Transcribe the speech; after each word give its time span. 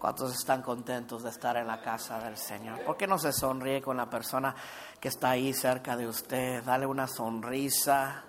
¿Cuántos 0.00 0.32
están 0.32 0.62
contentos 0.62 1.24
de 1.24 1.28
estar 1.28 1.58
en 1.58 1.66
la 1.66 1.82
casa 1.82 2.18
del 2.20 2.38
Señor? 2.38 2.82
¿Por 2.86 2.96
qué 2.96 3.06
no 3.06 3.18
se 3.18 3.34
sonríe 3.34 3.82
con 3.82 3.98
la 3.98 4.08
persona 4.08 4.54
que 4.98 5.08
está 5.08 5.32
ahí 5.32 5.52
cerca 5.52 5.94
de 5.94 6.08
usted? 6.08 6.64
Dale 6.64 6.86
una 6.86 7.06
sonrisa. 7.06 8.24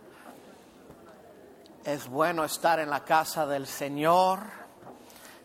Es 1.85 2.09
bueno 2.09 2.43
estar 2.43 2.81
en 2.81 2.89
la 2.89 3.05
casa 3.05 3.47
del 3.47 3.67
Señor. 3.67 4.41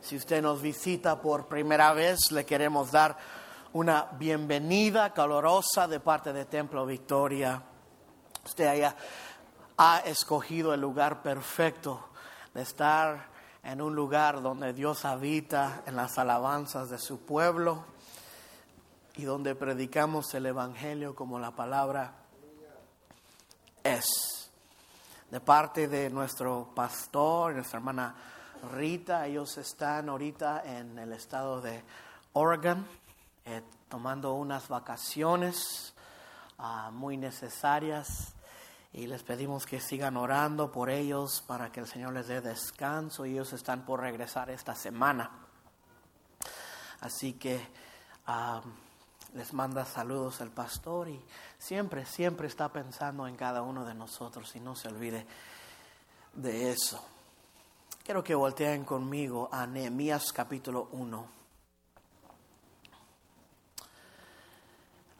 Si 0.01 0.17
usted 0.17 0.43
nos 0.43 0.61
visita 0.61 1.23
por 1.23 1.47
primera 1.47 1.93
vez, 1.93 2.33
le 2.33 2.45
queremos 2.45 2.91
dar 2.91 3.17
una 3.75 4.09
bienvenida 4.19 5.13
calorosa 5.13 5.87
de 5.87 6.01
parte 6.01 6.33
de 6.33 6.47
Templo 6.47 6.85
Victoria. 6.87 7.63
Usted 8.45 8.67
haya, 8.67 8.97
ha 9.77 10.01
escogido 10.01 10.75
el 10.75 10.81
lugar 10.81 11.23
perfecto 11.23 12.09
de 12.53 12.63
estar 12.63 13.36
en 13.67 13.83
un 13.83 13.97
lugar 13.97 14.43
donde 14.43 14.73
Dios 14.73 15.05
habita 15.05 15.83
en 15.87 15.97
las 15.97 16.19
alabanzas 16.19 16.89
de 16.89 16.99
su 16.99 17.19
pueblo 17.19 17.85
y 19.17 19.25
donde 19.25 19.57
predicamos 19.57 20.33
el 20.35 20.47
Evangelio 20.47 21.17
como 21.17 21.41
la 21.41 21.51
palabra 21.51 22.13
es. 23.83 24.07
De 25.33 25.41
parte 25.41 25.89
de 25.89 26.11
nuestro 26.11 26.71
pastor, 26.77 27.55
nuestra 27.55 27.79
hermana 27.79 28.15
Rita, 28.73 29.27
ellos 29.27 29.59
están 29.59 30.11
ahorita 30.11 30.63
en 30.65 30.97
el 31.01 31.13
estado 31.13 31.61
de 31.61 31.83
Oregon, 32.35 32.87
eh, 33.47 33.63
tomando 33.89 34.35
unas 34.35 34.69
vacaciones 34.69 35.93
uh, 36.61 36.93
muy 36.93 37.17
necesarias 37.17 38.36
y 38.97 39.07
les 39.07 39.23
pedimos 39.23 39.67
que 39.67 39.79
sigan 39.79 40.17
orando 40.17 40.73
por 40.73 40.89
ellos 40.89 41.45
para 41.47 41.71
que 41.71 41.81
el 41.81 41.87
Señor 41.87 42.15
les 42.15 42.29
dé 42.29 42.41
descanso. 42.41 43.27
Ellos 43.27 43.53
están 43.53 43.85
por 43.85 44.01
regresar 44.01 44.49
esta 44.49 44.75
semana. 44.75 45.31
Así 47.01 47.35
que 47.35 47.61
les 49.35 49.53
manda 49.53 49.85
saludos 49.85 50.41
el 50.41 50.49
pastor 50.49 51.11
y 51.11 51.23
siempre, 51.59 52.07
siempre 52.07 52.49
está 52.49 52.73
pensando 52.73 53.27
en 53.27 53.37
cada 53.37 53.61
uno 53.61 53.85
de 53.85 53.93
nosotros 53.93 54.57
y 54.57 54.61
no 54.61 54.75
se 54.75 54.89
olvide 54.89 55.27
de 56.33 56.71
eso. 56.71 57.07
Quiero 58.03 58.25
que 58.25 58.35
volteen 58.35 58.85
conmigo 58.85 59.51
a 59.53 59.67
Nehemías 59.67 60.33
capítulo 60.33 60.89
1. 60.93 61.27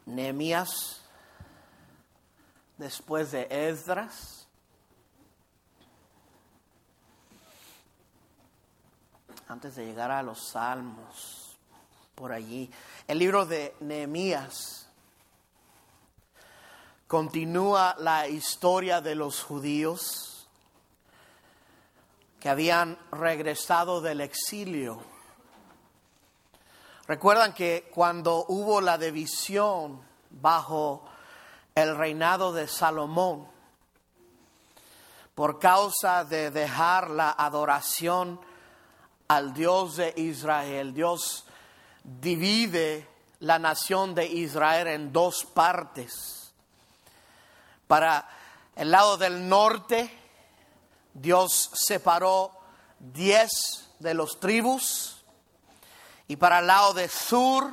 Nehemías 0.07 1.06
después 2.77 3.31
de 3.31 3.47
Esdras. 3.49 4.47
Antes 9.47 9.75
de 9.75 9.85
llegar 9.85 10.11
a 10.11 10.21
los 10.23 10.49
salmos, 10.49 11.47
por 12.17 12.31
allí. 12.31 12.69
El 13.07 13.19
libro 13.19 13.45
de 13.45 13.75
Nehemías 13.79 14.89
continúa 17.07 17.95
la 17.99 18.27
historia 18.27 19.01
de 19.01 19.13
los 19.13 19.43
judíos 19.43 20.49
que 22.39 22.49
habían 22.49 22.97
regresado 23.11 24.01
del 24.01 24.21
exilio. 24.21 24.99
Recuerdan 27.07 27.53
que 27.53 27.89
cuando 27.93 28.45
hubo 28.49 28.81
la 28.81 28.97
división 28.97 30.01
bajo 30.29 31.05
el 31.77 31.95
reinado 31.95 32.53
de 32.53 32.67
Salomón 32.67 33.47
por 35.35 35.59
causa 35.59 36.23
de 36.23 36.49
dejar 36.49 37.11
la 37.11 37.29
adoración 37.29 38.41
al 39.27 39.53
Dios 39.53 39.97
de 39.97 40.11
Israel. 40.17 40.95
Dios 40.95 41.45
divide 42.03 43.07
la 43.41 43.59
nación 43.59 44.15
de 44.15 44.25
Israel 44.25 44.87
en 44.87 45.13
dos 45.13 45.45
partes. 45.45 46.51
Para 47.85 48.27
el 48.75 48.89
lado 48.89 49.15
del 49.17 49.47
norte, 49.47 50.11
Dios 51.13 51.69
separó 51.75 52.59
diez 52.97 53.91
de 53.99 54.15
los 54.15 54.39
tribus 54.39 55.23
y 56.27 56.37
para 56.37 56.57
el 56.57 56.65
lado 56.65 56.95
del 56.95 57.11
sur, 57.11 57.71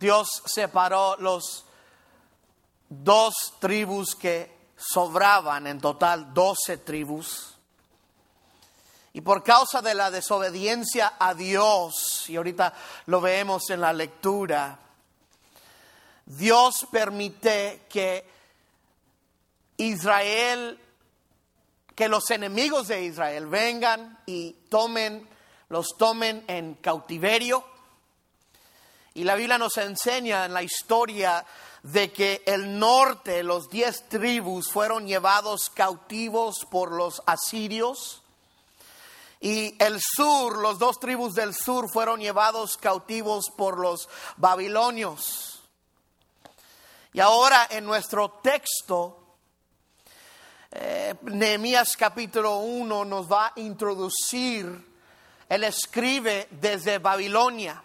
Dios 0.00 0.42
separó 0.44 1.14
los 1.20 1.66
dos 2.92 3.54
tribus 3.58 4.14
que 4.14 4.70
sobraban, 4.76 5.66
en 5.66 5.80
total 5.80 6.34
doce 6.34 6.78
tribus. 6.78 7.56
Y 9.14 9.20
por 9.20 9.42
causa 9.42 9.82
de 9.82 9.94
la 9.94 10.10
desobediencia 10.10 11.14
a 11.18 11.34
Dios, 11.34 12.28
y 12.28 12.36
ahorita 12.36 12.72
lo 13.06 13.20
vemos 13.20 13.70
en 13.70 13.80
la 13.80 13.92
lectura, 13.92 14.78
Dios 16.24 16.86
permite 16.90 17.86
que 17.88 18.26
Israel, 19.76 20.78
que 21.94 22.08
los 22.08 22.30
enemigos 22.30 22.88
de 22.88 23.04
Israel 23.04 23.46
vengan 23.46 24.18
y 24.26 24.52
tomen, 24.68 25.28
los 25.68 25.88
tomen 25.98 26.44
en 26.46 26.74
cautiverio. 26.74 27.64
Y 29.14 29.24
la 29.24 29.34
Biblia 29.34 29.58
nos 29.58 29.76
enseña 29.76 30.46
en 30.46 30.54
la 30.54 30.62
historia 30.62 31.44
de 31.82 32.12
que 32.12 32.42
el 32.46 32.78
norte, 32.78 33.42
los 33.42 33.68
diez 33.68 34.08
tribus, 34.08 34.70
fueron 34.70 35.06
llevados 35.06 35.70
cautivos 35.70 36.64
por 36.70 36.92
los 36.92 37.22
asirios. 37.26 38.22
Y 39.40 39.74
el 39.82 40.00
sur, 40.00 40.58
los 40.58 40.78
dos 40.78 41.00
tribus 41.00 41.34
del 41.34 41.52
sur 41.54 41.90
fueron 41.90 42.20
llevados 42.20 42.76
cautivos 42.76 43.50
por 43.56 43.78
los 43.78 44.08
babilonios. 44.36 45.62
Y 47.12 47.20
ahora 47.20 47.66
en 47.70 47.84
nuestro 47.84 48.30
texto, 48.42 49.18
eh, 50.70 51.14
Nehemías 51.22 51.96
capítulo 51.96 52.58
1 52.58 53.04
nos 53.04 53.30
va 53.30 53.48
a 53.48 53.52
introducir, 53.56 54.92
él 55.48 55.64
escribe 55.64 56.46
desde 56.52 56.98
Babilonia 56.98 57.82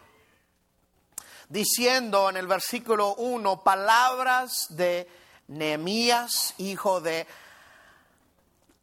diciendo 1.50 2.30
en 2.30 2.38
el 2.38 2.48
versículo 2.48 3.16
1 3.16 3.64
palabras 3.64 4.68
de 4.70 5.10
Nehemías, 5.48 6.54
hijo 6.58 7.02
de 7.02 7.26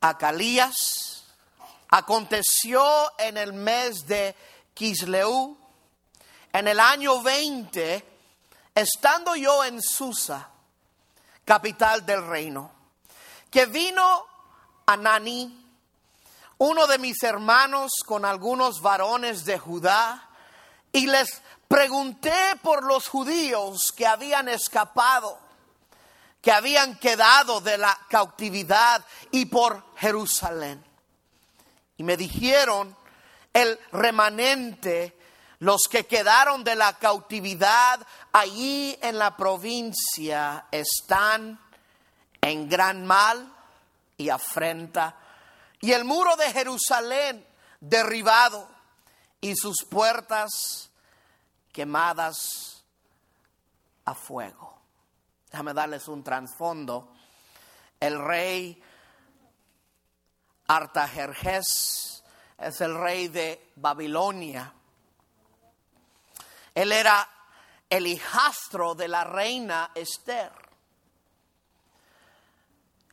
Acalías. 0.00 1.24
Aconteció 1.90 2.82
en 3.18 3.36
el 3.36 3.52
mes 3.52 4.06
de 4.06 4.34
Kisleu, 4.72 5.56
en 6.52 6.68
el 6.68 6.80
año 6.80 7.22
20, 7.22 8.04
estando 8.74 9.36
yo 9.36 9.64
en 9.64 9.80
Susa, 9.80 10.48
capital 11.44 12.04
del 12.04 12.26
reino, 12.26 12.72
que 13.50 13.66
vino 13.66 14.26
Anani, 14.86 15.60
uno 16.58 16.86
de 16.86 16.98
mis 16.98 17.22
hermanos 17.22 17.92
con 18.06 18.24
algunos 18.24 18.80
varones 18.80 19.44
de 19.44 19.58
Judá, 19.58 20.28
y 20.94 21.06
les 21.06 21.42
Pregunté 21.68 22.32
por 22.62 22.84
los 22.84 23.08
judíos 23.08 23.90
que 23.92 24.06
habían 24.06 24.48
escapado, 24.48 25.38
que 26.40 26.52
habían 26.52 26.96
quedado 26.98 27.60
de 27.60 27.78
la 27.78 27.98
cautividad 28.08 29.04
y 29.30 29.46
por 29.46 29.82
Jerusalén. 29.96 30.84
Y 31.96 32.02
me 32.04 32.16
dijeron, 32.16 32.96
el 33.52 33.78
remanente, 33.92 35.18
los 35.58 35.88
que 35.88 36.06
quedaron 36.06 36.62
de 36.64 36.76
la 36.76 36.92
cautividad 36.92 38.06
allí 38.32 38.96
en 39.00 39.18
la 39.18 39.36
provincia 39.36 40.66
están 40.70 41.58
en 42.40 42.68
gran 42.68 43.06
mal 43.06 43.52
y 44.18 44.28
afrenta. 44.28 45.16
Y 45.80 45.92
el 45.92 46.04
muro 46.04 46.36
de 46.36 46.52
Jerusalén 46.52 47.44
derribado 47.80 48.73
y 49.44 49.54
sus 49.56 49.84
puertas 49.90 50.90
quemadas 51.70 52.82
a 54.06 54.14
fuego. 54.14 54.80
Déjame 55.50 55.74
darles 55.74 56.08
un 56.08 56.24
trasfondo. 56.24 57.12
El 58.00 58.18
rey 58.24 58.82
Artajerjes 60.66 62.24
es 62.56 62.80
el 62.80 62.94
rey 62.98 63.28
de 63.28 63.70
Babilonia. 63.76 64.72
Él 66.74 66.90
era 66.90 67.28
el 67.90 68.06
hijastro 68.06 68.94
de 68.94 69.08
la 69.08 69.24
reina 69.24 69.90
Esther. 69.94 70.52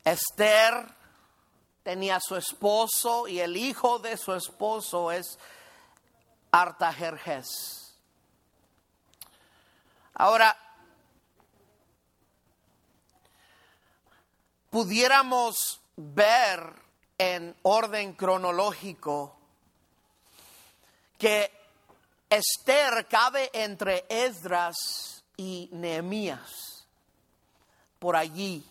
Esther 0.06 0.95
tenía 1.83 2.21
su 2.21 2.38
esposo 2.38 3.27
y 3.27 3.41
el 3.41 3.57
hijo 3.57 4.00
de 4.00 4.15
su 4.15 4.33
esposo 4.33 5.11
es 5.11 5.38
Artajerjes. 6.51 7.95
Ahora, 10.13 10.56
pudiéramos 14.69 15.81
ver 15.95 16.74
en 17.18 17.56
orden 17.63 18.13
cronológico 18.13 19.36
que 21.18 21.51
Esther 22.30 23.07
cabe 23.07 23.50
entre 23.54 24.06
Esdras 24.09 25.24
y 25.38 25.69
Nehemías, 25.74 26.88
por 28.00 28.15
allí. 28.15 28.65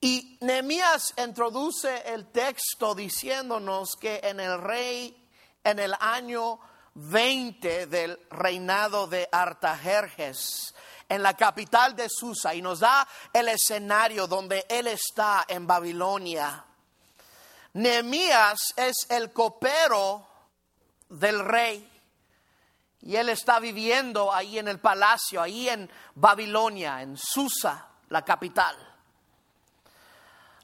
Y 0.00 0.36
Nehemías 0.40 1.14
introduce 1.16 2.12
el 2.12 2.26
texto 2.26 2.94
diciéndonos 2.94 3.96
que 3.96 4.20
en 4.22 4.38
el 4.38 4.60
rey, 4.60 5.23
en 5.64 5.78
el 5.78 5.94
año 5.98 6.60
20 6.94 7.86
del 7.86 8.18
reinado 8.30 9.06
de 9.06 9.28
Artajerjes, 9.32 10.74
en 11.08 11.22
la 11.22 11.34
capital 11.34 11.96
de 11.96 12.08
Susa, 12.08 12.54
y 12.54 12.62
nos 12.62 12.80
da 12.80 13.06
el 13.32 13.48
escenario 13.48 14.26
donde 14.26 14.64
él 14.68 14.86
está 14.86 15.44
en 15.48 15.66
Babilonia. 15.66 16.64
Nehemías 17.72 18.74
es 18.76 19.06
el 19.10 19.32
copero 19.32 20.26
del 21.08 21.44
rey. 21.44 21.90
Y 23.02 23.16
él 23.16 23.28
está 23.28 23.58
viviendo 23.58 24.32
ahí 24.32 24.58
en 24.58 24.68
el 24.68 24.78
palacio, 24.78 25.42
ahí 25.42 25.68
en 25.68 25.90
Babilonia, 26.14 27.02
en 27.02 27.18
Susa, 27.18 27.86
la 28.08 28.24
capital. 28.24 28.76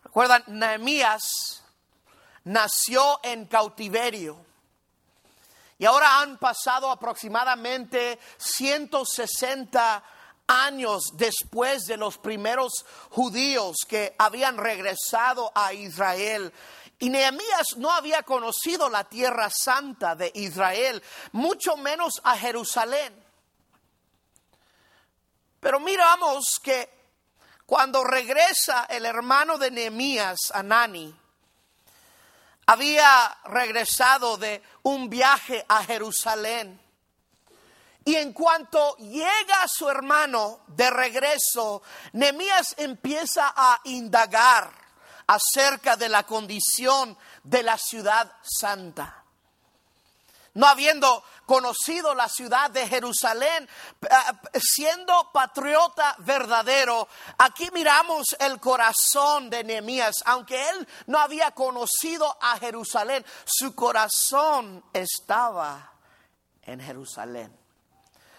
Recuerdan, 0.04 0.44
Nehemías 0.46 1.62
nació 2.44 3.20
en 3.22 3.44
cautiverio. 3.46 4.49
Y 5.80 5.86
ahora 5.86 6.20
han 6.20 6.36
pasado 6.36 6.90
aproximadamente 6.90 8.18
160 8.36 10.04
años 10.46 11.04
después 11.14 11.86
de 11.86 11.96
los 11.96 12.18
primeros 12.18 12.84
judíos 13.08 13.78
que 13.88 14.14
habían 14.18 14.58
regresado 14.58 15.50
a 15.54 15.72
Israel. 15.72 16.52
Y 16.98 17.08
Nehemías 17.08 17.78
no 17.78 17.90
había 17.90 18.22
conocido 18.24 18.90
la 18.90 19.04
tierra 19.04 19.48
santa 19.48 20.14
de 20.14 20.30
Israel, 20.34 21.02
mucho 21.32 21.78
menos 21.78 22.20
a 22.24 22.36
Jerusalén. 22.36 23.14
Pero 25.60 25.80
miramos 25.80 26.60
que 26.62 26.90
cuando 27.64 28.04
regresa 28.04 28.84
el 28.84 29.06
hermano 29.06 29.56
de 29.56 29.70
Nehemías, 29.70 30.36
Anani, 30.52 31.19
había 32.70 33.36
regresado 33.46 34.36
de 34.36 34.62
un 34.84 35.10
viaje 35.10 35.64
a 35.68 35.82
Jerusalén. 35.82 36.80
Y 38.04 38.14
en 38.14 38.32
cuanto 38.32 38.96
llega 38.98 39.66
su 39.66 39.88
hermano 39.88 40.60
de 40.68 40.88
regreso, 40.88 41.82
Nehemías 42.12 42.76
empieza 42.78 43.52
a 43.56 43.80
indagar 43.84 44.70
acerca 45.26 45.96
de 45.96 46.08
la 46.08 46.22
condición 46.22 47.18
de 47.42 47.64
la 47.64 47.76
ciudad 47.76 48.30
santa 48.40 49.20
no 50.54 50.66
habiendo 50.66 51.22
conocido 51.50 52.14
la 52.14 52.28
ciudad 52.28 52.70
de 52.70 52.86
Jerusalén, 52.86 53.68
eh, 54.02 54.08
siendo 54.60 55.32
patriota 55.32 56.14
verdadero. 56.18 57.08
Aquí 57.38 57.68
miramos 57.72 58.36
el 58.38 58.60
corazón 58.60 59.50
de 59.50 59.64
Nehemías, 59.64 60.14
aunque 60.26 60.68
él 60.68 60.88
no 61.08 61.18
había 61.18 61.50
conocido 61.50 62.38
a 62.40 62.56
Jerusalén, 62.56 63.26
su 63.44 63.74
corazón 63.74 64.84
estaba 64.92 65.92
en 66.62 66.78
Jerusalén. 66.78 67.52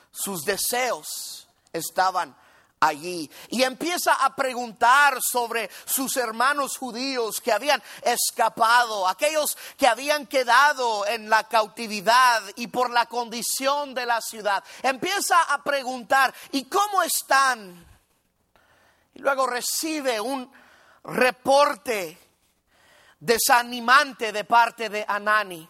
Sus 0.09 0.45
deseos 0.45 1.49
estaban 1.73 2.33
allí 2.81 3.29
y 3.49 3.63
empieza 3.63 4.13
a 4.15 4.35
preguntar 4.35 5.19
sobre 5.21 5.69
sus 5.85 6.17
hermanos 6.17 6.77
judíos 6.77 7.39
que 7.39 7.53
habían 7.53 7.81
escapado, 8.01 9.07
aquellos 9.07 9.57
que 9.77 9.87
habían 9.87 10.25
quedado 10.25 11.05
en 11.07 11.29
la 11.29 11.47
cautividad 11.47 12.41
y 12.55 12.67
por 12.67 12.89
la 12.89 13.05
condición 13.05 13.93
de 13.93 14.05
la 14.05 14.19
ciudad. 14.19 14.63
Empieza 14.81 15.41
a 15.43 15.63
preguntar, 15.63 16.33
¿y 16.51 16.65
cómo 16.65 17.03
están? 17.03 17.85
Y 19.13 19.19
luego 19.19 19.45
recibe 19.45 20.19
un 20.19 20.51
reporte 21.03 22.17
desanimante 23.19 24.31
de 24.31 24.43
parte 24.43 24.89
de 24.89 25.05
Anani. 25.07 25.69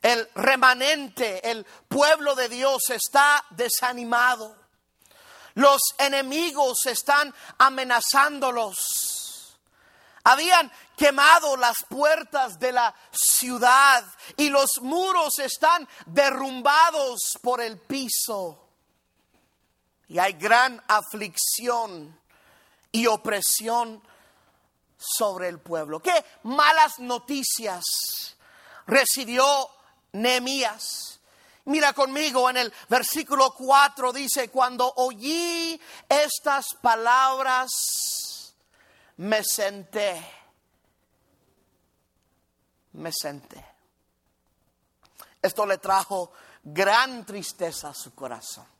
El 0.00 0.28
remanente, 0.34 1.48
el 1.50 1.64
pueblo 1.88 2.34
de 2.34 2.48
Dios 2.48 2.90
está 2.90 3.44
desanimado 3.50 4.61
los 5.54 5.80
enemigos 5.98 6.86
están 6.86 7.34
amenazándolos. 7.58 9.58
Habían 10.24 10.70
quemado 10.96 11.56
las 11.56 11.84
puertas 11.88 12.58
de 12.58 12.72
la 12.72 12.94
ciudad 13.10 14.04
y 14.36 14.50
los 14.50 14.80
muros 14.80 15.38
están 15.40 15.88
derrumbados 16.06 17.38
por 17.42 17.60
el 17.60 17.78
piso. 17.78 18.58
Y 20.08 20.18
hay 20.18 20.34
gran 20.34 20.80
aflicción 20.86 22.18
y 22.92 23.06
opresión 23.06 24.02
sobre 24.96 25.48
el 25.48 25.58
pueblo. 25.58 26.00
Qué 26.00 26.24
malas 26.44 26.98
noticias 26.98 27.82
recibió 28.86 29.68
Nehemías. 30.12 31.11
Mira 31.64 31.92
conmigo 31.92 32.50
en 32.50 32.56
el 32.56 32.72
versículo 32.88 33.54
4 33.54 34.12
dice, 34.12 34.48
cuando 34.48 34.92
oí 34.96 35.80
estas 36.08 36.66
palabras, 36.80 38.54
me 39.18 39.44
senté, 39.44 40.20
me 42.92 43.12
senté. 43.12 43.64
Esto 45.40 45.64
le 45.66 45.78
trajo 45.78 46.32
gran 46.64 47.24
tristeza 47.24 47.90
a 47.90 47.94
su 47.94 48.12
corazón. 48.14 48.71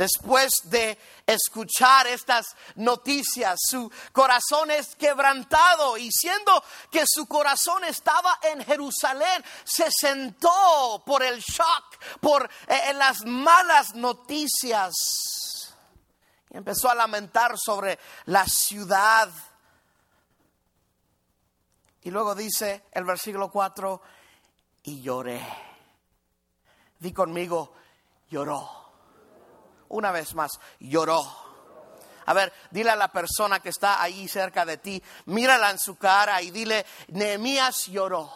Después 0.00 0.50
de 0.64 0.98
escuchar 1.26 2.06
estas 2.06 2.56
noticias, 2.76 3.60
su 3.68 3.92
corazón 4.12 4.70
es 4.70 4.96
quebrantado 4.96 5.98
y 5.98 6.10
siendo 6.10 6.64
que 6.90 7.04
su 7.06 7.26
corazón 7.26 7.84
estaba 7.84 8.38
en 8.44 8.64
Jerusalén, 8.64 9.44
se 9.62 9.90
sentó 9.90 11.02
por 11.04 11.22
el 11.22 11.40
shock, 11.40 12.18
por 12.18 12.48
eh, 12.66 12.94
las 12.94 13.26
malas 13.26 13.94
noticias 13.94 14.94
y 16.48 16.56
empezó 16.56 16.88
a 16.88 16.94
lamentar 16.94 17.58
sobre 17.58 17.98
la 18.24 18.46
ciudad. 18.46 19.28
Y 22.04 22.10
luego 22.10 22.34
dice 22.34 22.86
el 22.92 23.04
versículo 23.04 23.50
4, 23.50 24.00
y 24.84 25.02
lloré. 25.02 25.46
Di 26.98 27.12
conmigo, 27.12 27.74
lloró 28.30 28.79
una 29.90 30.10
vez 30.10 30.34
más, 30.34 30.52
lloró. 30.78 31.22
A 32.26 32.32
ver, 32.32 32.52
dile 32.70 32.90
a 32.90 32.96
la 32.96 33.08
persona 33.08 33.60
que 33.60 33.68
está 33.68 34.02
ahí 34.02 34.28
cerca 34.28 34.64
de 34.64 34.78
ti, 34.78 35.02
mírala 35.26 35.70
en 35.70 35.78
su 35.78 35.96
cara 35.96 36.40
y 36.42 36.50
dile, 36.50 36.86
Nehemías 37.08 37.86
lloró. 37.86 38.32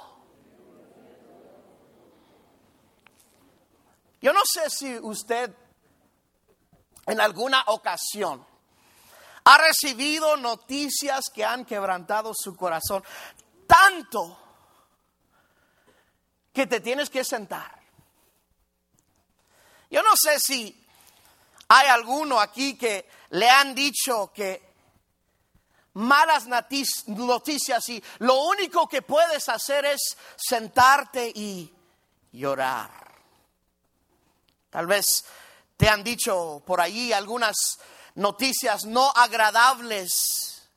Yo 4.21 4.33
no 4.33 4.41
sé 4.45 4.71
si 4.71 4.99
usted 4.99 5.55
en 7.07 7.21
alguna 7.21 7.63
ocasión 7.67 8.45
ha 9.45 9.59
recibido 9.59 10.37
noticias 10.39 11.27
que 11.33 11.45
han 11.45 11.65
quebrantado 11.67 12.33
su 12.35 12.57
corazón 12.57 13.05
tanto 13.67 14.41
que 16.53 16.67
te 16.67 16.81
tienes 16.81 17.11
que 17.11 17.23
sentar. 17.25 17.83
Yo 19.91 20.03
no 20.03 20.13
sé 20.17 20.41
si 20.41 20.84
hay 21.69 21.89
alguno 21.89 22.41
aquí 22.41 22.77
que 22.77 23.09
le 23.31 23.49
han 23.49 23.75
dicho 23.75 24.33
que 24.33 24.75
malas 25.95 26.47
noticias 26.47 27.89
y 27.89 28.03
lo 28.19 28.43
único 28.43 28.89
que 28.89 29.03
puedes 29.03 29.49
hacer 29.49 29.85
es 29.85 30.17
sentarte 30.37 31.31
y 31.35 31.73
llorar. 32.33 32.91
Tal 34.71 34.87
vez 34.87 35.25
te 35.77 35.89
han 35.89 36.03
dicho 36.03 36.63
por 36.67 36.81
allí 36.81 37.13
algunas 37.13 37.79
noticias 38.17 38.85
no 38.85 39.11
agradables 39.11 40.69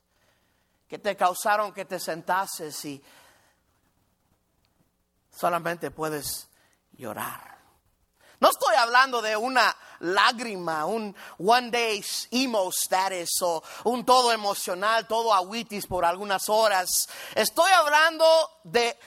que 0.87 0.99
te 0.99 1.15
causaron 1.17 1.73
que 1.73 1.85
te 1.85 1.99
sentases 1.99 2.85
y 2.85 3.03
solamente 5.35 5.91
puedes 5.91 6.47
llorar. 6.93 7.57
No 8.39 8.49
estoy 8.49 8.75
hablando 8.75 9.21
de 9.21 9.35
una 9.35 9.75
lágrima, 9.99 10.85
un 10.85 11.15
one 11.39 11.69
day 11.71 12.03
emo 12.31 12.69
status 12.71 13.41
o 13.41 13.63
un 13.85 14.05
todo 14.05 14.31
emocional, 14.31 15.07
todo 15.07 15.33
aguitis 15.33 15.85
por 15.87 16.05
algunas 16.05 16.49
horas. 16.49 17.07
Estoy 17.35 17.71
hablando 17.71 18.25
de 18.63 18.97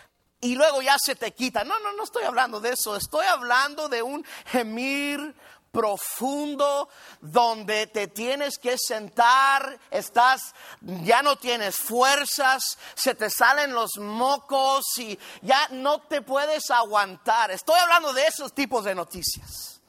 y 0.42 0.54
luego 0.54 0.80
ya 0.80 0.96
se 0.98 1.16
te 1.16 1.32
quita. 1.32 1.64
No, 1.64 1.78
no, 1.80 1.92
no 1.92 2.04
estoy 2.04 2.24
hablando 2.24 2.60
de 2.60 2.70
eso. 2.70 2.96
Estoy 2.96 3.26
hablando 3.26 3.88
de 3.88 4.02
un 4.02 4.24
gemir 4.46 5.34
profundo 5.70 6.88
donde 7.20 7.86
te 7.86 8.08
tienes 8.08 8.58
que 8.58 8.76
sentar, 8.76 9.78
estás, 9.90 10.54
ya 10.80 11.22
no 11.22 11.36
tienes 11.36 11.76
fuerzas, 11.76 12.78
se 12.94 13.14
te 13.14 13.30
salen 13.30 13.72
los 13.72 13.98
mocos 13.98 14.84
y 14.98 15.18
ya 15.42 15.68
no 15.70 16.00
te 16.02 16.22
puedes 16.22 16.70
aguantar. 16.70 17.50
Estoy 17.50 17.78
hablando 17.78 18.12
de 18.12 18.26
esos 18.26 18.52
tipos 18.52 18.84
de 18.84 18.94
noticias. 18.94 19.79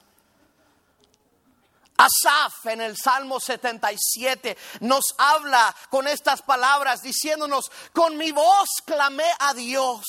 Asaf 2.02 2.66
en 2.66 2.82
el 2.82 2.98
Salmo 2.98 3.40
77 3.40 4.58
nos 4.80 5.04
habla 5.20 5.76
con 5.90 6.08
estas 6.08 6.42
palabras 6.42 7.02
diciéndonos, 7.04 7.72
con 7.94 8.18
mi 8.18 8.32
voz 8.32 8.70
clamé 8.86 9.30
a 9.40 9.54
Dios, 9.54 10.06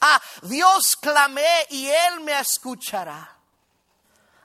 a 0.00 0.20
Dios 0.42 0.96
clamé 1.00 1.66
y 1.70 1.88
Él 1.88 2.20
me 2.20 2.38
escuchará. 2.38 3.36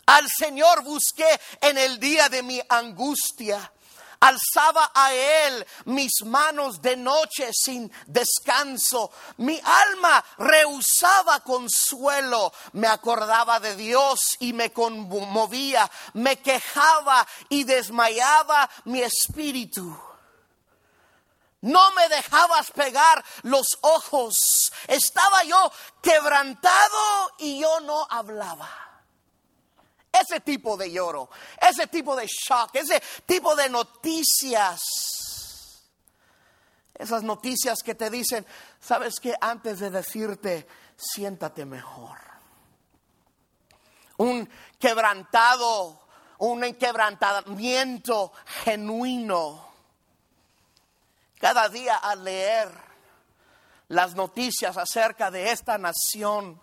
Al 0.06 0.26
Señor 0.30 0.84
busqué 0.84 1.28
en 1.62 1.78
el 1.78 2.00
día 2.00 2.30
de 2.30 2.44
mi 2.44 2.62
angustia. 2.70 3.72
Alzaba 4.20 4.92
a 4.94 5.14
Él 5.14 5.66
mis 5.86 6.24
manos 6.24 6.82
de 6.82 6.96
noche 6.96 7.52
sin 7.54 7.92
descanso. 8.08 9.12
Mi 9.38 9.60
alma 9.64 10.24
rehusaba 10.38 11.42
consuelo. 11.42 12.52
Me 12.74 12.88
acordaba 12.88 13.60
de 13.60 13.76
Dios 13.76 14.20
y 14.40 14.54
me 14.54 14.72
conmovía. 14.72 15.90
Me 16.14 16.38
quejaba 16.38 17.28
y 17.50 17.64
desmayaba 17.64 18.70
mi 18.86 19.02
espíritu. 19.02 19.98
No 21.62 21.92
me 21.94 22.08
dejabas 22.10 22.70
pegar 22.72 23.26
los 23.42 23.66
ojos. 23.82 24.72
Estaba 24.88 25.44
yo 25.44 25.72
quebrantado 26.02 27.32
y 27.40 27.60
yo 27.60 27.80
no 27.80 28.06
hablaba. 28.10 28.85
Ese 30.22 30.40
tipo 30.42 30.78
de 30.78 30.92
lloro, 30.92 31.30
ese 31.60 31.88
tipo 31.88 32.16
de 32.16 32.28
shock, 32.28 32.76
ese 32.76 33.02
tipo 33.26 33.56
de 33.56 33.70
noticias. 33.70 34.82
Esas 36.94 37.24
noticias 37.24 37.80
que 37.84 37.96
te 37.96 38.10
dicen, 38.10 38.46
sabes 38.80 39.20
que 39.20 39.36
antes 39.42 39.80
de 39.80 39.90
decirte, 39.90 40.68
siéntate 40.96 41.66
mejor. 41.66 42.18
Un 44.18 44.50
quebrantado, 44.80 46.08
un 46.38 46.62
quebrantamiento 46.76 48.32
genuino. 48.64 49.68
Cada 51.38 51.68
día 51.68 51.98
al 51.98 52.24
leer 52.24 52.72
las 53.90 54.16
noticias 54.16 54.78
acerca 54.78 55.30
de 55.30 55.52
esta 55.52 55.78
nación, 55.78 56.60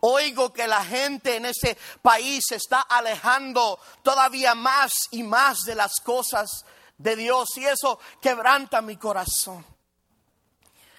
Oigo 0.00 0.52
que 0.52 0.68
la 0.68 0.84
gente 0.84 1.36
en 1.36 1.46
ese 1.46 1.76
país 2.02 2.44
se 2.48 2.56
está 2.56 2.82
alejando 2.82 3.80
todavía 4.02 4.54
más 4.54 4.92
y 5.10 5.24
más 5.24 5.60
de 5.64 5.74
las 5.74 6.00
cosas 6.00 6.64
de 6.96 7.16
Dios 7.16 7.48
y 7.56 7.64
eso 7.64 7.98
quebranta 8.20 8.80
mi 8.80 8.96
corazón. 8.96 9.64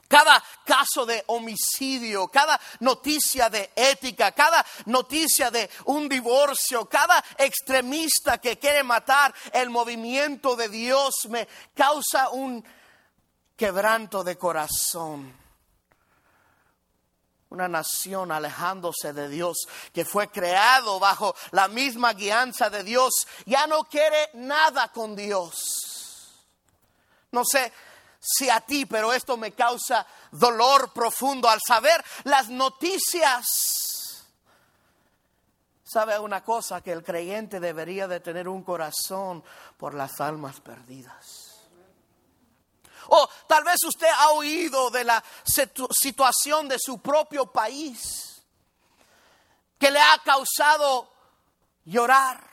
Cada 0.10 0.44
caso 0.65 1.06
de 1.06 1.24
homicidio, 1.27 2.27
cada 2.29 2.60
noticia 2.79 3.48
de 3.48 3.72
ética, 3.75 4.32
cada 4.32 4.65
noticia 4.88 5.51
de 5.51 5.70
un 5.86 6.10
divorcio, 6.10 6.89
cada 6.89 7.24
extremista 7.38 8.39
que 8.39 8.58
quiere 8.58 8.84
matar 8.84 9.34
el 9.53 9.70
movimiento 9.70 10.56
de 10.56 10.68
Dios 10.68 11.13
me 11.29 11.48
causa 11.75 12.29
un 12.29 12.65
quebranto 13.56 14.24
de 14.24 14.36
corazón 14.36 15.49
una 17.50 17.68
nación 17.68 18.32
alejándose 18.32 19.13
de 19.13 19.27
Dios, 19.27 19.68
que 19.94 20.06
fue 20.06 20.29
creado 20.29 21.00
bajo 21.00 21.36
la 21.51 21.68
misma 21.68 22.13
guianza 22.13 22.70
de 22.70 22.84
Dios, 22.84 23.27
ya 23.46 23.65
no 23.68 23.84
quiere 23.86 24.29
nada 24.34 24.91
con 24.91 25.15
Dios. 25.15 26.46
No 27.32 27.44
sé 27.46 27.72
si 28.20 28.50
a 28.50 28.62
ti, 28.62 28.86
pero 28.86 29.13
esto 29.13 29.38
me 29.38 29.53
causa 29.53 30.06
dolor 30.32 30.91
profundo 30.94 31.50
al 31.50 31.60
saber 31.65 32.03
las 32.24 32.50
noticias. 32.50 33.46
¿Sabe 35.84 36.20
una 36.20 36.44
cosa? 36.44 36.82
Que 36.82 36.91
el 36.91 37.03
creyente 37.03 37.60
debería 37.60 38.08
de 38.08 38.20
tener 38.20 38.48
un 38.48 38.63
corazón 38.63 39.44
por 39.77 39.96
las 39.96 40.22
almas 40.22 40.60
perdidas. 40.60 41.38
O 43.10 43.30
tal 43.48 43.63
vez 43.63 43.78
usted 43.86 44.08
ha 44.08 44.30
oído 44.32 44.89
de 44.89 45.04
la 45.04 45.24
situación 45.46 46.68
de 46.68 46.78
su 46.80 47.00
propio 47.00 47.48
país 47.48 48.44
que 49.78 49.89
le 49.89 50.00
ha 50.00 50.18
causado 50.24 51.12
llorar. 51.86 52.50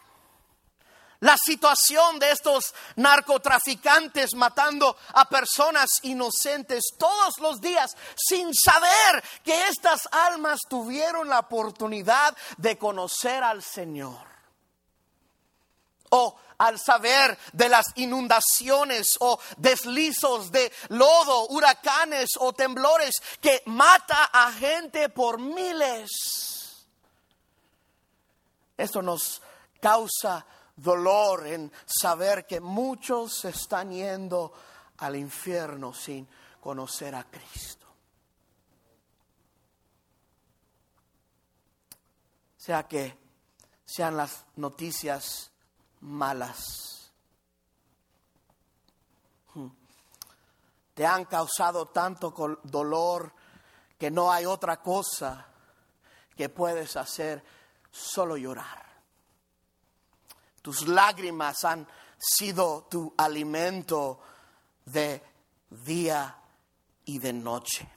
La 1.21 1.37
situación 1.43 2.19
de 2.19 2.31
estos 2.31 2.75
narcotraficantes 2.97 4.35
matando 4.35 4.97
a 5.15 5.29
personas 5.29 5.89
inocentes 6.03 6.85
todos 6.99 7.39
los 7.39 7.61
días 7.61 7.97
sin 8.17 8.53
saber 8.55 9.25
que 9.43 9.69
estas 9.69 10.09
almas 10.13 10.61
tuvieron 10.69 11.29
la 11.29 11.41
oportunidad 11.41 12.37
de 12.59 12.77
conocer 12.77 13.43
al 13.43 13.63
Señor. 13.63 14.27
O 16.11 16.37
al 16.59 16.79
saber 16.79 17.39
de 17.53 17.69
las 17.69 17.87
inundaciones 17.97 19.17
o 19.21 19.39
deslizos 19.57 20.51
de 20.51 20.73
lodo, 20.89 21.49
huracanes 21.49 22.31
o 22.39 22.53
temblores 22.53 23.15
que 23.41 23.63
mata 23.67 24.31
a 24.33 24.53
gente 24.53 25.09
por 25.09 25.39
miles. 25.39 26.87
Esto 28.77 29.03
nos 29.03 29.41
causa 29.81 30.45
dolor 30.77 31.47
en 31.47 31.73
saber 31.87 32.47
que 32.47 32.61
muchos 32.61 33.45
están 33.45 33.91
yendo 33.91 34.53
al 34.99 35.17
infierno 35.17 35.95
sin 35.95 36.29
conocer 36.61 37.15
a 37.15 37.25
Cristo. 37.25 37.87
Sea 42.57 42.87
que 42.87 43.17
sean 43.85 44.17
las 44.17 44.45
noticias 44.57 45.51
malas. 46.07 47.11
Hmm. 49.55 49.69
Te 50.95 51.05
han 51.05 51.25
causado 51.27 51.87
tanto 51.87 52.33
dolor 52.63 53.33
que 53.99 54.11
no 54.11 54.31
hay 54.31 54.47
otra 54.47 54.81
cosa 54.81 55.47
que 56.37 56.49
puedes 56.49 56.97
hacer 56.97 57.45
solo 57.91 58.37
llorar. 58.37 58.85
Tus 60.63 60.87
lágrimas 60.89 61.65
han 61.65 61.87
sido 62.19 62.87
tu 62.91 63.15
alimento 63.17 64.21
de 64.85 65.23
día 65.71 66.37
y 67.05 67.19
de 67.19 67.33
noche. 67.33 67.89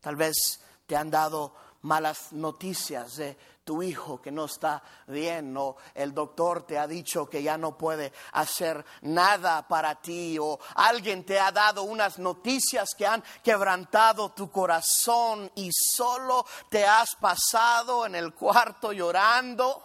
Tal 0.00 0.16
vez 0.16 0.60
te 0.86 0.96
han 0.96 1.10
dado 1.10 1.54
malas 1.82 2.32
noticias 2.32 3.16
de 3.16 3.36
tu 3.64 3.82
hijo 3.82 4.20
que 4.20 4.30
no 4.30 4.44
está 4.44 4.82
bien 5.06 5.56
o 5.56 5.76
el 5.94 6.12
doctor 6.12 6.64
te 6.64 6.78
ha 6.78 6.86
dicho 6.86 7.28
que 7.28 7.42
ya 7.42 7.56
no 7.56 7.76
puede 7.76 8.12
hacer 8.32 8.84
nada 9.02 9.66
para 9.66 9.94
ti 9.96 10.38
o 10.38 10.60
alguien 10.74 11.24
te 11.24 11.40
ha 11.40 11.50
dado 11.50 11.82
unas 11.84 12.18
noticias 12.18 12.90
que 12.96 13.06
han 13.06 13.24
quebrantado 13.42 14.32
tu 14.32 14.50
corazón 14.50 15.50
y 15.54 15.70
solo 15.72 16.44
te 16.68 16.84
has 16.84 17.16
pasado 17.16 18.04
en 18.06 18.14
el 18.14 18.34
cuarto 18.34 18.92
llorando 18.92 19.82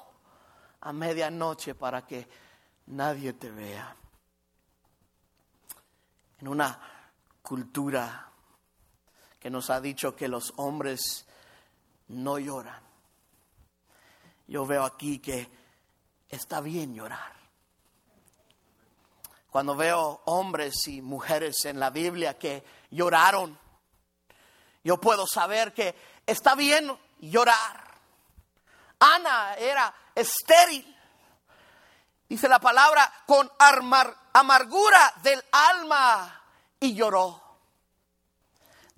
a 0.81 0.91
medianoche 0.91 1.73
para 1.73 2.05
que 2.05 2.27
nadie 2.87 3.33
te 3.33 3.49
vea. 3.49 3.95
En 6.39 6.47
una 6.47 6.79
cultura 7.41 8.29
que 9.39 9.49
nos 9.49 9.69
ha 9.69 9.79
dicho 9.79 10.15
que 10.15 10.27
los 10.27 10.53
hombres 10.57 11.25
no 12.09 12.39
lloran 12.39 12.88
yo 14.49 14.65
veo 14.65 14.83
aquí 14.83 15.19
que 15.19 15.47
está 16.27 16.59
bien 16.59 16.95
llorar. 16.95 17.33
Cuando 19.51 19.75
veo 19.75 20.21
hombres 20.25 20.87
y 20.87 21.01
mujeres 21.01 21.65
en 21.65 21.79
la 21.79 21.91
Biblia 21.91 22.37
que 22.37 22.63
lloraron, 22.89 23.57
yo 24.83 24.99
puedo 24.99 25.27
saber 25.27 25.73
que 25.73 25.95
está 26.25 26.55
bien 26.55 26.91
llorar. 27.19 27.83
Ana 28.99 29.53
era 29.55 29.93
estéril. 30.15 30.97
Dice 32.27 32.49
la 32.49 32.59
palabra, 32.59 33.11
con 33.27 33.51
amargura 34.33 35.13
del 35.21 35.43
alma 35.51 36.43
y 36.79 36.95
lloró. 36.95 37.48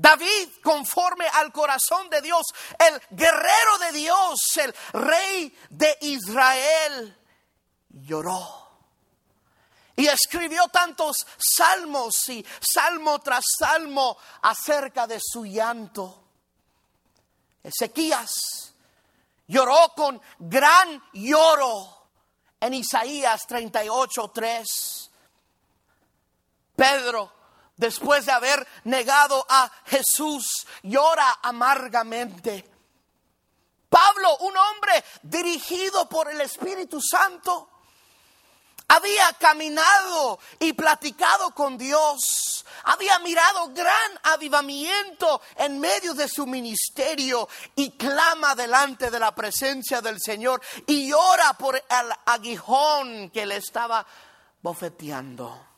David, 0.01 0.49
conforme 0.63 1.27
al 1.27 1.51
corazón 1.51 2.09
de 2.09 2.21
Dios, 2.21 2.47
el 2.79 2.99
guerrero 3.11 3.77
de 3.81 3.91
Dios, 3.91 4.39
el 4.55 4.73
rey 4.93 5.55
de 5.69 5.95
Israel, 6.01 7.15
lloró. 7.87 8.67
Y 9.95 10.07
escribió 10.07 10.67
tantos 10.69 11.17
salmos 11.37 12.29
y 12.29 12.43
salmo 12.59 13.19
tras 13.19 13.43
salmo 13.59 14.17
acerca 14.41 15.05
de 15.05 15.19
su 15.21 15.45
llanto. 15.45 16.23
Ezequías 17.61 18.73
lloró 19.45 19.93
con 19.95 20.19
gran 20.39 21.03
lloro 21.13 22.07
en 22.59 22.73
Isaías 22.73 23.41
38, 23.47 24.31
3. 24.33 25.11
Pedro, 26.75 27.40
después 27.81 28.27
de 28.27 28.31
haber 28.31 28.65
negado 28.83 29.43
a 29.49 29.69
Jesús, 29.87 30.67
llora 30.83 31.39
amargamente. 31.41 32.63
Pablo, 33.89 34.37
un 34.37 34.55
hombre 34.55 35.03
dirigido 35.23 36.07
por 36.07 36.29
el 36.29 36.39
Espíritu 36.41 37.01
Santo, 37.01 37.69
había 38.87 39.33
caminado 39.33 40.39
y 40.59 40.73
platicado 40.73 41.55
con 41.55 41.75
Dios, 41.75 42.63
había 42.83 43.17
mirado 43.19 43.69
gran 43.73 44.11
avivamiento 44.23 45.41
en 45.55 45.79
medio 45.79 46.13
de 46.13 46.27
su 46.27 46.45
ministerio 46.45 47.49
y 47.75 47.97
clama 47.97 48.53
delante 48.53 49.09
de 49.09 49.19
la 49.19 49.33
presencia 49.33 50.01
del 50.01 50.17
Señor 50.23 50.61
y 50.85 51.11
ora 51.13 51.53
por 51.53 51.77
el 51.77 52.13
aguijón 52.25 53.31
que 53.31 53.47
le 53.47 53.55
estaba 53.55 54.05
bofeteando. 54.61 55.70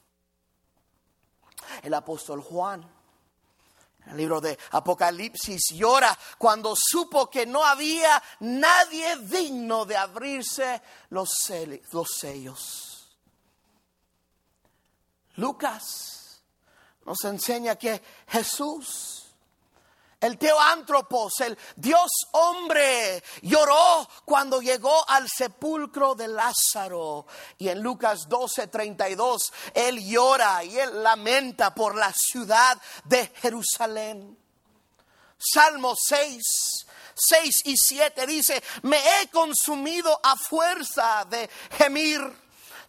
El 1.82 1.93
apóstol 1.93 2.41
Juan 2.41 2.89
el 4.08 4.17
libro 4.17 4.41
de 4.41 4.58
Apocalipsis 4.72 5.70
llora 5.74 6.17
cuando 6.38 6.74
supo 6.75 7.29
que 7.29 7.46
no 7.46 7.63
había 7.63 8.22
nadie 8.41 9.15
digno 9.17 9.86
de 9.86 9.96
abrirse 9.96 10.82
los, 11.10 11.29
sellos. 12.20 13.17
Lucas 15.36 16.41
nos 17.05 17.24
enseña 17.24 17.75
que 17.77 18.01
Jesús, 18.27 19.23
el 20.24 20.38
teoántropos, 20.38 21.34
el 21.42 21.58
Dios 21.75 22.10
hombre, 22.32 23.22
lloró 23.42 24.08
cuando 24.24 24.62
llegó 24.62 25.08
al 25.10 25.27
sepulcro 25.27 26.15
de 26.15 26.30
Lázaro. 26.30 27.27
Y 27.58 27.68
en 27.68 27.82
Lucas 27.82 28.30
12:32, 28.30 29.51
él 29.74 30.00
llora 30.08 30.63
y 30.63 30.80
él 30.80 31.03
lamenta 31.03 31.75
por 31.75 31.96
la 31.96 32.13
ciudad 32.13 32.82
de 33.03 33.27
Jerusalén. 33.42 34.38
Salmo 35.38 35.94
6, 35.94 36.42
6 37.15 37.62
y 37.65 37.75
7 37.75 38.25
dice, 38.25 38.63
me 38.84 38.98
he 38.98 39.27
consumido 39.27 40.18
a 40.24 40.38
fuerza 40.38 41.25
de 41.30 41.50
gemir 41.77 42.43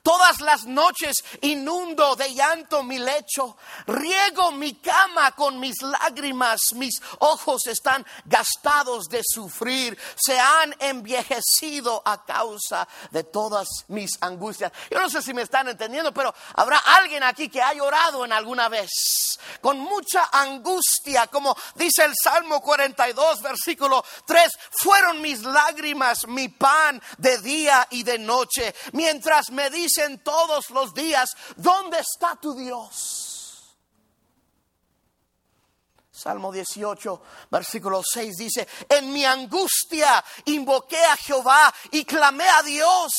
Todas 0.05 0.43
las 0.43 0.67
noches 0.67 1.25
inundo 1.41 2.15
de 2.15 2.35
llanto 2.35 2.83
mi 2.83 2.99
lecho, 2.99 3.57
riego 3.87 4.53
mi 4.53 4.75
cama 4.75 5.33
con 5.33 5.59
mis 5.59 5.81
lágrimas, 5.81 6.61
mis 6.75 7.01
ojos 7.21 7.67
están 7.69 8.05
gastados 8.27 9.07
de 9.09 9.23
sufrir, 9.25 9.99
se 10.15 10.39
han 10.39 10.77
enviejecido 10.79 12.03
a 12.05 12.23
causa 12.23 12.87
de 13.13 13.25
todas 13.25 13.67
mis 13.89 14.11
angustias. 14.21 14.73
Yo 14.91 15.01
no 15.01 15.09
sé 15.09 15.23
si 15.23 15.33
me 15.33 15.41
están 15.41 15.69
entendiendo, 15.69 16.13
pero 16.13 16.35
habrá 16.55 16.77
alguien 16.81 17.23
aquí 17.23 17.49
que 17.49 17.63
ha 17.63 17.73
llorado 17.73 18.27
en 18.27 18.35
alguna 18.35 18.69
vez, 18.69 19.39
con 19.63 19.79
mucha 19.79 20.29
angustia, 20.33 21.29
como 21.29 21.57
dice 21.77 22.05
el 22.05 22.13
Salmo 22.23 22.61
42, 22.61 23.41
versículo 23.41 24.05
3, 24.27 24.53
fueron 24.83 25.23
mis 25.23 25.41
lágrimas 25.45 26.27
mi 26.27 26.51
pan 26.51 27.01
de 27.17 27.39
día 27.39 27.89
y 27.91 28.03
de 28.03 28.19
noche, 28.19 28.75
mientras 28.93 29.51
me 29.51 29.71
dice 29.71 29.94
dicen 29.95 30.19
todos 30.23 30.71
los 30.71 30.95
días, 30.95 31.37
¿dónde 31.57 31.99
está 31.99 32.37
tu 32.37 32.55
Dios? 32.55 33.31
Salmo 36.11 36.53
18, 36.53 37.23
versículo 37.51 38.01
6 38.03 38.37
dice, 38.37 38.69
en 38.89 39.13
mi 39.13 39.25
angustia 39.25 40.25
invoqué 40.47 41.05
a 41.05 41.17
Jehová 41.17 41.75
y 41.91 42.05
clamé 42.05 42.49
a 42.49 42.63
Dios. 42.63 43.13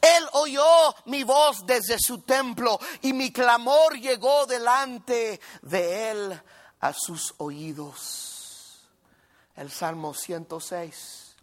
Él 0.00 0.28
oyó 0.32 0.94
mi 1.06 1.24
voz 1.24 1.64
desde 1.66 1.98
su 1.98 2.20
templo 2.20 2.78
y 3.00 3.12
mi 3.12 3.32
clamor 3.32 3.98
llegó 3.98 4.44
delante 4.46 5.40
de 5.62 6.10
él 6.10 6.42
a 6.80 6.92
sus 6.92 7.34
oídos. 7.38 8.86
El 9.56 9.70
Salmo 9.70 10.12
106, 10.12 11.36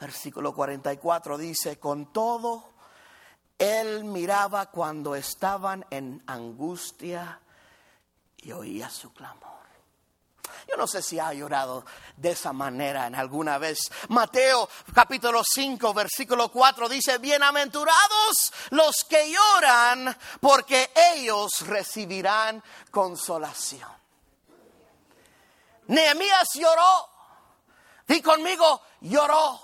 versículo 0.00 0.52
44 0.52 1.38
dice, 1.38 1.78
con 1.78 2.12
todo 2.12 2.73
él 3.58 4.04
miraba 4.04 4.70
cuando 4.70 5.14
estaban 5.14 5.84
en 5.90 6.22
angustia 6.26 7.40
y 8.38 8.52
oía 8.52 8.90
su 8.90 9.12
clamor. 9.12 9.54
Yo 10.68 10.76
no 10.76 10.86
sé 10.86 11.02
si 11.02 11.18
ha 11.18 11.32
llorado 11.32 11.84
de 12.16 12.30
esa 12.30 12.52
manera 12.52 13.06
en 13.06 13.14
alguna 13.14 13.58
vez. 13.58 13.78
Mateo 14.08 14.68
capítulo 14.94 15.42
5 15.44 15.92
versículo 15.94 16.50
4 16.50 16.88
dice, 16.88 17.18
bienaventurados 17.18 18.52
los 18.70 19.04
que 19.08 19.30
lloran 19.30 20.16
porque 20.40 20.90
ellos 21.14 21.66
recibirán 21.66 22.62
consolación. 22.90 23.90
Nehemías 25.88 26.48
lloró. 26.54 27.10
Di 28.06 28.20
conmigo, 28.22 28.82
lloró. 29.00 29.63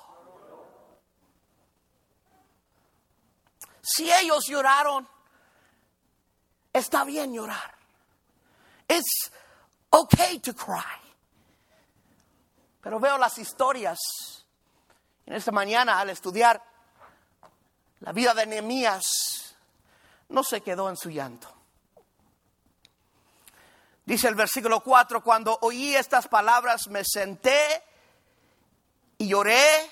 Si 3.97 4.11
ellos 4.13 4.47
lloraron, 4.47 5.09
está 6.73 7.05
bien 7.05 7.33
llorar. 7.33 7.75
It's 8.89 9.31
okay 9.91 10.39
to 10.41 10.55
cry. 10.55 11.01
Pero 12.81 13.01
veo 13.01 13.19
las 13.19 13.39
historias 13.39 13.99
en 15.27 15.35
esta 15.35 15.53
mañana 15.53 15.99
al 15.99 16.11
estudiar 16.11 16.63
la 18.01 18.13
vida 18.13 18.33
de 18.33 18.47
Nehemías, 18.47 19.55
no 20.29 20.43
se 20.43 20.61
quedó 20.61 20.89
en 20.89 20.97
su 20.97 21.11
llanto. 21.11 21.53
Dice 24.05 24.29
el 24.29 24.35
versículo 24.35 24.81
4, 24.81 25.23
cuando 25.23 25.59
oí 25.63 25.95
estas 25.95 26.27
palabras 26.29 26.89
me 26.89 27.03
senté 27.05 27.83
y 29.19 29.29
lloré 29.29 29.91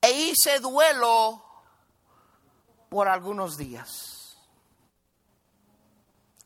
e 0.00 0.10
hice 0.12 0.60
duelo 0.60 1.45
por 2.96 3.08
algunos 3.08 3.58
días. 3.58 4.38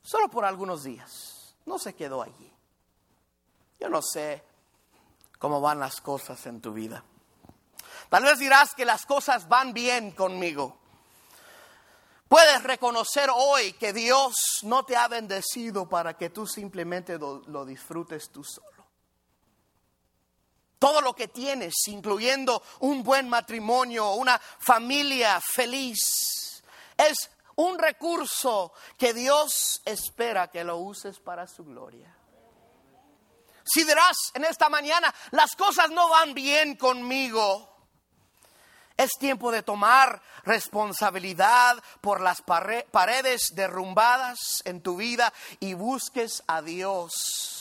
Solo 0.02 0.28
por 0.28 0.44
algunos 0.44 0.82
días. 0.82 1.54
No 1.64 1.78
se 1.78 1.94
quedó 1.94 2.22
allí. 2.22 2.52
Yo 3.78 3.88
no 3.88 4.02
sé 4.02 4.42
cómo 5.38 5.60
van 5.60 5.78
las 5.78 6.00
cosas 6.00 6.44
en 6.46 6.60
tu 6.60 6.72
vida. 6.72 7.04
Tal 8.08 8.24
vez 8.24 8.40
dirás 8.40 8.74
que 8.74 8.84
las 8.84 9.06
cosas 9.06 9.48
van 9.48 9.72
bien 9.72 10.10
conmigo. 10.10 10.76
Puedes 12.26 12.64
reconocer 12.64 13.30
hoy 13.32 13.74
que 13.74 13.92
Dios 13.92 14.34
no 14.64 14.84
te 14.84 14.96
ha 14.96 15.06
bendecido 15.06 15.88
para 15.88 16.16
que 16.16 16.30
tú 16.30 16.48
simplemente 16.48 17.16
lo, 17.16 17.64
disfrutes 17.64 18.30
tú 18.30 18.42
solo 18.42 18.79
todo 20.80 21.02
lo 21.02 21.14
que 21.14 21.28
tienes, 21.28 21.74
incluyendo 21.88 22.62
un 22.80 23.04
buen 23.04 23.28
matrimonio, 23.28 24.14
una 24.14 24.38
familia 24.38 25.38
feliz, 25.40 26.64
es 26.96 27.30
un 27.56 27.78
recurso 27.78 28.72
que 28.96 29.12
Dios 29.12 29.82
espera 29.84 30.48
que 30.48 30.64
lo 30.64 30.78
uses 30.78 31.20
para 31.20 31.46
su 31.46 31.64
gloria. 31.64 32.16
Si 33.62 33.84
dirás 33.84 34.16
en 34.32 34.44
esta 34.46 34.70
mañana, 34.70 35.14
las 35.32 35.54
cosas 35.54 35.90
no 35.90 36.08
van 36.08 36.32
bien 36.32 36.76
conmigo, 36.76 37.68
es 38.96 39.10
tiempo 39.18 39.52
de 39.52 39.62
tomar 39.62 40.22
responsabilidad 40.44 41.76
por 42.00 42.22
las 42.22 42.42
paredes 42.42 43.50
derrumbadas 43.54 44.62
en 44.64 44.82
tu 44.82 44.96
vida 44.96 45.30
y 45.60 45.74
busques 45.74 46.42
a 46.46 46.62
Dios 46.62 47.59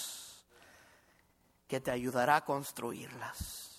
que 1.70 1.80
te 1.80 1.92
ayudará 1.92 2.38
a 2.38 2.44
construirlas. 2.44 3.70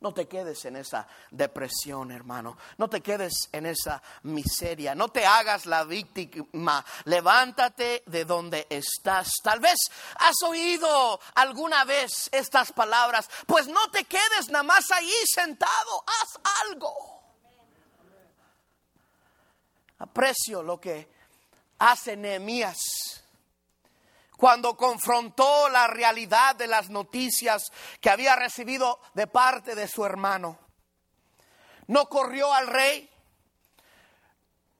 No 0.00 0.14
te 0.14 0.26
quedes 0.26 0.64
en 0.64 0.76
esa 0.76 1.06
depresión, 1.30 2.10
hermano. 2.10 2.56
No 2.78 2.88
te 2.88 3.00
quedes 3.00 3.48
en 3.52 3.66
esa 3.66 4.02
miseria. 4.22 4.94
No 4.94 5.08
te 5.08 5.24
hagas 5.26 5.66
la 5.66 5.84
víctima. 5.84 6.84
Levántate 7.04 8.02
de 8.06 8.24
donde 8.24 8.66
estás. 8.68 9.30
Tal 9.42 9.60
vez 9.60 9.78
has 10.16 10.42
oído 10.42 11.20
alguna 11.34 11.84
vez 11.84 12.28
estas 12.32 12.72
palabras. 12.72 13.28
Pues 13.46 13.68
no 13.68 13.90
te 13.90 14.04
quedes 14.04 14.48
nada 14.50 14.64
más 14.64 14.90
ahí 14.90 15.12
sentado. 15.32 16.04
Haz 16.06 16.40
algo. 16.68 17.22
Aprecio 19.98 20.64
lo 20.64 20.80
que 20.80 21.08
hace 21.78 22.16
Nehemías 22.16 23.21
cuando 24.42 24.76
confrontó 24.76 25.68
la 25.68 25.86
realidad 25.86 26.56
de 26.56 26.66
las 26.66 26.90
noticias 26.90 27.62
que 28.00 28.10
había 28.10 28.34
recibido 28.34 28.98
de 29.14 29.28
parte 29.28 29.76
de 29.76 29.86
su 29.86 30.04
hermano. 30.04 30.58
No 31.86 32.08
corrió 32.08 32.52
al 32.52 32.66
rey, 32.66 33.08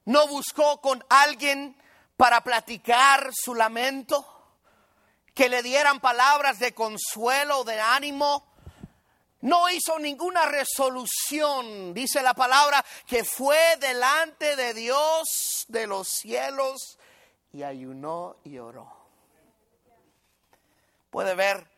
no 0.07 0.27
buscó 0.27 0.81
con 0.81 1.05
alguien 1.09 1.81
para 2.17 2.41
platicar 2.41 3.31
su 3.33 3.55
lamento, 3.55 4.27
que 5.33 5.49
le 5.49 5.63
dieran 5.63 6.01
palabras 6.01 6.59
de 6.59 6.75
consuelo, 6.75 7.63
de 7.63 7.81
ánimo. 7.81 8.45
no 9.43 9.71
hizo 9.71 9.97
ninguna 10.01 10.47
resolución, 10.47 11.95
dice 11.95 12.21
la 12.21 12.35
palabra, 12.35 12.85
que 13.07 13.23
fue 13.23 13.77
delante 13.79 14.57
de 14.57 14.75
Dios 14.75 15.67
de 15.69 15.87
los 15.87 16.09
cielos 16.09 16.99
y 17.53 17.63
ayunó 17.63 18.39
y 18.43 18.59
oró. 18.59 19.02
Puede 21.13 21.35
ver 21.35 21.71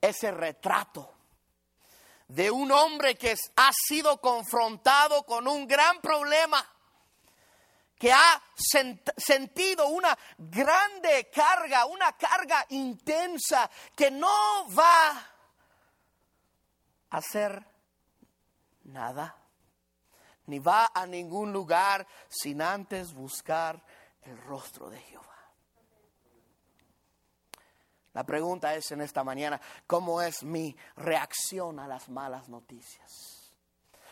ese 0.00 0.32
retrato 0.32 1.14
de 2.26 2.50
un 2.50 2.72
hombre 2.72 3.14
que 3.14 3.36
ha 3.54 3.70
sido 3.86 4.20
confrontado 4.20 5.22
con 5.22 5.46
un 5.46 5.64
gran 5.68 6.00
problema, 6.00 6.68
que 7.96 8.12
ha 8.12 8.42
sentido 8.56 9.86
una 9.86 10.18
grande 10.36 11.30
carga, 11.32 11.86
una 11.86 12.16
carga 12.16 12.66
intensa, 12.70 13.70
que 13.94 14.10
no 14.10 14.66
va 14.76 15.10
a 17.10 17.16
hacer 17.16 17.64
nada, 18.82 19.36
ni 20.46 20.58
va 20.58 20.90
a 20.92 21.06
ningún 21.06 21.52
lugar 21.52 22.04
sin 22.28 22.60
antes 22.60 23.14
buscar 23.14 23.80
el 24.22 24.36
rostro 24.38 24.90
de 24.90 24.98
Jehová. 24.98 25.13
La 28.14 28.24
pregunta 28.24 28.74
es 28.74 28.92
en 28.92 29.00
esta 29.00 29.24
mañana, 29.24 29.60
¿cómo 29.88 30.22
es 30.22 30.44
mi 30.44 30.76
reacción 30.96 31.80
a 31.80 31.88
las 31.88 32.08
malas 32.08 32.48
noticias? 32.48 33.52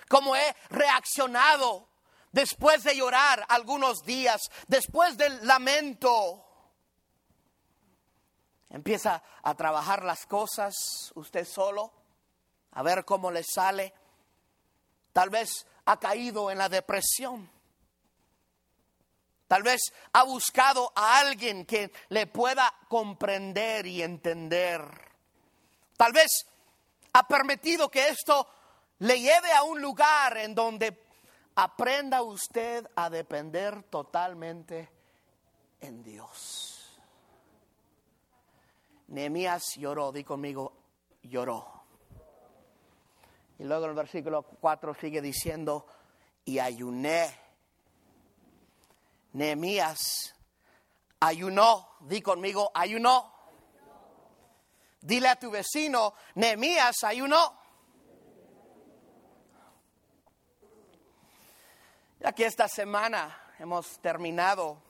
¿Cómo 0.08 0.34
he 0.34 0.56
reaccionado 0.70 1.88
después 2.32 2.82
de 2.82 2.96
llorar 2.96 3.46
algunos 3.48 4.02
días, 4.04 4.42
después 4.66 5.16
del 5.16 5.46
lamento? 5.46 6.44
Empieza 8.70 9.22
a 9.42 9.54
trabajar 9.54 10.02
las 10.02 10.26
cosas 10.26 10.74
usted 11.14 11.46
solo, 11.46 11.92
a 12.72 12.82
ver 12.82 13.04
cómo 13.04 13.30
le 13.30 13.44
sale. 13.44 13.94
Tal 15.12 15.30
vez 15.30 15.64
ha 15.84 16.00
caído 16.00 16.50
en 16.50 16.58
la 16.58 16.68
depresión. 16.68 17.48
Tal 19.52 19.62
vez 19.62 19.92
ha 20.14 20.22
buscado 20.22 20.90
a 20.94 21.18
alguien 21.18 21.66
que 21.66 21.92
le 22.08 22.26
pueda 22.26 22.72
comprender 22.88 23.86
y 23.86 24.02
entender. 24.02 24.80
Tal 25.94 26.10
vez 26.10 26.46
ha 27.12 27.28
permitido 27.28 27.90
que 27.90 28.08
esto 28.08 28.48
le 29.00 29.20
lleve 29.20 29.52
a 29.52 29.64
un 29.64 29.78
lugar 29.78 30.38
en 30.38 30.54
donde 30.54 30.98
aprenda 31.54 32.22
usted 32.22 32.88
a 32.96 33.10
depender 33.10 33.82
totalmente 33.90 34.88
en 35.82 36.02
Dios. 36.02 36.98
Nehemías 39.08 39.74
lloró, 39.76 40.12
di 40.12 40.24
conmigo, 40.24 40.72
lloró. 41.24 41.84
Y 43.58 43.64
luego 43.64 43.84
el 43.84 43.92
versículo 43.92 44.44
4 44.44 44.94
sigue 44.94 45.20
diciendo, 45.20 45.86
y 46.46 46.58
ayuné 46.58 47.41
Nehemías 49.32 50.34
ayunó, 51.20 51.96
di 52.00 52.20
conmigo, 52.20 52.70
ayunó. 52.74 53.32
Dile 55.00 55.28
a 55.28 55.36
tu 55.36 55.50
vecino, 55.50 56.14
Nehemías 56.34 57.02
ayunó. 57.04 57.60
Ya 62.20 62.32
que 62.32 62.46
esta 62.46 62.68
semana 62.68 63.54
hemos 63.58 63.98
terminado 64.00 64.80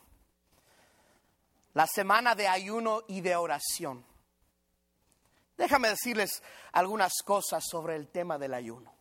la 1.74 1.86
semana 1.86 2.34
de 2.34 2.46
ayuno 2.46 3.02
y 3.08 3.22
de 3.22 3.34
oración. 3.36 4.04
Déjame 5.56 5.88
decirles 5.88 6.42
algunas 6.72 7.12
cosas 7.24 7.64
sobre 7.66 7.96
el 7.96 8.08
tema 8.08 8.36
del 8.36 8.52
ayuno. 8.52 8.92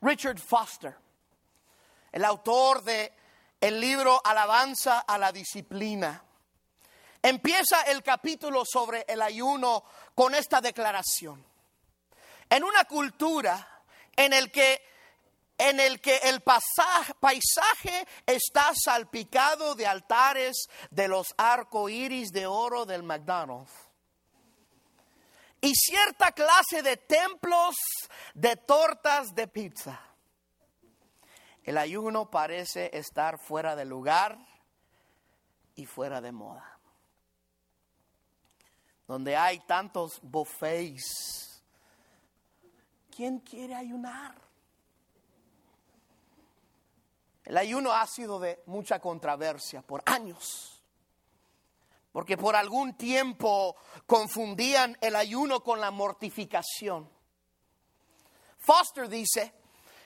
Richard 0.00 0.38
Foster, 0.38 0.96
el 2.10 2.24
autor 2.24 2.82
de 2.82 3.12
el 3.62 3.80
libro 3.80 4.20
Alabanza 4.24 4.98
a 5.06 5.16
la 5.16 5.30
Disciplina. 5.30 6.20
Empieza 7.22 7.82
el 7.82 8.02
capítulo 8.02 8.64
sobre 8.64 9.04
el 9.06 9.22
ayuno 9.22 9.84
con 10.16 10.34
esta 10.34 10.60
declaración. 10.60 11.46
En 12.50 12.64
una 12.64 12.84
cultura 12.84 13.84
en 14.16 14.32
el 14.32 14.50
que 14.50 14.82
en 15.58 15.78
el 15.78 16.00
que 16.00 16.16
el 16.24 16.40
paisaje 16.40 18.08
está 18.26 18.72
salpicado 18.74 19.76
de 19.76 19.86
altares 19.86 20.66
de 20.90 21.06
los 21.06 21.28
arcoíris 21.36 22.32
de 22.32 22.48
oro 22.48 22.84
del 22.84 23.04
McDonald's 23.04 23.70
y 25.60 25.72
cierta 25.76 26.32
clase 26.32 26.82
de 26.82 26.96
templos 26.96 27.76
de 28.34 28.56
tortas 28.56 29.36
de 29.36 29.46
pizza. 29.46 30.11
El 31.64 31.78
ayuno 31.78 32.30
parece 32.30 32.90
estar 32.96 33.38
fuera 33.38 33.76
de 33.76 33.84
lugar 33.84 34.38
y 35.76 35.86
fuera 35.86 36.20
de 36.20 36.32
moda. 36.32 36.78
Donde 39.06 39.36
hay 39.36 39.60
tantos 39.60 40.20
buffets. 40.22 41.62
¿Quién 43.14 43.40
quiere 43.40 43.74
ayunar? 43.74 44.34
El 47.44 47.56
ayuno 47.56 47.92
ha 47.92 48.06
sido 48.06 48.38
de 48.40 48.62
mucha 48.66 49.00
controversia 49.00 49.82
por 49.82 50.02
años. 50.06 50.82
Porque 52.12 52.36
por 52.36 52.56
algún 52.56 52.94
tiempo 52.96 53.76
confundían 54.06 54.96
el 55.00 55.16
ayuno 55.16 55.62
con 55.62 55.80
la 55.80 55.90
mortificación. 55.90 57.10
Foster 58.58 59.08
dice 59.08 59.54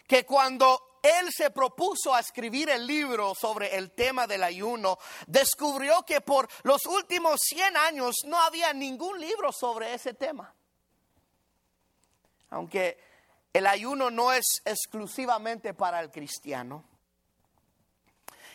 que 0.07 0.25
cuando 0.25 0.96
él 1.07 1.29
se 1.31 1.51
propuso 1.51 2.15
a 2.15 2.21
escribir 2.21 2.69
el 2.71 2.87
libro 2.87 3.35
sobre 3.35 3.77
el 3.77 3.93
tema 3.93 4.27
del 4.27 4.43
ayuno, 4.43 4.99
descubrió 5.27 6.03
que 6.03 6.21
por 6.21 6.49
los 6.65 6.87
últimos 6.87 7.41
100 7.43 7.77
años 7.77 8.17
no 8.25 8.41
había 8.41 8.73
ningún 8.73 9.21
libro 9.21 9.53
sobre 9.53 9.95
ese 9.95 10.15
tema. 10.15 10.55
Aunque 12.51 12.99
el 13.53 13.67
ayuno 13.67 14.11
no 14.11 14.33
es 14.33 14.63
exclusivamente 14.65 15.75
para 15.75 16.01
el 16.01 16.11
cristiano, 16.11 16.85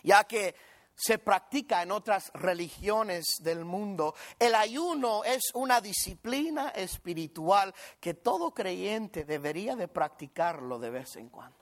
ya 0.03 0.23
que 0.23 0.55
se 0.95 1.17
practica 1.17 1.81
en 1.81 1.91
otras 1.91 2.31
religiones 2.35 3.25
del 3.39 3.65
mundo. 3.65 4.13
El 4.37 4.53
ayuno 4.53 5.23
es 5.23 5.41
una 5.55 5.81
disciplina 5.81 6.69
espiritual 6.69 7.73
que 7.99 8.13
todo 8.13 8.53
creyente 8.53 9.25
debería 9.25 9.75
de 9.75 9.87
practicarlo 9.87 10.77
de 10.77 10.91
vez 10.91 11.15
en 11.15 11.29
cuando 11.29 11.60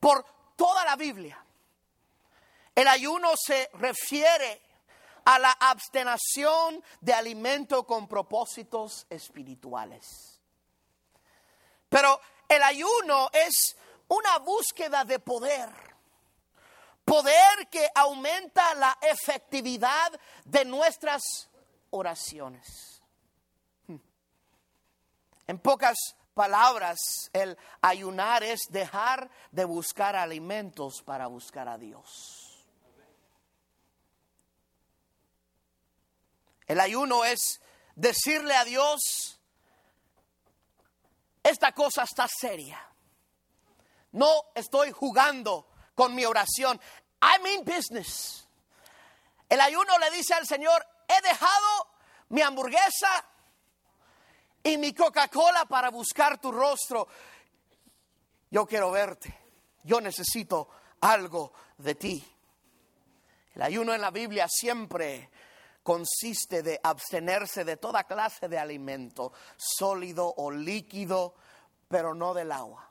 por 0.00 0.24
toda 0.56 0.84
la 0.84 0.96
Biblia. 0.96 1.44
El 2.74 2.86
ayuno 2.88 3.32
se 3.36 3.70
refiere 3.74 4.62
a 5.24 5.38
la 5.38 5.50
abstenación 5.52 6.82
de 7.00 7.12
alimento 7.12 7.84
con 7.84 8.08
propósitos 8.08 9.06
espirituales. 9.10 10.40
Pero 11.88 12.20
el 12.48 12.62
ayuno 12.62 13.28
es 13.32 13.76
una 14.08 14.38
búsqueda 14.38 15.04
de 15.04 15.18
poder. 15.18 15.68
Poder 17.04 17.68
que 17.70 17.88
aumenta 17.94 18.74
la 18.74 18.96
efectividad 19.02 20.12
de 20.44 20.64
nuestras 20.64 21.22
oraciones. 21.90 23.02
En 25.46 25.58
pocas 25.58 25.96
palabras, 26.38 26.98
el 27.32 27.58
ayunar 27.82 28.44
es 28.44 28.60
dejar 28.70 29.28
de 29.50 29.64
buscar 29.64 30.14
alimentos 30.14 31.02
para 31.02 31.26
buscar 31.26 31.68
a 31.68 31.76
Dios. 31.76 32.64
El 36.68 36.78
ayuno 36.78 37.24
es 37.24 37.60
decirle 37.96 38.54
a 38.54 38.64
Dios, 38.64 39.40
esta 41.42 41.72
cosa 41.72 42.04
está 42.04 42.28
seria. 42.28 42.80
No 44.12 44.30
estoy 44.54 44.92
jugando 44.92 45.68
con 45.96 46.14
mi 46.14 46.24
oración. 46.24 46.80
I'm 47.20 47.44
in 47.46 47.64
business. 47.64 48.46
El 49.48 49.60
ayuno 49.60 49.98
le 49.98 50.12
dice 50.12 50.34
al 50.34 50.46
Señor, 50.46 50.86
he 51.08 51.20
dejado 51.20 51.88
mi 52.28 52.42
hamburguesa, 52.42 53.28
y 54.68 54.78
mi 54.78 54.92
Coca-Cola 54.92 55.64
para 55.64 55.90
buscar 55.90 56.40
tu 56.40 56.52
rostro. 56.52 57.08
Yo 58.50 58.66
quiero 58.66 58.90
verte. 58.90 59.36
Yo 59.84 60.00
necesito 60.00 60.68
algo 61.00 61.52
de 61.78 61.94
ti. 61.94 62.36
El 63.54 63.62
ayuno 63.62 63.94
en 63.94 64.00
la 64.00 64.10
Biblia 64.10 64.46
siempre 64.48 65.30
consiste 65.82 66.62
de 66.62 66.78
abstenerse 66.82 67.64
de 67.64 67.76
toda 67.76 68.04
clase 68.04 68.48
de 68.48 68.58
alimento, 68.58 69.32
sólido 69.56 70.34
o 70.36 70.50
líquido, 70.50 71.34
pero 71.88 72.14
no 72.14 72.34
del 72.34 72.52
agua. 72.52 72.90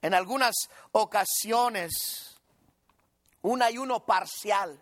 En 0.00 0.14
algunas 0.14 0.54
ocasiones, 0.92 2.38
un 3.42 3.62
ayuno 3.62 4.04
parcial, 4.04 4.80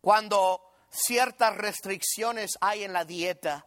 cuando 0.00 0.67
ciertas 0.90 1.56
restricciones 1.56 2.52
hay 2.60 2.84
en 2.84 2.92
la 2.92 3.04
dieta, 3.04 3.66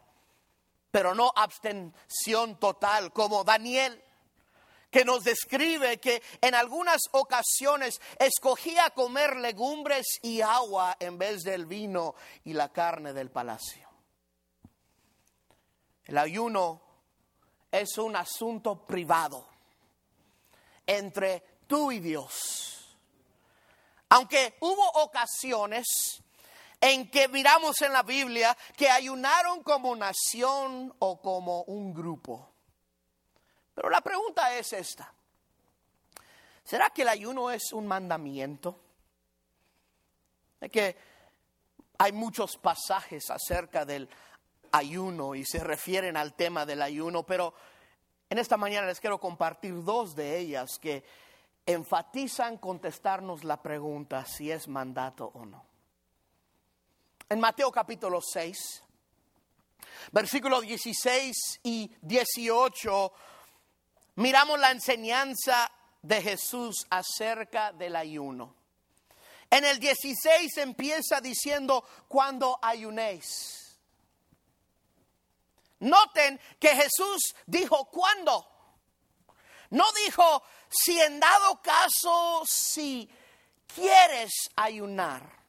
pero 0.91 1.15
no 1.15 1.31
abstención 1.35 2.59
total 2.59 3.13
como 3.13 3.43
Daniel 3.43 4.01
que 4.91 5.05
nos 5.05 5.23
describe 5.23 5.99
que 5.99 6.21
en 6.41 6.53
algunas 6.53 6.99
ocasiones 7.11 8.01
escogía 8.19 8.89
comer 8.89 9.37
legumbres 9.37 10.05
y 10.21 10.41
agua 10.41 10.97
en 10.99 11.17
vez 11.17 11.43
del 11.43 11.65
vino 11.65 12.13
y 12.43 12.53
la 12.53 12.69
carne 12.69 13.13
del 13.13 13.31
palacio. 13.31 13.89
El 16.03 16.17
ayuno 16.17 16.81
es 17.71 17.97
un 17.97 18.17
asunto 18.17 18.85
privado 18.85 19.47
entre 20.85 21.41
tú 21.67 21.89
y 21.93 21.99
Dios. 21.99 22.97
Aunque 24.09 24.57
hubo 24.59 24.85
ocasiones 25.03 26.21
en 26.81 27.09
que 27.11 27.27
miramos 27.27 27.79
en 27.81 27.93
la 27.93 28.01
Biblia 28.01 28.57
que 28.75 28.89
ayunaron 28.89 29.61
como 29.61 29.95
nación 29.95 30.93
o 30.97 31.21
como 31.21 31.61
un 31.63 31.93
grupo. 31.93 32.49
Pero 33.75 33.89
la 33.89 34.01
pregunta 34.01 34.55
es 34.57 34.73
esta. 34.73 35.13
¿Será 36.63 36.89
que 36.89 37.03
el 37.03 37.09
ayuno 37.09 37.51
es 37.51 37.71
un 37.71 37.87
mandamiento? 37.87 38.79
Que 40.71 40.97
hay 41.99 42.11
muchos 42.11 42.57
pasajes 42.57 43.29
acerca 43.29 43.85
del 43.85 44.09
ayuno 44.71 45.35
y 45.35 45.45
se 45.45 45.63
refieren 45.63 46.17
al 46.17 46.33
tema 46.33 46.65
del 46.65 46.81
ayuno, 46.81 47.23
pero 47.23 47.53
en 48.29 48.37
esta 48.37 48.57
mañana 48.57 48.87
les 48.87 48.99
quiero 48.99 49.19
compartir 49.19 49.83
dos 49.83 50.15
de 50.15 50.37
ellas 50.39 50.79
que 50.79 51.03
enfatizan 51.65 52.57
contestarnos 52.57 53.43
la 53.43 53.61
pregunta 53.61 54.25
si 54.25 54.51
es 54.51 54.67
mandato 54.67 55.31
o 55.33 55.45
no. 55.45 55.70
En 57.31 57.39
Mateo 57.39 57.71
capítulo 57.71 58.19
6, 58.21 58.83
versículos 60.11 60.63
16 60.63 61.61
y 61.63 61.89
18, 62.01 63.13
miramos 64.15 64.59
la 64.59 64.71
enseñanza 64.71 65.71
de 66.01 66.21
Jesús 66.21 66.85
acerca 66.89 67.71
del 67.71 67.95
ayuno. 67.95 68.53
En 69.49 69.63
el 69.63 69.79
16 69.79 70.57
empieza 70.57 71.21
diciendo, 71.21 71.85
cuando 72.09 72.59
ayunéis. 72.61 73.79
Noten 75.79 76.37
que 76.59 76.75
Jesús 76.75 77.33
dijo, 77.45 77.85
¿cuándo? 77.85 78.45
No 79.69 79.85
dijo, 80.05 80.43
si 80.69 80.99
en 80.99 81.21
dado 81.21 81.61
caso, 81.61 82.43
si 82.45 83.09
quieres 83.73 84.33
ayunar. 84.57 85.40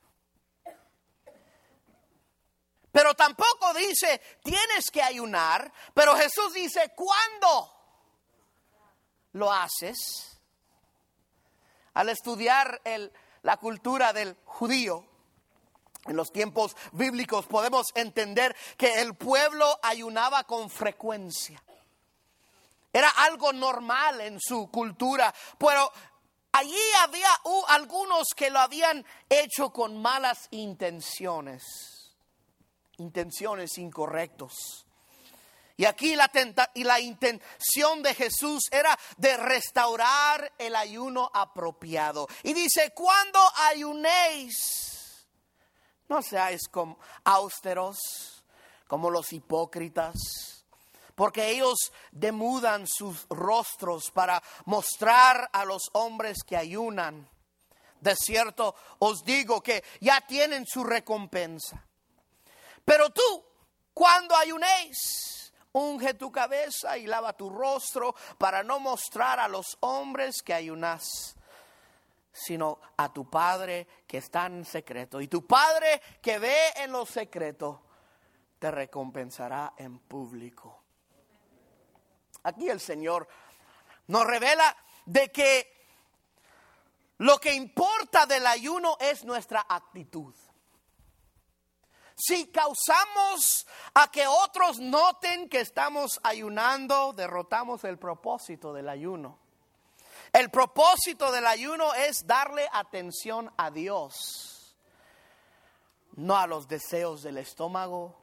Pero 2.92 3.14
tampoco 3.14 3.74
dice, 3.74 4.20
tienes 4.44 4.90
que 4.90 5.02
ayunar, 5.02 5.72
pero 5.94 6.14
Jesús 6.14 6.52
dice, 6.52 6.92
¿cuándo? 6.94 7.82
lo 9.32 9.52
haces, 9.52 10.38
al 11.94 12.08
estudiar 12.08 12.80
la 13.42 13.56
cultura 13.56 14.12
del 14.12 14.36
judío, 14.44 15.04
en 16.06 16.16
los 16.16 16.32
tiempos 16.32 16.76
bíblicos 16.92 17.46
podemos 17.46 17.88
entender 17.94 18.56
que 18.76 19.00
el 19.02 19.14
pueblo 19.14 19.78
ayunaba 19.82 20.44
con 20.44 20.68
frecuencia. 20.68 21.62
Era 22.92 23.08
algo 23.08 23.52
normal 23.52 24.20
en 24.20 24.40
su 24.40 24.68
cultura, 24.70 25.32
pero 25.58 25.90
allí 26.50 26.76
había 27.00 27.30
algunos 27.68 28.28
que 28.36 28.50
lo 28.50 28.58
habían 28.58 29.04
hecho 29.28 29.70
con 29.70 30.00
malas 30.00 30.48
intenciones, 30.50 32.01
intenciones 32.98 33.78
incorrectos. 33.78 34.86
Y 35.76 35.84
aquí 35.84 36.14
la, 36.14 36.30
y 36.74 36.84
la 36.84 37.00
intención 37.00 38.02
de 38.02 38.14
Jesús 38.14 38.64
era 38.70 38.98
de 39.16 39.36
restaurar 39.36 40.52
el 40.58 40.76
ayuno 40.76 41.30
apropiado. 41.32 42.28
Y 42.42 42.52
dice, 42.52 42.92
cuando 42.94 43.40
ayunéis, 43.70 45.26
no 46.08 46.22
seáis 46.22 46.68
como 46.70 46.98
austeros, 47.24 47.98
como 48.86 49.10
los 49.10 49.32
hipócritas, 49.32 50.14
porque 51.14 51.50
ellos 51.50 51.92
demudan 52.10 52.86
sus 52.86 53.26
rostros 53.28 54.10
para 54.10 54.42
mostrar 54.66 55.48
a 55.52 55.64
los 55.64 55.82
hombres 55.92 56.38
que 56.46 56.56
ayunan. 56.56 57.28
De 58.00 58.14
cierto 58.16 58.74
os 58.98 59.22
digo 59.24 59.62
que 59.62 59.82
ya 60.00 60.20
tienen 60.20 60.66
su 60.66 60.84
recompensa. 60.84 61.86
Pero 62.84 63.10
tú, 63.10 63.44
cuando 63.94 64.36
ayunéis, 64.36 65.42
Unge 65.74 66.14
tu 66.14 66.30
cabeza 66.30 66.98
y 66.98 67.06
lava 67.06 67.32
tu 67.32 67.48
rostro 67.48 68.14
para 68.36 68.62
no 68.62 68.78
mostrar 68.78 69.40
a 69.40 69.48
los 69.48 69.78
hombres 69.80 70.42
que 70.42 70.52
ayunas, 70.52 71.34
sino 72.30 72.78
a 72.98 73.10
tu 73.10 73.28
Padre 73.30 73.86
que 74.06 74.18
está 74.18 74.46
en 74.46 74.66
secreto. 74.66 75.18
Y 75.20 75.28
tu 75.28 75.46
Padre 75.46 76.02
que 76.20 76.38
ve 76.38 76.72
en 76.76 76.92
lo 76.92 77.06
secreto 77.06 77.82
te 78.58 78.70
recompensará 78.70 79.72
en 79.78 79.98
público. 80.00 80.82
Aquí 82.42 82.68
el 82.68 82.80
Señor 82.80 83.26
nos 84.08 84.26
revela 84.26 84.76
de 85.06 85.32
que 85.32 85.72
lo 87.18 87.38
que 87.38 87.54
importa 87.54 88.26
del 88.26 88.46
ayuno 88.46 88.98
es 89.00 89.24
nuestra 89.24 89.64
actitud. 89.66 90.34
Si 92.24 92.46
causamos 92.52 93.66
a 93.94 94.08
que 94.08 94.28
otros 94.28 94.78
noten 94.78 95.48
que 95.48 95.58
estamos 95.58 96.20
ayunando, 96.22 97.12
derrotamos 97.12 97.82
el 97.82 97.98
propósito 97.98 98.72
del 98.72 98.88
ayuno. 98.88 99.40
El 100.32 100.48
propósito 100.48 101.32
del 101.32 101.44
ayuno 101.48 101.92
es 101.94 102.24
darle 102.24 102.68
atención 102.72 103.52
a 103.56 103.72
Dios, 103.72 104.76
no 106.14 106.36
a 106.36 106.46
los 106.46 106.68
deseos 106.68 107.24
del 107.24 107.38
estómago, 107.38 108.22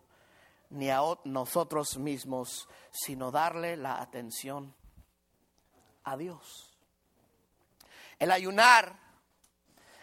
ni 0.69 0.89
a 0.89 1.01
nosotros 1.25 1.97
mismos, 1.97 2.69
sino 2.91 3.31
darle 3.31 3.75
la 3.75 3.99
atención 3.99 4.73
a 6.05 6.15
Dios. 6.15 6.73
El 8.17 8.31
ayunar 8.31 9.08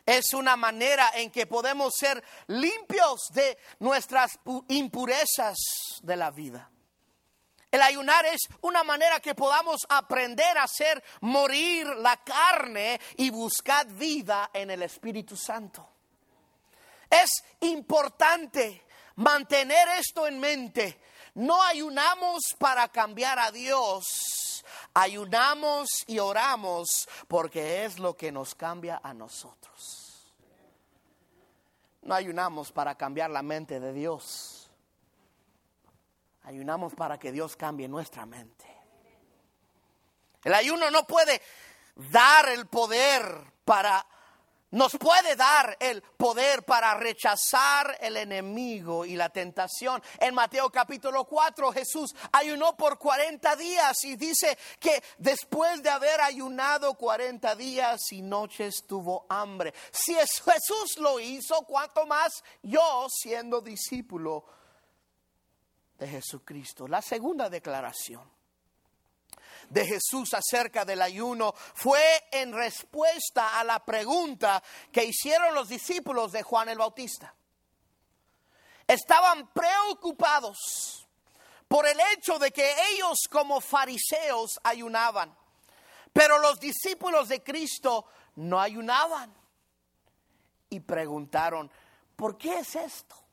es 0.06 0.32
una 0.32 0.56
manera 0.56 1.10
en 1.14 1.30
que 1.30 1.46
podemos 1.46 1.92
ser 1.98 2.22
limpios 2.46 3.28
de 3.32 3.58
nuestras 3.80 4.38
impurezas 4.68 5.56
de 6.02 6.16
la 6.16 6.30
vida. 6.30 6.70
El 7.72 7.82
ayunar 7.82 8.24
es 8.24 8.40
una 8.62 8.84
manera 8.84 9.18
que 9.18 9.34
podamos 9.34 9.80
aprender 9.88 10.56
a 10.56 10.62
hacer 10.62 11.02
morir 11.20 11.86
la 11.96 12.16
carne 12.18 13.00
y 13.16 13.30
buscar 13.30 13.86
vida 13.88 14.50
en 14.54 14.70
el 14.70 14.82
Espíritu 14.82 15.36
Santo. 15.36 15.86
Es 17.10 17.44
importante 17.60 18.86
mantener 19.16 19.88
esto 19.98 20.26
en 20.26 20.38
mente. 20.38 21.00
No 21.34 21.62
ayunamos 21.62 22.54
para 22.58 22.88
cambiar 22.88 23.38
a 23.38 23.50
Dios, 23.50 24.04
ayunamos 24.94 25.88
y 26.06 26.18
oramos 26.18 27.08
porque 27.28 27.84
es 27.84 27.98
lo 27.98 28.16
que 28.16 28.32
nos 28.32 28.54
cambia 28.54 29.00
a 29.02 29.14
nosotros. 29.14 30.34
No 32.02 32.14
ayunamos 32.14 32.70
para 32.72 32.94
cambiar 32.94 33.30
la 33.30 33.42
mente 33.42 33.80
de 33.80 33.92
Dios. 33.92 34.70
Ayunamos 36.44 36.94
para 36.94 37.18
que 37.18 37.32
Dios 37.32 37.56
cambie 37.56 37.88
nuestra 37.88 38.24
mente. 38.24 38.64
El 40.44 40.54
ayuno 40.54 40.90
no 40.92 41.04
puede 41.04 41.42
dar 41.96 42.48
el 42.50 42.66
poder 42.68 43.52
para 43.64 44.06
nos 44.70 44.96
puede 44.96 45.36
dar 45.36 45.76
el 45.80 46.02
poder 46.02 46.64
para 46.64 46.94
rechazar 46.94 47.96
el 48.00 48.16
enemigo 48.16 49.04
y 49.04 49.16
la 49.16 49.28
tentación. 49.28 50.02
En 50.18 50.34
Mateo 50.34 50.70
capítulo 50.70 51.24
4 51.24 51.72
Jesús 51.72 52.14
ayunó 52.32 52.76
por 52.76 52.98
40 52.98 53.56
días 53.56 54.04
y 54.04 54.16
dice 54.16 54.58
que 54.80 55.02
después 55.18 55.82
de 55.82 55.90
haber 55.90 56.20
ayunado 56.20 56.94
40 56.94 57.54
días 57.56 58.12
y 58.12 58.22
noches 58.22 58.84
tuvo 58.86 59.26
hambre. 59.28 59.72
Si 59.90 60.14
Jesús 60.14 60.98
lo 60.98 61.20
hizo, 61.20 61.62
¿cuánto 61.62 62.06
más 62.06 62.42
yo 62.62 63.06
siendo 63.08 63.60
discípulo 63.60 64.44
de 65.98 66.08
Jesucristo? 66.08 66.88
La 66.88 67.02
segunda 67.02 67.48
declaración 67.48 68.35
de 69.70 69.86
Jesús 69.86 70.34
acerca 70.34 70.84
del 70.84 71.02
ayuno 71.02 71.54
fue 71.74 72.00
en 72.30 72.52
respuesta 72.52 73.58
a 73.58 73.64
la 73.64 73.84
pregunta 73.84 74.62
que 74.92 75.04
hicieron 75.04 75.54
los 75.54 75.68
discípulos 75.68 76.32
de 76.32 76.42
Juan 76.42 76.68
el 76.68 76.78
Bautista. 76.78 77.34
Estaban 78.86 79.48
preocupados 79.52 81.06
por 81.68 81.86
el 81.86 81.98
hecho 82.12 82.38
de 82.38 82.52
que 82.52 82.72
ellos 82.92 83.18
como 83.30 83.60
fariseos 83.60 84.60
ayunaban, 84.62 85.36
pero 86.12 86.38
los 86.38 86.60
discípulos 86.60 87.28
de 87.28 87.42
Cristo 87.42 88.06
no 88.36 88.60
ayunaban. 88.60 89.34
Y 90.68 90.80
preguntaron, 90.80 91.70
¿por 92.16 92.36
qué 92.38 92.58
es 92.58 92.76
esto? 92.76 93.25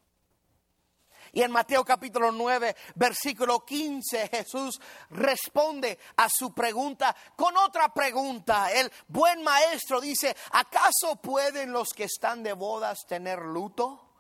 Y 1.36 1.42
en 1.42 1.50
Mateo 1.50 1.84
capítulo 1.84 2.32
9, 2.32 2.76
versículo 2.94 3.66
15, 3.66 4.28
Jesús 4.28 4.80
responde 5.10 5.98
a 6.18 6.30
su 6.30 6.54
pregunta 6.54 7.16
con 7.36 7.58
otra 7.58 7.92
pregunta. 7.92 8.72
El 8.72 8.92
buen 9.08 9.42
maestro 9.42 10.00
dice, 10.00 10.36
¿acaso 10.52 11.16
pueden 11.16 11.72
los 11.72 11.90
que 11.90 12.04
están 12.04 12.44
de 12.44 12.54
bodas 12.54 13.08
tener 13.08 13.40
luto? 13.40 14.14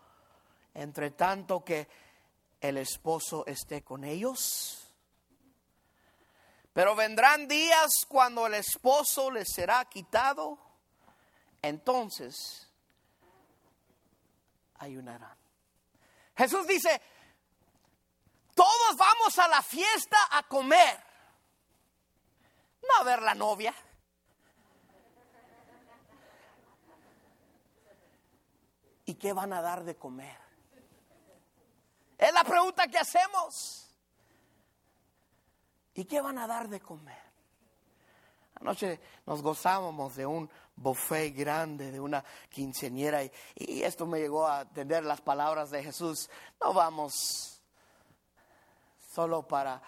Entre 0.73 1.11
tanto 1.11 1.63
que 1.63 1.87
el 2.59 2.79
esposo 2.79 3.45
esté 3.45 3.83
con 3.83 4.03
ellos. 4.03 4.91
Pero 6.73 6.95
vendrán 6.95 7.47
días 7.47 8.07
cuando 8.07 8.47
el 8.47 8.55
esposo 8.55 9.29
les 9.29 9.53
será 9.53 9.85
quitado. 9.85 10.57
Entonces 11.61 12.71
ayunarán. 14.79 15.42
Jesús 16.35 16.65
dice, 16.67 17.01
todos 18.55 18.97
vamos 18.97 19.37
a 19.39 19.47
la 19.47 19.61
fiesta 19.61 20.17
a 20.31 20.43
comer, 20.43 20.99
no 22.81 22.95
a 22.99 23.03
ver 23.03 23.21
la 23.21 23.35
novia. 23.35 23.73
¿Y 29.05 29.15
qué 29.15 29.33
van 29.33 29.53
a 29.53 29.61
dar 29.61 29.83
de 29.83 29.95
comer? 29.95 30.37
Es 32.17 32.33
la 32.33 32.43
pregunta 32.43 32.87
que 32.87 32.97
hacemos. 32.97 33.83
¿Y 35.93 36.05
qué 36.05 36.21
van 36.21 36.37
a 36.37 36.47
dar 36.47 36.69
de 36.69 36.79
comer? 36.79 37.21
Anoche 38.55 38.99
nos 39.25 39.41
gozábamos 39.41 40.15
de 40.15 40.25
un 40.25 40.49
buffet 40.75 41.35
grande, 41.35 41.91
de 41.91 41.99
una 41.99 42.23
quinceañera, 42.49 43.23
y, 43.23 43.31
esto 43.83 44.05
me 44.05 44.19
llegó 44.19 44.47
a 44.47 44.61
entender 44.61 45.03
las 45.03 45.21
palabras 45.21 45.71
de 45.71 45.83
Jesús. 45.83 46.29
No 46.59 46.73
vamos 46.73 47.61
solo 49.13 49.47
para 49.47 49.81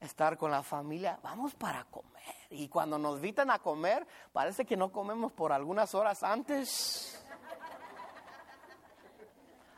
estar 0.00 0.36
con 0.36 0.50
la 0.50 0.62
familia, 0.62 1.18
vamos 1.22 1.54
para 1.54 1.84
comer. 1.84 2.34
Y 2.50 2.68
cuando 2.68 2.98
nos 2.98 3.16
invitan 3.16 3.50
a 3.50 3.58
comer, 3.58 4.06
parece 4.32 4.64
que 4.64 4.76
no 4.76 4.90
comemos 4.90 5.32
por 5.32 5.52
algunas 5.52 5.94
horas 5.94 6.22
antes. 6.22 7.22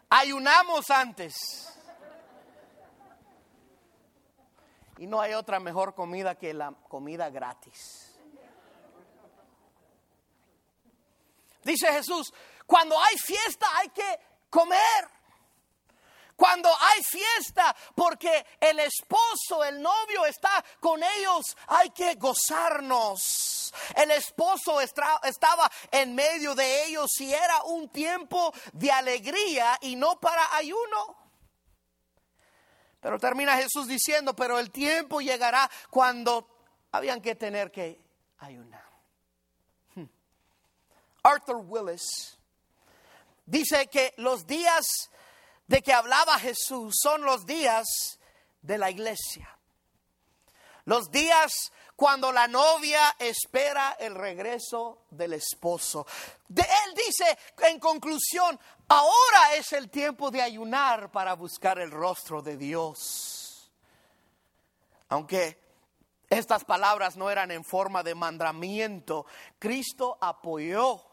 Ayunamos 0.09 0.91
antes. 0.91 1.67
Y 4.99 5.07
no 5.07 5.21
hay 5.21 5.33
otra 5.33 5.61
mejor 5.61 5.95
comida 5.95 6.35
que 6.35 6.53
la 6.53 6.73
comida 6.89 7.31
gratis. 7.31 8.10
Dice 11.63 11.93
Jesús, 11.93 12.33
cuando 12.67 12.99
hay 13.01 13.17
fiesta 13.19 13.67
hay 13.77 13.89
que 13.91 14.21
comer. 14.49 15.09
Cuando 16.37 16.71
hay 16.71 17.03
fiesta, 17.03 17.77
porque 17.95 18.47
el 18.59 18.79
esposo, 18.79 19.63
el 19.63 19.83
novio 19.83 20.25
está 20.25 20.65
con 20.81 21.03
ellos, 21.03 21.55
hay 21.67 21.91
que 21.91 22.15
gozarnos. 22.15 23.75
El 23.95 24.11
esposo 24.13 24.81
estaba 24.81 25.71
en 25.91 26.15
medio 26.15 26.55
de 26.55 26.87
ellos 26.87 27.11
y 27.21 27.35
era 27.35 27.63
un 27.65 27.91
tiempo 27.91 28.55
de 28.73 28.91
alegría 28.91 29.77
y 29.83 29.97
no 29.97 30.19
para 30.19 30.57
ayuno. 30.57 31.17
Pero 33.01 33.19
termina 33.19 33.59
Jesús 33.59 33.87
diciendo, 33.87 34.35
pero 34.35 34.59
el 34.59 34.71
tiempo 34.71 35.21
llegará 35.21 35.71
cuando 35.91 36.49
habían 36.93 37.21
que 37.21 37.35
tener 37.35 37.71
que 37.71 38.01
ayunar. 38.39 38.90
Arthur 41.23 41.57
Willis 41.57 42.39
dice 43.47 43.87
que 43.89 44.15
los 44.17 44.47
días 44.47 44.87
de 45.67 45.83
que 45.83 45.93
hablaba 45.93 46.39
Jesús 46.39 46.97
son 47.01 47.23
los 47.23 47.47
días 47.47 48.19
de 48.63 48.79
la 48.79 48.91
iglesia. 48.91 49.57
Los 50.85 51.11
días 51.11 51.53
cuando 51.95 52.33
la 52.33 52.49
novia 52.49 53.15
espera 53.19 53.97
el 54.01 54.15
regreso 54.15 55.03
del 55.11 55.35
esposo. 55.35 56.07
De 56.49 56.63
él 56.63 56.95
dice 56.95 57.39
en 57.69 57.79
conclusión, 57.79 58.59
ahora 58.89 59.55
es 59.55 59.73
el 59.75 59.91
tiempo 59.91 60.31
de 60.31 60.41
ayunar 60.41 61.13
para 61.13 61.35
buscar 61.35 61.79
el 61.79 61.91
rostro 61.91 62.41
de 62.41 62.57
Dios. 62.57 63.71
Aunque 65.11 65.61
estas 66.31 66.65
palabras 66.65 67.17
no 67.17 67.29
eran 67.29 67.51
en 67.51 67.65
forma 67.65 68.03
de 68.03 68.15
mandamiento, 68.15 69.27
Cristo 69.59 70.17
apoyó 70.21 71.10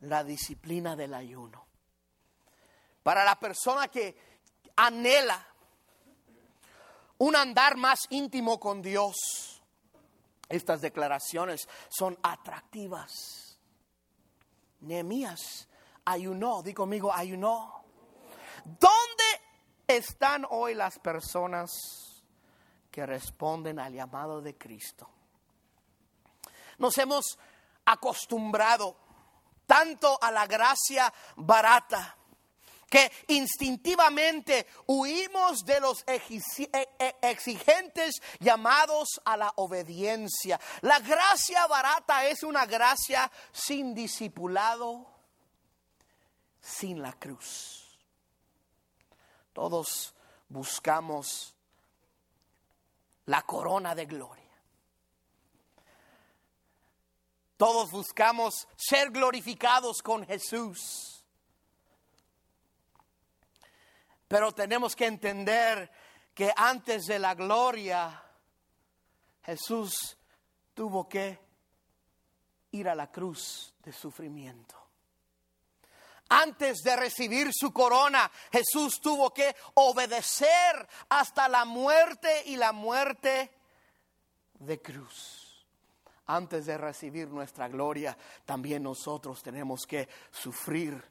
la 0.00 0.24
disciplina 0.24 0.96
del 0.96 1.14
ayuno. 1.14 1.66
Para 3.02 3.24
la 3.24 3.38
persona 3.38 3.88
que 3.88 4.16
anhela 4.76 5.46
un 7.18 7.36
andar 7.36 7.76
más 7.76 8.00
íntimo 8.10 8.58
con 8.58 8.80
Dios, 8.80 9.62
estas 10.48 10.80
declaraciones 10.80 11.68
son 11.88 12.18
atractivas. 12.22 13.58
Nehemías 14.80 15.68
ayunó, 16.04 16.62
di 16.62 16.72
conmigo, 16.72 17.12
ayunó. 17.12 17.84
¿Dónde 18.64 19.24
están 19.86 20.46
hoy 20.48 20.74
las 20.74 20.98
personas 20.98 21.70
que 22.90 23.06
responden 23.06 23.78
al 23.78 23.92
llamado 23.92 24.40
de 24.40 24.56
Cristo? 24.56 25.08
Nos 26.78 26.96
hemos 26.98 27.38
acostumbrado 27.84 28.96
tanto 29.70 30.18
a 30.20 30.32
la 30.32 30.48
gracia 30.48 31.14
barata 31.36 32.16
que 32.88 33.08
instintivamente 33.28 34.66
huimos 34.88 35.64
de 35.64 35.78
los 35.78 36.02
e, 36.08 36.20
e, 36.72 37.16
exigentes 37.22 38.20
llamados 38.40 39.20
a 39.24 39.36
la 39.36 39.52
obediencia. 39.54 40.58
La 40.80 40.98
gracia 40.98 41.68
barata 41.68 42.26
es 42.26 42.42
una 42.42 42.66
gracia 42.66 43.30
sin 43.52 43.94
discipulado, 43.94 45.06
sin 46.60 47.00
la 47.00 47.12
cruz. 47.12 47.96
Todos 49.52 50.12
buscamos 50.48 51.54
la 53.26 53.42
corona 53.42 53.94
de 53.94 54.06
gloria. 54.06 54.49
Todos 57.60 57.90
buscamos 57.90 58.66
ser 58.74 59.10
glorificados 59.10 60.00
con 60.00 60.26
Jesús. 60.26 61.22
Pero 64.26 64.52
tenemos 64.52 64.96
que 64.96 65.04
entender 65.04 65.90
que 66.32 66.50
antes 66.56 67.04
de 67.04 67.18
la 67.18 67.34
gloria, 67.34 68.24
Jesús 69.42 70.16
tuvo 70.72 71.06
que 71.06 71.38
ir 72.70 72.88
a 72.88 72.94
la 72.94 73.12
cruz 73.12 73.74
de 73.82 73.92
sufrimiento. 73.92 74.76
Antes 76.30 76.78
de 76.78 76.96
recibir 76.96 77.50
su 77.52 77.74
corona, 77.74 78.32
Jesús 78.50 79.02
tuvo 79.02 79.34
que 79.34 79.54
obedecer 79.74 80.88
hasta 81.10 81.46
la 81.46 81.66
muerte 81.66 82.42
y 82.46 82.56
la 82.56 82.72
muerte 82.72 83.50
de 84.54 84.80
cruz. 84.80 85.39
Antes 86.30 86.64
de 86.66 86.78
recibir 86.78 87.26
nuestra 87.28 87.66
gloria, 87.66 88.16
también 88.44 88.84
nosotros 88.84 89.42
tenemos 89.42 89.84
que 89.84 90.08
sufrir 90.30 91.02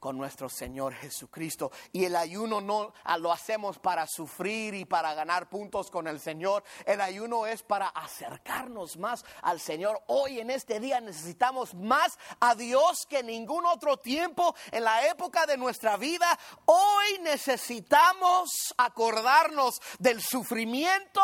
con 0.00 0.18
nuestro 0.18 0.48
Señor 0.48 0.94
Jesucristo. 0.94 1.70
Y 1.92 2.04
el 2.04 2.16
ayuno 2.16 2.60
no 2.60 2.92
ah, 3.04 3.16
lo 3.16 3.32
hacemos 3.32 3.78
para 3.78 4.04
sufrir 4.08 4.74
y 4.74 4.84
para 4.84 5.14
ganar 5.14 5.48
puntos 5.48 5.92
con 5.92 6.08
el 6.08 6.18
Señor. 6.18 6.64
El 6.84 7.00
ayuno 7.00 7.46
es 7.46 7.62
para 7.62 7.86
acercarnos 7.86 8.96
más 8.96 9.24
al 9.42 9.60
Señor. 9.60 10.02
Hoy 10.08 10.40
en 10.40 10.50
este 10.50 10.80
día 10.80 11.00
necesitamos 11.00 11.72
más 11.74 12.18
a 12.40 12.56
Dios 12.56 13.06
que 13.08 13.22
ningún 13.22 13.64
otro 13.66 13.96
tiempo 13.98 14.56
en 14.72 14.82
la 14.82 15.06
época 15.06 15.46
de 15.46 15.56
nuestra 15.56 15.96
vida. 15.96 16.36
Hoy 16.64 17.20
necesitamos 17.22 18.74
acordarnos 18.76 19.80
del 20.00 20.20
sufrimiento 20.20 21.22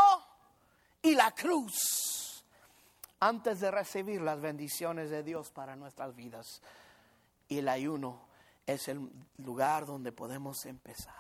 y 1.03 1.17
la 1.17 1.33
cruz 1.33 2.20
antes 3.21 3.61
de 3.61 3.71
recibir 3.71 4.21
las 4.23 4.41
bendiciones 4.41 5.11
de 5.11 5.23
Dios 5.23 5.51
para 5.51 5.77
nuestras 5.77 6.16
vidas. 6.16 6.62
Y 7.49 7.59
el 7.59 7.68
ayuno 7.68 8.21
es 8.66 8.89
el 8.89 9.11
lugar 9.39 9.87
donde 9.87 10.11
podemos 10.11 10.64
empezar. 10.64 11.14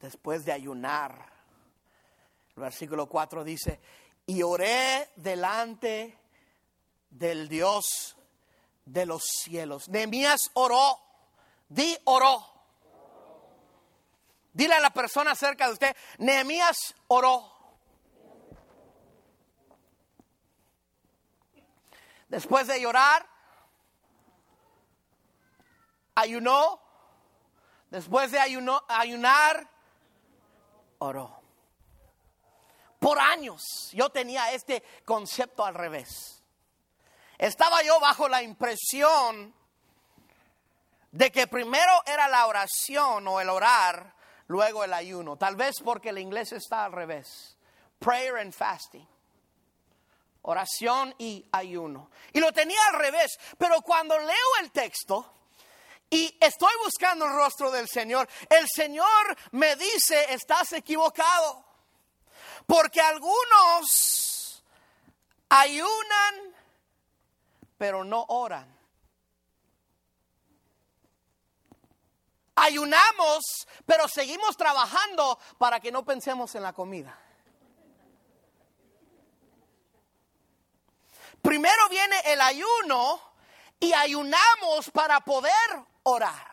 Después 0.00 0.44
de 0.44 0.52
ayunar, 0.52 1.32
el 2.56 2.62
versículo 2.62 3.08
4 3.08 3.44
dice, 3.44 3.80
y 4.26 4.42
oré 4.42 5.08
delante 5.16 6.18
del 7.08 7.48
Dios 7.48 8.16
de 8.84 9.06
los 9.06 9.22
cielos. 9.24 9.88
Nehemías 9.88 10.50
oró, 10.54 10.98
di 11.68 11.96
oró. 12.04 12.46
Dile 14.52 14.74
a 14.74 14.80
la 14.80 14.90
persona 14.90 15.34
cerca 15.34 15.66
de 15.66 15.72
usted, 15.72 15.96
Nehemías 16.18 16.76
oró. 17.08 17.51
Después 22.32 22.66
de 22.66 22.80
llorar, 22.80 23.28
ayunó, 26.14 26.80
Después 27.90 28.32
de 28.32 28.38
ayunar, 28.38 29.68
oró. 30.96 31.42
Por 32.98 33.20
años 33.20 33.90
yo 33.92 34.08
tenía 34.08 34.50
este 34.52 34.82
concepto 35.04 35.62
al 35.62 35.74
revés. 35.74 36.42
Estaba 37.36 37.82
yo 37.82 38.00
bajo 38.00 38.30
la 38.30 38.42
impresión 38.42 39.54
de 41.10 41.30
que 41.30 41.46
primero 41.48 41.92
era 42.06 42.28
la 42.28 42.46
oración 42.46 43.28
o 43.28 43.38
el 43.38 43.50
orar, 43.50 44.14
luego 44.46 44.84
el 44.84 44.94
ayuno. 44.94 45.36
Tal 45.36 45.56
vez 45.56 45.74
porque 45.84 46.08
el 46.08 46.18
inglés 46.18 46.52
está 46.52 46.86
al 46.86 46.92
revés. 46.92 47.58
Prayer 47.98 48.38
and 48.38 48.54
fasting. 48.54 49.06
Oración 50.42 51.14
y 51.18 51.46
ayuno. 51.52 52.10
Y 52.32 52.40
lo 52.40 52.52
tenía 52.52 52.80
al 52.88 52.98
revés. 52.98 53.38
Pero 53.58 53.80
cuando 53.82 54.18
leo 54.18 54.56
el 54.60 54.72
texto 54.72 55.32
y 56.10 56.36
estoy 56.40 56.72
buscando 56.84 57.24
el 57.24 57.32
rostro 57.32 57.70
del 57.70 57.88
Señor, 57.88 58.28
el 58.50 58.66
Señor 58.68 59.36
me 59.52 59.76
dice, 59.76 60.32
estás 60.32 60.72
equivocado. 60.72 61.64
Porque 62.66 63.00
algunos 63.00 64.64
ayunan, 65.48 66.54
pero 67.78 68.04
no 68.04 68.24
oran. 68.28 68.72
Ayunamos, 72.56 73.66
pero 73.86 74.08
seguimos 74.08 74.56
trabajando 74.56 75.38
para 75.58 75.80
que 75.80 75.92
no 75.92 76.04
pensemos 76.04 76.54
en 76.54 76.62
la 76.62 76.72
comida. 76.72 77.21
Primero 81.42 81.88
viene 81.90 82.16
el 82.26 82.40
ayuno 82.40 83.20
y 83.80 83.92
ayunamos 83.92 84.90
para 84.92 85.20
poder 85.20 85.52
orar. 86.04 86.52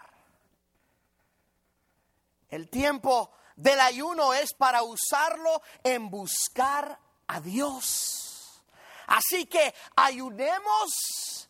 El 2.49 2.69
tiempo 2.69 3.31
del 3.55 3.79
ayuno 3.79 4.33
es 4.33 4.53
para 4.53 4.81
usarlo 4.81 5.61
en 5.83 6.09
buscar 6.09 6.99
a 7.27 7.39
Dios. 7.39 8.63
Así 9.05 9.45
que 9.45 9.73
ayunemos 9.95 11.49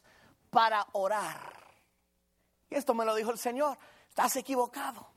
para 0.49 0.85
orar. 0.91 1.59
Y 2.69 2.75
esto 2.75 2.93
me 2.93 3.05
lo 3.05 3.15
dijo 3.15 3.31
el 3.31 3.39
Señor. 3.39 3.77
Estás 4.09 4.35
equivocado. 4.35 5.07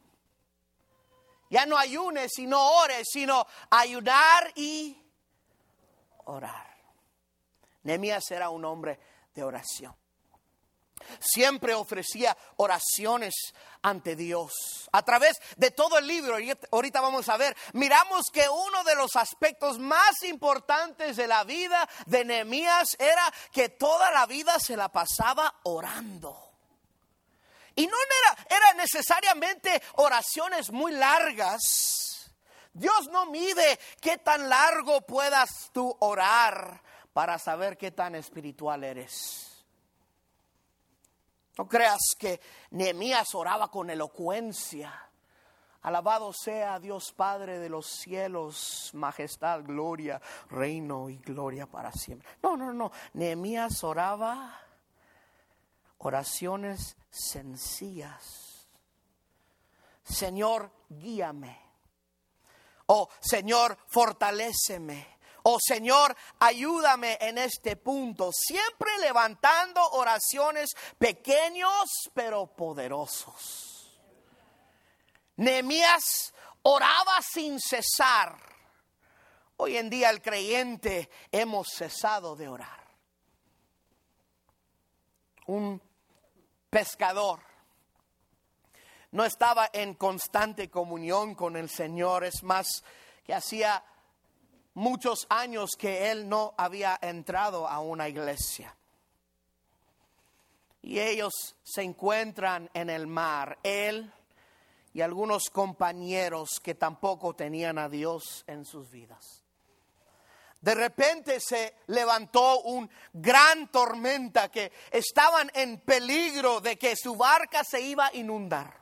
Ya 1.50 1.66
no 1.66 1.76
ayunes 1.76 2.38
y 2.38 2.46
no 2.46 2.78
ores, 2.78 3.08
sino 3.10 3.46
ayudar 3.70 4.52
y 4.54 4.96
orar. 6.24 6.71
Nehemías 7.82 8.30
era 8.30 8.50
un 8.50 8.64
hombre 8.64 8.98
de 9.34 9.42
oración. 9.42 9.94
Siempre 11.20 11.74
ofrecía 11.74 12.36
oraciones 12.56 13.34
ante 13.82 14.14
Dios. 14.14 14.88
A 14.92 15.02
través 15.02 15.40
de 15.56 15.70
todo 15.70 15.98
el 15.98 16.06
libro, 16.06 16.38
y 16.38 16.52
ahorita 16.70 17.00
vamos 17.00 17.28
a 17.28 17.36
ver, 17.36 17.56
miramos 17.72 18.26
que 18.32 18.48
uno 18.48 18.84
de 18.84 18.94
los 18.94 19.16
aspectos 19.16 19.78
más 19.78 20.22
importantes 20.22 21.16
de 21.16 21.26
la 21.26 21.44
vida 21.44 21.88
de 22.06 22.24
Nehemías 22.24 22.96
era 22.98 23.32
que 23.52 23.70
toda 23.70 24.10
la 24.12 24.26
vida 24.26 24.58
se 24.58 24.76
la 24.76 24.90
pasaba 24.90 25.52
orando. 25.64 26.50
Y 27.74 27.86
no 27.86 27.96
era, 27.96 28.46
era 28.56 28.74
necesariamente 28.74 29.82
oraciones 29.94 30.70
muy 30.70 30.92
largas. 30.92 32.30
Dios 32.74 33.08
no 33.10 33.26
mide 33.26 33.78
qué 34.00 34.18
tan 34.18 34.48
largo 34.48 35.00
puedas 35.02 35.70
tú 35.72 35.94
orar 36.00 36.82
para 37.12 37.38
saber 37.38 37.76
qué 37.76 37.90
tan 37.90 38.14
espiritual 38.14 38.84
eres. 38.84 39.64
No 41.58 41.68
creas 41.68 42.00
que 42.18 42.40
Nehemías 42.70 43.34
oraba 43.34 43.70
con 43.70 43.90
elocuencia. 43.90 44.92
Alabado 45.82 46.32
sea 46.32 46.78
Dios 46.78 47.12
Padre 47.12 47.58
de 47.58 47.68
los 47.68 47.86
cielos, 47.86 48.90
majestad, 48.94 49.62
gloria, 49.64 50.20
reino 50.48 51.10
y 51.10 51.18
gloria 51.18 51.66
para 51.66 51.92
siempre. 51.92 52.28
No, 52.42 52.56
no, 52.56 52.72
no. 52.72 52.92
Nehemías 53.14 53.82
oraba 53.82 54.60
oraciones 55.98 56.96
sencillas. 57.10 58.68
Señor, 60.04 60.70
guíame. 60.88 61.58
Oh 62.86 63.08
Señor, 63.20 63.76
fortaléceme. 63.88 65.18
Oh 65.44 65.58
Señor, 65.60 66.16
ayúdame 66.38 67.18
en 67.20 67.38
este 67.38 67.76
punto. 67.76 68.30
Siempre 68.32 68.90
levantando 69.00 69.84
oraciones 69.90 70.70
pequeños 70.98 71.90
pero 72.14 72.46
poderosos. 72.46 74.00
Nehemías 75.36 76.32
oraba 76.62 77.20
sin 77.22 77.58
cesar. 77.60 78.36
Hoy 79.56 79.76
en 79.76 79.90
día 79.90 80.10
el 80.10 80.22
creyente 80.22 81.10
hemos 81.30 81.68
cesado 81.68 82.36
de 82.36 82.48
orar. 82.48 82.82
Un 85.46 85.82
pescador. 86.70 87.40
No 89.10 89.24
estaba 89.24 89.68
en 89.72 89.94
constante 89.94 90.70
comunión 90.70 91.34
con 91.34 91.56
el 91.56 91.68
Señor, 91.68 92.24
es 92.24 92.42
más, 92.42 92.82
que 93.24 93.34
hacía 93.34 93.84
muchos 94.74 95.26
años 95.28 95.70
que 95.78 96.10
él 96.10 96.28
no 96.28 96.54
había 96.56 96.98
entrado 97.02 97.68
a 97.68 97.80
una 97.80 98.08
iglesia. 98.08 98.74
Y 100.82 100.98
ellos 100.98 101.32
se 101.62 101.82
encuentran 101.82 102.70
en 102.74 102.90
el 102.90 103.06
mar, 103.06 103.58
él 103.62 104.12
y 104.94 105.00
algunos 105.00 105.44
compañeros 105.50 106.60
que 106.62 106.74
tampoco 106.74 107.34
tenían 107.34 107.78
a 107.78 107.88
Dios 107.88 108.44
en 108.46 108.64
sus 108.64 108.90
vidas. 108.90 109.42
De 110.60 110.74
repente 110.74 111.40
se 111.40 111.74
levantó 111.88 112.60
un 112.60 112.88
gran 113.12 113.68
tormenta 113.68 114.48
que 114.48 114.70
estaban 114.90 115.50
en 115.54 115.80
peligro 115.80 116.60
de 116.60 116.78
que 116.78 116.94
su 116.94 117.16
barca 117.16 117.64
se 117.64 117.80
iba 117.80 118.06
a 118.06 118.14
inundar. 118.14 118.80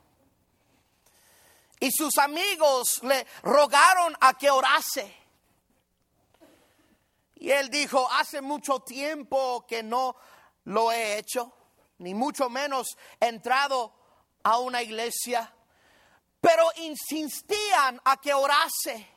Y 1.79 1.91
sus 1.91 2.19
amigos 2.19 3.01
le 3.01 3.25
rogaron 3.41 4.15
a 4.21 4.35
que 4.35 4.51
orase. 4.51 5.20
Y 7.41 7.49
él 7.49 7.71
dijo, 7.71 8.07
hace 8.11 8.39
mucho 8.39 8.81
tiempo 8.81 9.65
que 9.67 9.81
no 9.81 10.15
lo 10.65 10.91
he 10.91 11.17
hecho, 11.17 11.51
ni 11.97 12.13
mucho 12.13 12.51
menos 12.51 12.95
entrado 13.19 13.95
a 14.43 14.59
una 14.59 14.83
iglesia, 14.83 15.51
pero 16.39 16.69
insistían 16.75 17.99
a 18.05 18.17
que 18.17 18.31
orase. 18.31 19.07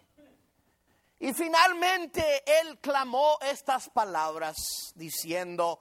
Y 1.19 1.35
finalmente 1.35 2.43
él 2.61 2.79
clamó 2.81 3.37
estas 3.43 3.91
palabras 3.91 4.57
diciendo, 4.95 5.79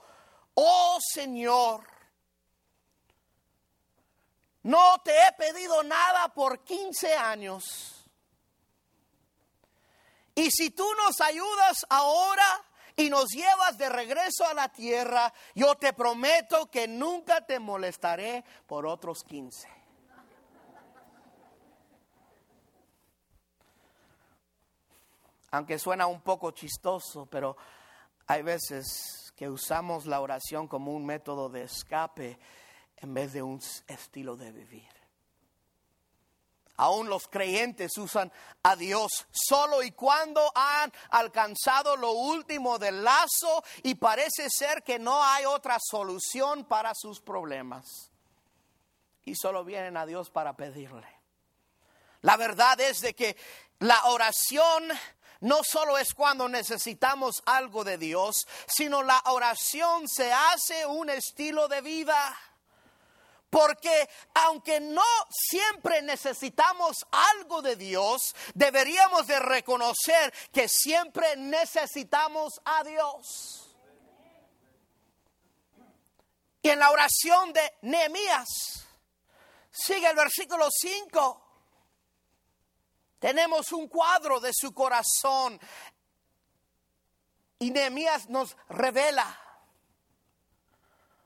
oh 0.56 0.98
Señor, 1.00 1.88
no 4.64 5.02
te 5.02 5.14
he 5.14 5.32
pedido 5.38 5.82
nada 5.84 6.28
por 6.34 6.62
15 6.66 7.14
años. 7.14 8.03
Y 10.36 10.50
si 10.52 10.72
tú 10.72 10.86
nos 10.96 11.22
ayudas 11.22 11.86
ahora 11.90 12.66
y 12.96 13.10
nos 13.10 13.30
llevas 13.30 13.78
de 13.78 13.90
regreso 13.90 14.46
a 14.46 14.54
la 14.54 14.70
tierra, 14.70 15.34
yo 15.56 15.76
te 15.76 15.94
prometo 15.94 16.70
que 16.70 16.88
nunca 16.88 17.46
te 17.46 17.60
molestaré 17.60 18.44
por 18.68 18.86
otros 18.86 19.24
15. 19.24 19.84
aunque 25.54 25.78
suena 25.78 26.08
un 26.08 26.22
poco 26.22 26.50
chistoso, 26.50 27.28
pero 27.28 27.56
hay 28.26 28.42
veces 28.42 29.32
que 29.36 29.48
usamos 29.48 30.08
la 30.08 30.20
oración 30.20 30.68
como 30.68 30.92
un 30.92 31.06
método 31.06 31.48
de 31.48 31.62
escape 31.62 32.40
en 32.98 33.14
vez 33.14 33.34
de 33.34 33.44
un 33.44 33.60
estilo 33.88 34.36
de 34.36 34.52
vivir. 34.52 35.03
Aún 36.76 37.08
los 37.08 37.28
creyentes 37.28 37.98
usan 37.98 38.32
a 38.64 38.76
Dios 38.76 39.28
solo 39.32 39.84
y 39.84 39.92
cuando 39.92 40.52
han 40.56 40.92
alcanzado 41.12 41.96
lo 41.96 42.12
último 42.12 42.80
del 42.80 43.04
lazo 43.04 43.64
y 43.84 43.96
parece 43.96 44.50
ser 44.50 44.84
que 44.84 44.98
no 44.98 45.24
hay 45.24 45.46
otra 45.46 45.78
solución 45.80 46.66
para 46.66 46.94
sus 46.96 47.20
problemas. 47.22 47.86
Y 49.26 49.36
solo 49.36 49.64
vienen 49.64 49.98
a 49.98 50.06
Dios 50.06 50.30
para 50.32 50.56
pedirle. 50.56 51.08
La 52.22 52.38
verdad 52.38 52.80
es 52.82 53.02
de 53.02 53.14
que 53.14 53.38
la 53.80 54.06
oración 54.06 54.90
no 55.42 55.60
solo 55.62 55.98
es 55.98 56.14
cuando 56.14 56.48
necesitamos 56.48 57.44
algo 57.46 57.84
de 57.84 57.98
Dios, 57.98 58.48
sino 58.66 59.04
la 59.04 59.22
oración 59.26 60.08
se 60.08 60.32
hace 60.32 60.86
un 60.86 61.10
estilo 61.10 61.68
de 61.68 61.82
vida. 61.82 62.38
Porque 63.54 64.10
aunque 64.34 64.80
no 64.80 65.04
siempre 65.30 66.02
necesitamos 66.02 67.06
algo 67.12 67.62
de 67.62 67.76
Dios, 67.76 68.36
deberíamos 68.56 69.28
de 69.28 69.40
reconocer 69.40 70.34
que 70.52 70.68
siempre 70.68 71.36
necesitamos 71.38 72.60
a 72.66 72.84
Dios. 72.84 73.76
Y 76.64 76.70
en 76.70 76.80
la 76.80 76.90
oración 76.90 77.54
de 77.54 77.74
Nehemías 77.84 78.84
Sigue 79.74 80.08
el 80.08 80.16
versículo 80.16 80.68
5. 80.70 81.42
Tenemos 83.18 83.72
un 83.72 83.88
cuadro 83.88 84.40
de 84.40 84.52
su 84.54 84.72
corazón. 84.72 85.60
Y 87.58 87.72
Nehemías 87.72 88.30
nos 88.30 88.56
revela 88.70 89.43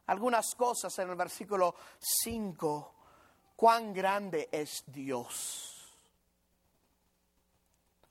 algunas 0.07 0.55
cosas 0.55 0.97
en 0.99 1.09
el 1.09 1.15
versículo 1.15 1.75
5. 1.99 2.93
Cuán 3.55 3.93
grande 3.93 4.49
es 4.51 4.83
Dios. 4.87 5.73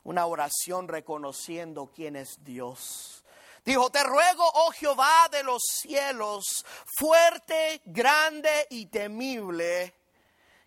Una 0.05 0.26
oración 0.26 0.88
reconociendo 0.88 1.90
quién 1.94 2.16
es 2.16 2.42
Dios. 2.44 3.24
Dijo, 3.64 3.90
te 3.90 4.05
ruego, 4.05 4.44
oh 4.55 4.70
Jehová 4.70 5.28
de 5.32 5.42
los 5.42 5.61
cielos, 5.61 6.64
fuerte, 6.99 7.82
grande 7.84 8.68
y 8.70 8.86
temible 8.86 9.92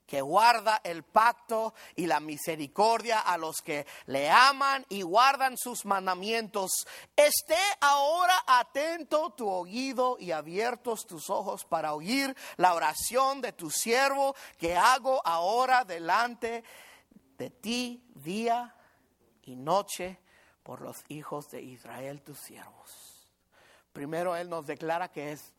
que 0.09 0.21
guarda 0.21 0.81
el 0.83 1.03
pacto 1.03 1.75
y 1.95 2.07
la 2.07 2.19
misericordia 2.19 3.19
a 3.19 3.37
los 3.37 3.61
que 3.61 3.85
le 4.07 4.27
aman 4.27 4.83
y 4.89 5.03
guardan 5.03 5.55
sus 5.55 5.85
mandamientos. 5.85 6.87
Esté 7.15 7.59
ahora 7.79 8.33
atento 8.47 9.29
tu 9.37 9.47
oído 9.47 10.17
y 10.19 10.31
abiertos 10.31 11.05
tus 11.05 11.29
ojos 11.29 11.63
para 11.63 11.93
oír 11.93 12.35
la 12.57 12.73
oración 12.73 13.39
de 13.39 13.53
tu 13.53 13.69
siervo 13.69 14.35
que 14.57 14.75
hago 14.75 15.21
ahora 15.23 15.85
delante 15.85 16.63
de 17.37 17.51
ti 17.51 18.03
día 18.15 18.75
y 19.43 19.55
noche 19.55 20.19
por 20.63 20.81
los 20.81 21.03
hijos 21.09 21.51
de 21.51 21.61
Israel, 21.61 22.23
tus 22.23 22.39
siervos. 22.39 23.29
Primero 23.93 24.35
Él 24.35 24.49
nos 24.49 24.65
declara 24.65 25.11
que 25.11 25.33
es 25.33 25.53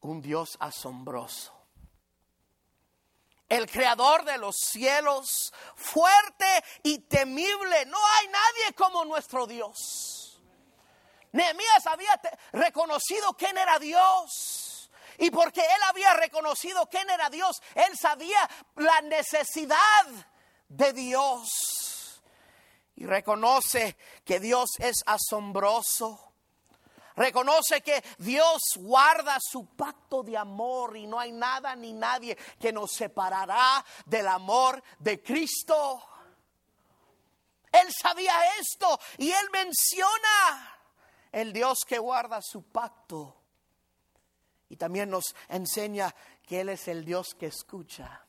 un 0.00 0.22
Dios 0.22 0.56
asombroso 0.60 1.59
el 3.50 3.68
creador 3.70 4.24
de 4.24 4.38
los 4.38 4.56
cielos, 4.56 5.52
fuerte 5.74 6.64
y 6.82 7.00
temible. 7.00 7.84
No 7.86 7.98
hay 7.98 8.28
nadie 8.28 8.74
como 8.76 9.04
nuestro 9.04 9.46
Dios. 9.46 10.40
Nehemías 11.32 11.86
había 11.86 12.18
reconocido 12.52 13.34
quién 13.34 13.58
era 13.58 13.78
Dios. 13.78 14.90
Y 15.18 15.30
porque 15.30 15.60
él 15.60 15.82
había 15.88 16.14
reconocido 16.14 16.88
quién 16.88 17.10
era 17.10 17.28
Dios, 17.28 17.60
él 17.74 17.92
sabía 18.00 18.48
la 18.76 19.02
necesidad 19.02 20.06
de 20.68 20.92
Dios. 20.94 22.22
Y 22.96 23.04
reconoce 23.04 23.98
que 24.24 24.40
Dios 24.40 24.70
es 24.78 25.02
asombroso 25.04 26.29
Reconoce 27.20 27.82
que 27.82 28.02
Dios 28.16 28.62
guarda 28.76 29.36
su 29.38 29.66
pacto 29.76 30.22
de 30.22 30.38
amor 30.38 30.96
y 30.96 31.06
no 31.06 31.20
hay 31.20 31.32
nada 31.32 31.76
ni 31.76 31.92
nadie 31.92 32.34
que 32.58 32.72
nos 32.72 32.92
separará 32.92 33.84
del 34.06 34.26
amor 34.26 34.82
de 34.98 35.22
Cristo. 35.22 36.02
Él 37.70 37.88
sabía 37.92 38.32
esto 38.58 38.98
y 39.18 39.30
él 39.30 39.50
menciona 39.52 40.78
el 41.30 41.52
Dios 41.52 41.80
que 41.86 41.98
guarda 41.98 42.40
su 42.40 42.62
pacto. 42.62 43.36
Y 44.70 44.76
también 44.76 45.10
nos 45.10 45.34
enseña 45.50 46.14
que 46.46 46.62
Él 46.62 46.70
es 46.70 46.88
el 46.88 47.04
Dios 47.04 47.34
que 47.34 47.48
escucha. 47.48 48.24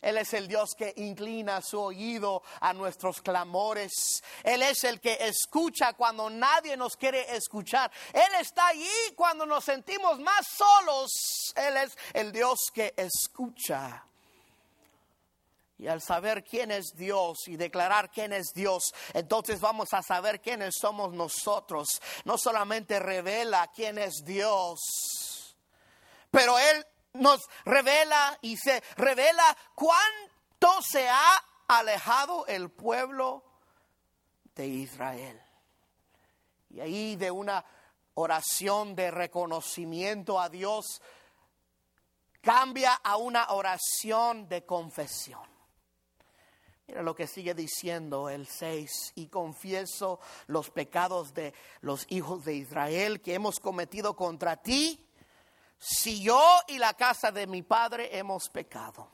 Él 0.00 0.16
es 0.18 0.32
el 0.32 0.46
Dios 0.46 0.70
que 0.76 0.92
inclina 0.96 1.60
su 1.60 1.80
oído 1.80 2.42
a 2.60 2.72
nuestros 2.72 3.20
clamores. 3.20 4.22
Él 4.44 4.62
es 4.62 4.84
el 4.84 5.00
que 5.00 5.18
escucha 5.20 5.92
cuando 5.94 6.30
nadie 6.30 6.76
nos 6.76 6.96
quiere 6.96 7.34
escuchar. 7.34 7.90
Él 8.12 8.40
está 8.40 8.68
allí 8.68 8.88
cuando 9.16 9.44
nos 9.44 9.64
sentimos 9.64 10.20
más 10.20 10.46
solos. 10.46 11.52
Él 11.56 11.76
es 11.78 11.98
el 12.14 12.30
Dios 12.30 12.58
que 12.72 12.94
escucha. 12.96 14.04
Y 15.78 15.86
al 15.86 16.02
saber 16.02 16.42
quién 16.42 16.72
es 16.72 16.94
Dios 16.96 17.46
y 17.46 17.56
declarar 17.56 18.10
quién 18.10 18.32
es 18.32 18.52
Dios, 18.52 18.92
entonces 19.14 19.60
vamos 19.60 19.92
a 19.92 20.02
saber 20.02 20.40
quiénes 20.40 20.74
somos 20.80 21.12
nosotros. 21.12 21.88
No 22.24 22.36
solamente 22.36 22.98
revela 22.98 23.70
quién 23.72 23.96
es 23.98 24.24
Dios, 24.24 25.56
pero 26.32 26.58
Él 26.58 26.84
nos 27.14 27.48
revela 27.64 28.38
y 28.42 28.56
se 28.56 28.82
revela 28.96 29.56
cuánto 29.74 30.82
se 30.82 31.08
ha 31.08 31.44
alejado 31.68 32.46
el 32.46 32.70
pueblo 32.70 33.44
de 34.54 34.66
Israel. 34.66 35.40
Y 36.70 36.80
ahí 36.80 37.16
de 37.16 37.30
una 37.30 37.64
oración 38.14 38.94
de 38.94 39.10
reconocimiento 39.10 40.40
a 40.40 40.48
Dios 40.48 41.00
cambia 42.40 42.94
a 42.94 43.16
una 43.16 43.50
oración 43.50 44.48
de 44.48 44.64
confesión. 44.64 45.48
Mira 46.86 47.02
lo 47.02 47.14
que 47.14 47.26
sigue 47.26 47.54
diciendo 47.54 48.30
el 48.30 48.46
6, 48.46 49.12
y 49.16 49.28
confieso 49.28 50.20
los 50.46 50.70
pecados 50.70 51.34
de 51.34 51.52
los 51.82 52.06
hijos 52.08 52.44
de 52.44 52.54
Israel 52.54 53.20
que 53.20 53.34
hemos 53.34 53.60
cometido 53.60 54.16
contra 54.16 54.56
ti 54.56 55.07
si 55.78 56.22
yo 56.22 56.42
y 56.66 56.78
la 56.78 56.94
casa 56.94 57.30
de 57.30 57.46
mi 57.46 57.62
padre 57.62 58.16
hemos 58.16 58.48
pecado. 58.48 59.10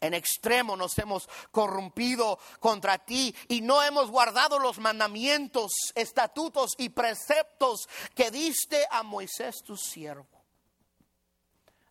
En 0.00 0.14
extremo 0.14 0.76
nos 0.76 0.98
hemos 0.98 1.28
corrompido 1.50 2.38
contra 2.58 2.98
ti 2.98 3.34
y 3.48 3.60
no 3.60 3.82
hemos 3.82 4.10
guardado 4.10 4.58
los 4.58 4.78
mandamientos, 4.78 5.72
estatutos 5.94 6.70
y 6.78 6.88
preceptos 6.88 7.86
que 8.14 8.30
diste 8.30 8.86
a 8.90 9.02
Moisés 9.02 9.62
tu 9.62 9.76
siervo. 9.76 10.40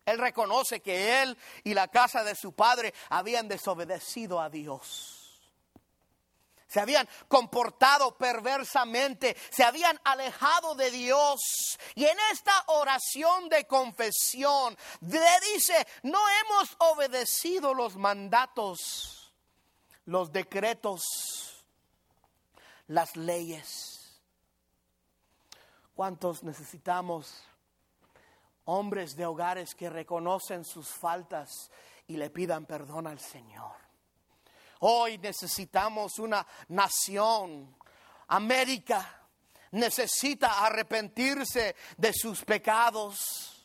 Él 0.04 0.18
reconoce 0.18 0.80
que 0.80 1.22
él 1.22 1.38
y 1.62 1.72
la 1.72 1.86
casa 1.86 2.24
de 2.24 2.34
su 2.34 2.52
padre 2.52 2.92
habían 3.10 3.46
desobedecido 3.46 4.40
a 4.40 4.50
Dios 4.50 5.19
se 6.70 6.78
habían 6.78 7.08
comportado 7.26 8.16
perversamente, 8.16 9.36
se 9.50 9.64
habían 9.64 9.98
alejado 10.04 10.76
de 10.76 10.90
Dios. 10.92 11.40
Y 11.96 12.04
en 12.04 12.16
esta 12.32 12.52
oración 12.68 13.48
de 13.48 13.66
confesión 13.66 14.76
le 15.00 15.52
dice, 15.52 15.84
no 16.04 16.20
hemos 16.28 16.76
obedecido 16.78 17.74
los 17.74 17.96
mandatos, 17.96 19.32
los 20.04 20.30
decretos, 20.30 21.02
las 22.86 23.16
leyes. 23.16 24.20
¿Cuántos 25.96 26.44
necesitamos 26.44 27.42
hombres 28.64 29.16
de 29.16 29.26
hogares 29.26 29.74
que 29.74 29.90
reconocen 29.90 30.64
sus 30.64 30.88
faltas 30.88 31.68
y 32.06 32.16
le 32.16 32.30
pidan 32.30 32.64
perdón 32.64 33.08
al 33.08 33.18
Señor? 33.18 33.89
Hoy 34.80 35.18
necesitamos 35.18 36.18
una 36.18 36.46
nación. 36.68 37.76
América 38.28 39.20
necesita 39.72 40.64
arrepentirse 40.64 41.76
de 41.96 42.12
sus 42.12 42.44
pecados. 42.44 43.59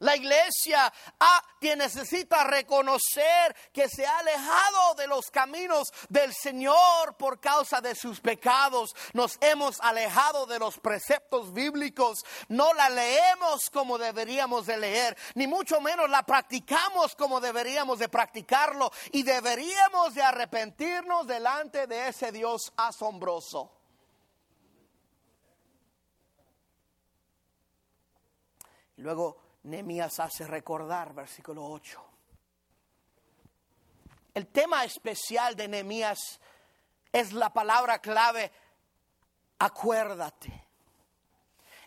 La 0.00 0.16
iglesia 0.16 0.92
ah, 1.20 1.42
necesita 1.74 2.44
reconocer 2.44 3.56
que 3.72 3.88
se 3.88 4.06
ha 4.06 4.18
alejado 4.18 4.94
de 4.94 5.08
los 5.08 5.30
caminos 5.30 5.88
del 6.08 6.32
Señor 6.32 7.16
por 7.16 7.40
causa 7.40 7.80
de 7.80 7.94
sus 7.96 8.20
pecados. 8.20 8.94
Nos 9.14 9.38
hemos 9.40 9.80
alejado 9.80 10.46
de 10.46 10.60
los 10.60 10.78
preceptos 10.78 11.52
bíblicos. 11.52 12.24
No 12.48 12.72
la 12.74 12.90
leemos 12.90 13.70
como 13.70 13.98
deberíamos 13.98 14.66
de 14.66 14.76
leer, 14.76 15.16
ni 15.34 15.46
mucho 15.46 15.80
menos 15.80 16.08
la 16.08 16.22
practicamos 16.22 17.16
como 17.16 17.40
deberíamos 17.40 17.98
de 17.98 18.08
practicarlo. 18.08 18.92
Y 19.12 19.22
deberíamos 19.22 20.14
de 20.14 20.22
arrepentirnos 20.22 21.26
delante 21.26 21.86
de 21.86 22.08
ese 22.08 22.30
Dios 22.30 22.72
asombroso. 22.76 23.72
Luego 28.98 29.45
Nehemías 29.66 30.20
hace 30.20 30.46
recordar, 30.46 31.12
versículo 31.12 31.66
8. 31.66 32.04
El 34.34 34.46
tema 34.46 34.84
especial 34.84 35.56
de 35.56 35.66
Nehemías 35.66 36.38
es 37.12 37.32
la 37.32 37.52
palabra 37.52 37.98
clave, 37.98 38.52
acuérdate. 39.58 40.68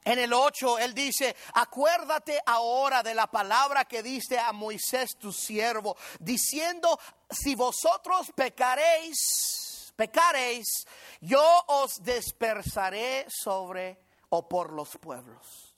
En 0.04 0.20
el 0.20 0.34
8 0.34 0.80
él 0.80 0.94
dice, 0.94 1.36
acuérdate 1.54 2.42
ahora 2.46 3.02
de 3.02 3.14
la 3.14 3.28
palabra 3.28 3.86
que 3.86 4.04
diste 4.04 4.38
a 4.38 4.52
Moisés 4.52 5.18
tu 5.18 5.32
siervo, 5.32 5.96
diciendo, 6.20 7.00
si 7.30 7.56
vosotros 7.56 8.32
pecaréis, 8.36 9.94
pecaréis, 9.96 10.86
yo 11.22 11.64
os 11.68 12.04
dispersaré 12.04 13.26
sobre 13.30 14.02
o 14.30 14.50
por 14.50 14.74
los 14.74 14.98
pueblos. 14.98 15.76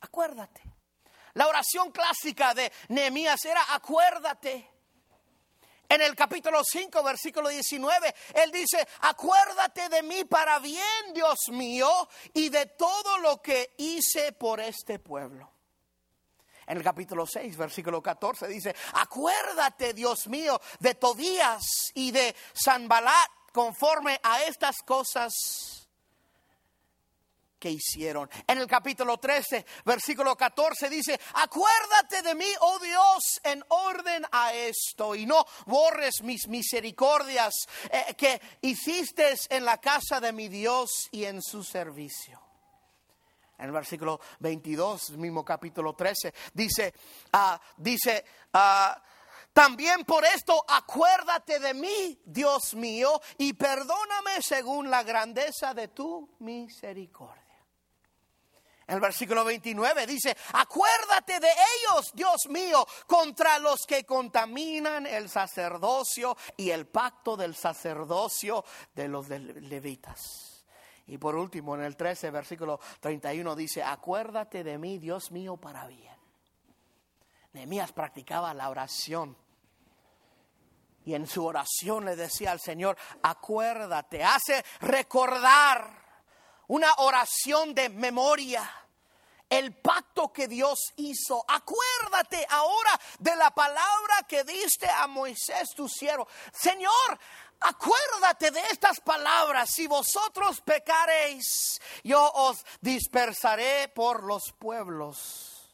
Acuérdate. 0.00 0.73
La 1.34 1.48
oración 1.48 1.90
clásica 1.90 2.54
de 2.54 2.72
Nehemías 2.88 3.44
era 3.44 3.74
acuérdate. 3.74 4.70
En 5.88 6.00
el 6.00 6.16
capítulo 6.16 6.62
5, 6.64 7.02
versículo 7.02 7.48
19, 7.48 8.14
él 8.34 8.50
dice, 8.50 8.86
acuérdate 9.02 9.88
de 9.90 10.02
mí 10.02 10.24
para 10.24 10.58
bien, 10.58 11.12
Dios 11.12 11.38
mío, 11.50 12.08
y 12.32 12.48
de 12.48 12.66
todo 12.66 13.18
lo 13.18 13.42
que 13.42 13.74
hice 13.76 14.32
por 14.32 14.60
este 14.60 14.98
pueblo. 14.98 15.50
En 16.66 16.78
el 16.78 16.82
capítulo 16.82 17.26
6, 17.26 17.56
versículo 17.56 18.02
14 18.02 18.48
dice, 18.48 18.74
acuérdate, 18.94 19.92
Dios 19.92 20.26
mío, 20.28 20.60
de 20.80 20.94
Tobías 20.94 21.92
y 21.94 22.10
de 22.10 22.34
Sanbalat 22.54 23.30
conforme 23.52 24.18
a 24.22 24.42
estas 24.44 24.76
cosas 24.82 25.83
que 27.64 27.70
hicieron. 27.70 28.28
En 28.46 28.58
el 28.58 28.66
capítulo 28.66 29.16
13, 29.16 29.64
versículo 29.86 30.36
14 30.36 30.90
dice, 30.90 31.18
acuérdate 31.32 32.20
de 32.20 32.34
mí, 32.34 32.44
oh 32.60 32.78
Dios, 32.78 33.40
en 33.42 33.64
orden 33.68 34.22
a 34.32 34.52
esto 34.52 35.14
y 35.14 35.24
no 35.24 35.46
borres 35.64 36.20
mis 36.22 36.46
misericordias 36.46 37.54
eh, 37.90 38.14
que 38.18 38.38
hiciste 38.60 39.34
en 39.48 39.64
la 39.64 39.78
casa 39.78 40.20
de 40.20 40.34
mi 40.34 40.48
Dios 40.48 41.08
y 41.10 41.24
en 41.24 41.40
su 41.40 41.64
servicio. 41.64 42.38
En 43.56 43.64
el 43.64 43.72
versículo 43.72 44.20
22, 44.40 45.12
mismo 45.12 45.42
capítulo 45.42 45.94
13, 45.94 46.34
dice, 46.52 46.92
uh, 47.32 47.56
dice, 47.78 48.26
uh, 48.52 49.00
también 49.54 50.04
por 50.04 50.22
esto 50.26 50.62
acuérdate 50.68 51.60
de 51.60 51.72
mí, 51.72 52.20
Dios 52.26 52.74
mío, 52.74 53.22
y 53.38 53.54
perdóname 53.54 54.42
según 54.42 54.90
la 54.90 55.02
grandeza 55.02 55.72
de 55.72 55.88
tu 55.88 56.28
misericordia. 56.40 57.43
El 58.86 59.00
versículo 59.00 59.44
29 59.44 60.06
dice, 60.06 60.36
acuérdate 60.52 61.40
de 61.40 61.48
ellos, 61.48 62.10
Dios 62.12 62.46
mío, 62.50 62.86
contra 63.06 63.58
los 63.58 63.86
que 63.86 64.04
contaminan 64.04 65.06
el 65.06 65.30
sacerdocio 65.30 66.36
y 66.56 66.70
el 66.70 66.86
pacto 66.86 67.36
del 67.36 67.54
sacerdocio 67.54 68.64
de 68.94 69.08
los 69.08 69.28
levitas. 69.28 70.64
Y 71.06 71.18
por 71.18 71.34
último, 71.34 71.74
en 71.74 71.82
el 71.82 71.96
13, 71.96 72.30
versículo 72.30 72.80
31 73.00 73.54
dice, 73.56 73.82
acuérdate 73.82 74.64
de 74.64 74.78
mí, 74.78 74.98
Dios 74.98 75.30
mío, 75.30 75.56
para 75.56 75.86
bien. 75.86 76.14
Nehemías 77.52 77.92
practicaba 77.92 78.52
la 78.52 78.68
oración. 78.68 79.36
Y 81.06 81.14
en 81.14 81.26
su 81.26 81.44
oración 81.44 82.06
le 82.06 82.16
decía 82.16 82.50
al 82.50 82.60
Señor, 82.60 82.96
acuérdate, 83.22 84.24
hace 84.24 84.64
recordar 84.80 86.03
una 86.68 86.92
oración 86.98 87.74
de 87.74 87.88
memoria. 87.88 88.70
El 89.48 89.74
pacto 89.76 90.32
que 90.32 90.48
Dios 90.48 90.78
hizo. 90.96 91.44
Acuérdate 91.46 92.46
ahora 92.48 92.98
de 93.18 93.36
la 93.36 93.50
palabra 93.54 94.24
que 94.26 94.42
diste 94.42 94.88
a 94.88 95.06
Moisés, 95.06 95.68
tu 95.76 95.88
siervo. 95.88 96.26
Señor, 96.52 97.18
acuérdate 97.60 98.50
de 98.50 98.60
estas 98.70 99.00
palabras. 99.00 99.70
Si 99.70 99.86
vosotros 99.86 100.60
pecareis, 100.62 101.80
yo 102.02 102.30
os 102.32 102.64
dispersaré 102.80 103.88
por 103.88 104.24
los 104.24 104.52
pueblos. 104.58 105.70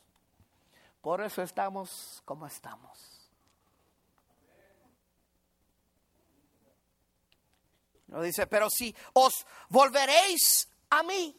Por 1.00 1.22
eso 1.22 1.42
estamos 1.42 2.22
como 2.24 2.46
estamos. 2.46 3.10
No 8.08 8.20
dice, 8.22 8.46
pero 8.48 8.68
si 8.68 8.94
os 9.12 9.46
volveréis 9.68 10.68
a 10.90 11.02
mí. 11.02 11.36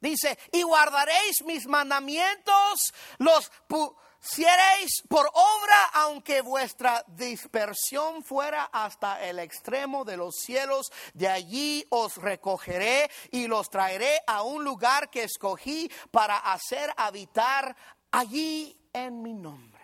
Dice, 0.00 0.38
y 0.52 0.62
guardaréis 0.62 1.42
mis 1.44 1.66
mandamientos, 1.66 2.92
los 3.18 3.50
pusiereis 3.66 5.02
por 5.08 5.26
obra, 5.26 5.84
aunque 5.94 6.42
vuestra 6.42 7.02
dispersión 7.08 8.22
fuera 8.22 8.64
hasta 8.64 9.24
el 9.26 9.38
extremo 9.38 10.04
de 10.04 10.18
los 10.18 10.36
cielos, 10.36 10.92
de 11.14 11.28
allí 11.28 11.86
os 11.90 12.16
recogeré 12.18 13.10
y 13.30 13.46
los 13.46 13.70
traeré 13.70 14.20
a 14.26 14.42
un 14.42 14.64
lugar 14.64 15.10
que 15.10 15.24
escogí 15.24 15.90
para 16.10 16.36
hacer 16.36 16.92
habitar 16.96 17.74
allí 18.10 18.78
en 18.92 19.22
mi 19.22 19.32
nombre. 19.32 19.82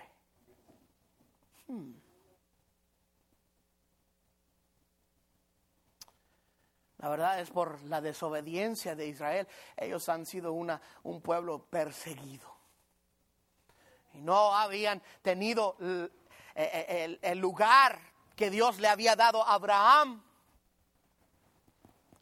Hmm. 1.66 2.01
La 7.02 7.08
verdad 7.08 7.40
es 7.40 7.50
por 7.50 7.82
la 7.82 8.00
desobediencia 8.00 8.94
de 8.94 9.08
Israel. 9.08 9.48
Ellos 9.76 10.08
han 10.08 10.24
sido 10.24 10.52
una, 10.52 10.80
un 11.02 11.20
pueblo 11.20 11.66
perseguido. 11.66 12.50
Y 14.14 14.20
no 14.20 14.54
habían 14.54 15.02
tenido 15.20 15.76
el, 15.80 16.12
el, 16.54 17.18
el 17.20 17.38
lugar 17.38 17.98
que 18.36 18.50
Dios 18.50 18.78
le 18.78 18.88
había 18.88 19.16
dado 19.16 19.42
a 19.42 19.54
Abraham 19.54 20.22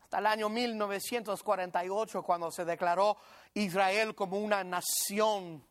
hasta 0.02 0.18
el 0.18 0.26
año 0.26 0.48
1948 0.48 2.22
cuando 2.24 2.50
se 2.50 2.64
declaró 2.64 3.16
Israel 3.54 4.16
como 4.16 4.38
una 4.38 4.64
nación 4.64 5.64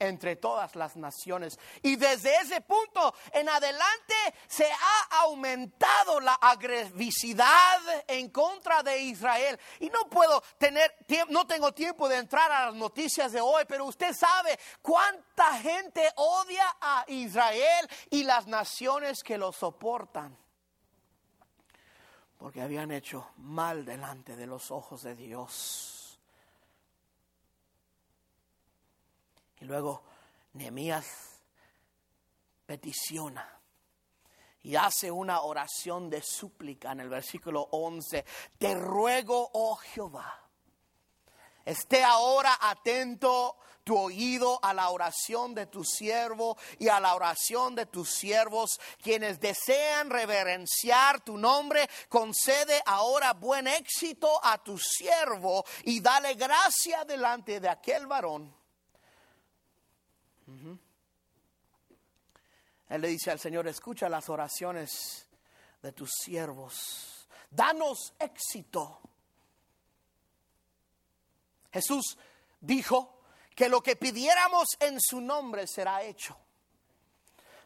entre 0.00 0.34
todas 0.34 0.74
las 0.74 0.96
naciones. 0.96 1.58
Y 1.82 1.94
desde 1.94 2.34
ese 2.36 2.60
punto 2.62 3.14
en 3.32 3.48
adelante 3.48 4.14
se 4.48 4.66
ha 4.66 5.20
aumentado 5.20 6.18
la 6.20 6.34
agresividad 6.34 7.78
en 8.08 8.30
contra 8.30 8.82
de 8.82 8.98
Israel. 8.98 9.60
Y 9.78 9.90
no 9.90 10.08
puedo 10.10 10.42
tener, 10.58 10.92
no 11.28 11.46
tengo 11.46 11.72
tiempo 11.72 12.08
de 12.08 12.16
entrar 12.16 12.50
a 12.50 12.66
las 12.66 12.74
noticias 12.74 13.30
de 13.30 13.40
hoy, 13.40 13.64
pero 13.68 13.84
usted 13.84 14.12
sabe 14.14 14.58
cuánta 14.82 15.58
gente 15.58 16.10
odia 16.16 16.64
a 16.80 17.04
Israel 17.06 17.88
y 18.10 18.24
las 18.24 18.46
naciones 18.46 19.22
que 19.22 19.38
lo 19.38 19.52
soportan. 19.52 20.36
Porque 22.38 22.62
habían 22.62 22.90
hecho 22.90 23.32
mal 23.36 23.84
delante 23.84 24.34
de 24.34 24.46
los 24.46 24.70
ojos 24.70 25.02
de 25.02 25.14
Dios. 25.14 25.99
Y 29.60 29.64
luego 29.66 30.02
Nehemías 30.54 31.06
peticiona 32.66 33.60
y 34.62 34.76
hace 34.76 35.10
una 35.10 35.40
oración 35.40 36.10
de 36.10 36.22
súplica 36.22 36.92
en 36.92 37.00
el 37.00 37.08
versículo 37.08 37.68
11. 37.70 38.24
Te 38.58 38.74
ruego, 38.74 39.50
oh 39.54 39.76
Jehová, 39.76 40.48
esté 41.64 42.04
ahora 42.04 42.58
atento 42.60 43.56
tu 43.84 43.96
oído 43.96 44.60
a 44.62 44.74
la 44.74 44.90
oración 44.90 45.54
de 45.54 45.66
tu 45.66 45.84
siervo 45.84 46.56
y 46.78 46.88
a 46.88 47.00
la 47.00 47.14
oración 47.14 47.74
de 47.74 47.86
tus 47.86 48.10
siervos, 48.10 48.78
quienes 49.02 49.40
desean 49.40 50.10
reverenciar 50.10 51.20
tu 51.22 51.38
nombre, 51.38 51.88
concede 52.08 52.82
ahora 52.84 53.32
buen 53.32 53.66
éxito 53.66 54.38
a 54.44 54.62
tu 54.62 54.78
siervo 54.78 55.64
y 55.84 56.00
dale 56.00 56.34
gracia 56.34 57.04
delante 57.04 57.58
de 57.60 57.68
aquel 57.68 58.06
varón 58.06 58.59
él 62.88 63.00
le 63.00 63.08
dice 63.08 63.30
al 63.30 63.38
Señor, 63.38 63.68
escucha 63.68 64.08
las 64.08 64.28
oraciones 64.28 65.28
de 65.80 65.92
tus 65.92 66.10
siervos, 66.10 67.28
danos 67.50 68.12
éxito. 68.18 69.00
Jesús 71.72 72.18
dijo 72.60 73.22
que 73.54 73.68
lo 73.68 73.80
que 73.80 73.94
pidiéramos 73.94 74.66
en 74.80 75.00
su 75.00 75.20
nombre 75.20 75.66
será 75.66 76.02
hecho. 76.02 76.36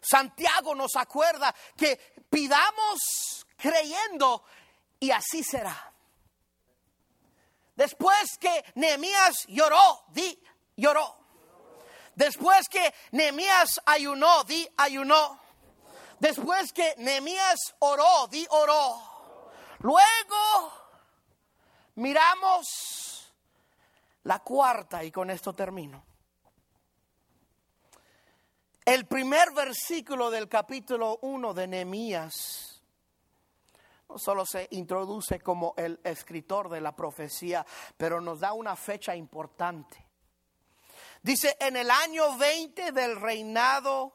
Santiago 0.01 0.75
nos 0.75 0.95
acuerda 0.97 1.55
que 1.77 1.97
pidamos 2.29 3.47
creyendo 3.57 4.45
y 5.01 5.11
así 5.11 5.43
será. 5.43 5.93
Después 7.75 8.37
que 8.39 8.65
Nehemías 8.75 9.47
lloró, 9.49 10.05
di, 10.09 10.39
lloró. 10.77 11.24
Después 12.15 12.69
que 12.69 12.95
Nehemías 13.13 13.81
ayunó, 13.85 14.45
di 14.45 14.69
ayunó. 14.77 15.41
Después 16.19 16.73
que 16.73 16.95
Nehemías 16.99 17.75
oró, 17.81 18.29
di 18.31 18.47
oró. 18.51 19.51
Luego 19.81 20.73
miramos 21.97 23.33
la 24.23 24.39
cuarta 24.41 25.05
y 25.05 25.11
con 25.11 25.31
esto 25.31 25.53
termino. 25.53 26.05
El 28.85 29.07
primer 29.07 29.53
versículo 29.53 30.31
del 30.31 30.49
capítulo 30.49 31.19
1 31.23 31.55
de 31.55 31.67
Nehemías 31.67 32.83
no 34.09 34.19
solo 34.19 34.45
se 34.47 34.69
introduce 34.73 35.41
como 35.41 35.75
el 35.77 35.99
escritor 36.05 36.69
de 36.69 36.81
la 36.81 36.95
profecía, 36.95 37.65
pero 37.97 38.21
nos 38.21 38.41
da 38.41 38.53
una 38.53 38.77
fecha 38.77 39.17
importante. 39.17 40.04
Dice, 41.25 41.57
en 41.59 41.75
el 41.75 41.91
año 41.91 42.37
20 42.37 42.93
del 42.93 43.19
reinado 43.19 44.13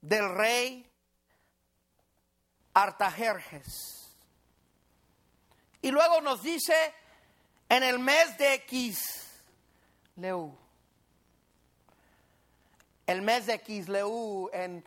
del 0.00 0.28
rey 0.34 0.90
Artajerjes. 2.74 4.12
Y 5.80 5.92
luego 5.92 6.20
nos 6.20 6.42
dice, 6.42 6.74
en 7.68 7.84
el 7.84 8.00
mes 8.00 8.36
de 8.38 8.64
Kisleu. 8.66 10.52
El 13.06 13.22
mes 13.22 13.46
de 13.46 13.60
Kisleu 13.60 14.50
en 14.52 14.84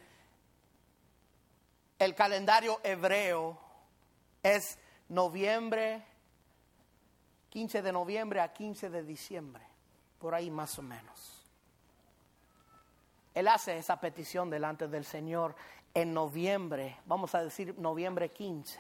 el 2.00 2.16
calendario 2.16 2.82
hebreo 2.84 3.58
es 4.44 4.78
noviembre, 5.08 6.06
15 7.50 7.82
de 7.82 7.94
noviembre 7.94 8.42
a 8.42 8.52
15 8.52 8.90
de 8.90 9.04
diciembre 9.04 9.71
por 10.22 10.36
ahí 10.36 10.52
más 10.52 10.78
o 10.78 10.84
menos. 10.84 11.42
Él 13.34 13.48
hace 13.48 13.78
esa 13.78 14.00
petición 14.00 14.50
delante 14.50 14.88
del 14.88 15.04
Señor 15.04 15.56
en 15.94 16.14
noviembre, 16.14 17.00
vamos 17.06 17.34
a 17.34 17.44
decir 17.44 17.78
noviembre 17.80 18.30
15. 18.32 18.80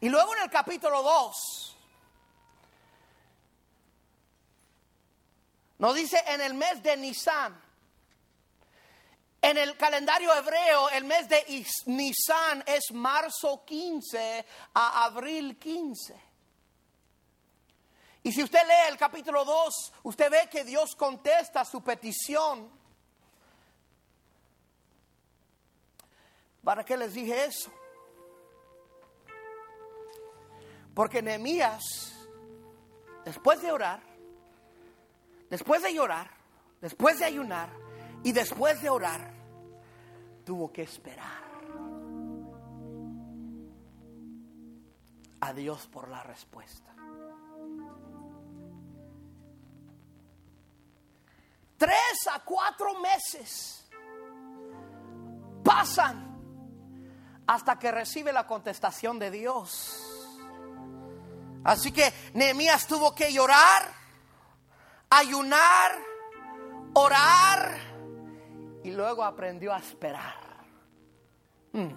Y 0.00 0.08
luego 0.08 0.34
en 0.34 0.42
el 0.42 0.50
capítulo 0.50 1.02
2, 1.02 1.76
nos 5.78 5.94
dice 5.94 6.22
en 6.26 6.40
el 6.40 6.54
mes 6.54 6.82
de 6.82 6.96
Nisan, 6.96 7.62
en 9.42 9.56
el 9.56 9.76
calendario 9.76 10.34
hebreo, 10.34 10.90
el 10.90 11.04
mes 11.04 11.28
de 11.28 11.64
Nisan 11.86 12.64
es 12.66 12.92
marzo 12.92 13.64
15 13.64 14.44
a 14.74 15.04
abril 15.04 15.56
15. 15.58 16.29
Y 18.22 18.32
si 18.32 18.42
usted 18.42 18.60
lee 18.66 18.92
el 18.92 18.98
capítulo 18.98 19.44
2, 19.44 19.92
usted 20.02 20.30
ve 20.30 20.48
que 20.50 20.64
Dios 20.64 20.94
contesta 20.94 21.64
su 21.64 21.82
petición. 21.82 22.70
¿Para 26.62 26.84
qué 26.84 26.96
les 26.96 27.14
dije 27.14 27.46
eso? 27.46 27.70
Porque 30.94 31.22
Nehemías, 31.22 31.82
después 33.24 33.62
de 33.62 33.72
orar, 33.72 34.02
después 35.48 35.82
de 35.82 35.94
llorar, 35.94 36.30
después 36.82 37.18
de 37.18 37.24
ayunar 37.24 37.70
y 38.22 38.32
después 38.32 38.82
de 38.82 38.90
orar, 38.90 39.32
tuvo 40.44 40.70
que 40.70 40.82
esperar 40.82 41.40
a 45.40 45.52
Dios 45.54 45.86
por 45.86 46.08
la 46.08 46.22
respuesta. 46.22 46.94
Tres 51.80 52.28
a 52.30 52.40
cuatro 52.40 53.00
meses 53.00 53.88
pasan 55.64 56.28
hasta 57.46 57.78
que 57.78 57.90
recibe 57.90 58.34
la 58.34 58.46
contestación 58.46 59.18
de 59.18 59.30
Dios. 59.30 59.98
Así 61.64 61.90
que 61.90 62.12
Nehemías 62.34 62.86
tuvo 62.86 63.14
que 63.14 63.32
llorar, 63.32 63.94
ayunar, 65.08 65.92
orar 66.92 67.78
y 68.84 68.90
luego 68.90 69.24
aprendió 69.24 69.72
a 69.72 69.78
esperar. 69.78 70.36
Hmm. 71.72 71.94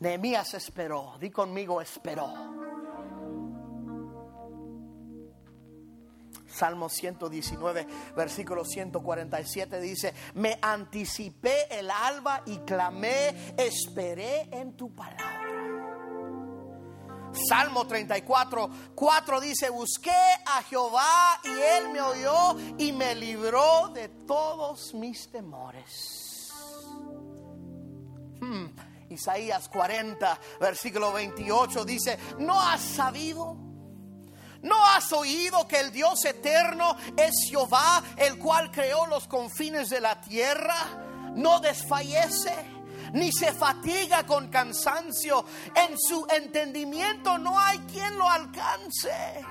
Nehemías 0.00 0.52
esperó, 0.52 1.16
di 1.18 1.30
conmigo 1.30 1.80
esperó. 1.80 2.67
Salmo 6.48 6.88
119, 6.88 7.86
versículo 8.16 8.64
147 8.64 9.80
dice, 9.80 10.14
me 10.34 10.58
anticipé 10.60 11.78
el 11.78 11.90
alba 11.90 12.42
y 12.46 12.58
clamé, 12.58 13.54
esperé 13.56 14.48
en 14.52 14.76
tu 14.76 14.94
palabra. 14.94 15.38
Salmo 17.48 17.86
34, 17.86 18.70
4 18.94 19.40
dice, 19.40 19.70
busqué 19.70 20.10
a 20.10 20.62
Jehová 20.62 21.40
y 21.44 21.50
él 21.50 21.90
me 21.92 22.00
oyó 22.00 22.56
y 22.78 22.92
me 22.92 23.14
libró 23.14 23.88
de 23.88 24.08
todos 24.08 24.94
mis 24.94 25.30
temores. 25.30 26.50
Hmm, 28.40 28.66
Isaías 29.10 29.68
40, 29.68 30.38
versículo 30.60 31.12
28 31.12 31.84
dice, 31.84 32.18
¿no 32.38 32.60
has 32.60 32.80
sabido? 32.80 33.67
¿No 34.62 34.84
has 34.86 35.12
oído 35.12 35.68
que 35.68 35.78
el 35.78 35.92
Dios 35.92 36.24
eterno 36.24 36.96
es 37.16 37.48
Jehová, 37.48 38.02
el 38.16 38.38
cual 38.38 38.70
creó 38.70 39.06
los 39.06 39.28
confines 39.28 39.88
de 39.88 40.00
la 40.00 40.20
tierra? 40.20 41.30
No 41.34 41.60
desfallece, 41.60 42.54
ni 43.12 43.30
se 43.30 43.52
fatiga 43.52 44.26
con 44.26 44.48
cansancio. 44.48 45.44
En 45.74 45.96
su 45.98 46.26
entendimiento 46.30 47.38
no 47.38 47.58
hay 47.58 47.78
quien 47.80 48.18
lo 48.18 48.28
alcance. 48.28 49.46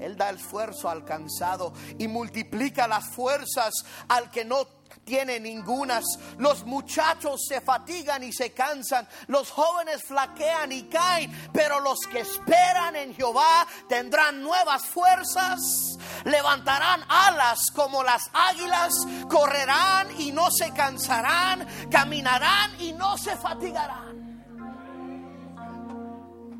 Él 0.00 0.16
da 0.16 0.30
esfuerzo 0.30 0.88
al 0.88 1.04
cansado 1.04 1.72
y 1.98 2.08
multiplica 2.08 2.88
las 2.88 3.08
fuerzas 3.14 3.72
al 4.08 4.30
que 4.30 4.44
no 4.44 4.66
tiene 5.04 5.40
ningunas. 5.40 6.04
Los 6.38 6.64
muchachos 6.64 7.44
se 7.46 7.60
fatigan 7.60 8.22
y 8.22 8.32
se 8.32 8.52
cansan, 8.52 9.08
los 9.26 9.50
jóvenes 9.50 10.02
flaquean 10.02 10.72
y 10.72 10.84
caen, 10.84 11.50
pero 11.52 11.80
los 11.80 11.98
que 12.10 12.20
esperan 12.20 12.96
en 12.96 13.14
Jehová 13.14 13.66
tendrán 13.88 14.42
nuevas 14.42 14.86
fuerzas, 14.86 15.98
levantarán 16.24 17.02
alas 17.08 17.70
como 17.74 18.02
las 18.02 18.30
águilas, 18.32 18.92
correrán 19.28 20.20
y 20.20 20.32
no 20.32 20.50
se 20.50 20.72
cansarán, 20.72 21.66
caminarán 21.90 22.80
y 22.80 22.92
no 22.92 23.16
se 23.18 23.36
fatigarán. 23.36 24.22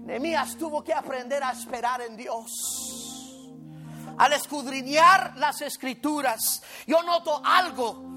Nehemías 0.05 0.57
tuvo 0.57 0.83
que 0.83 0.93
aprender 0.93 1.43
a 1.43 1.53
esperar 1.53 2.03
en 2.03 2.17
Dios 2.17 3.03
al 4.19 4.33
escudriñar 4.33 5.37
las 5.37 5.63
escrituras, 5.63 6.63
yo 6.87 7.03
noto 7.03 7.41
algo 7.45 8.12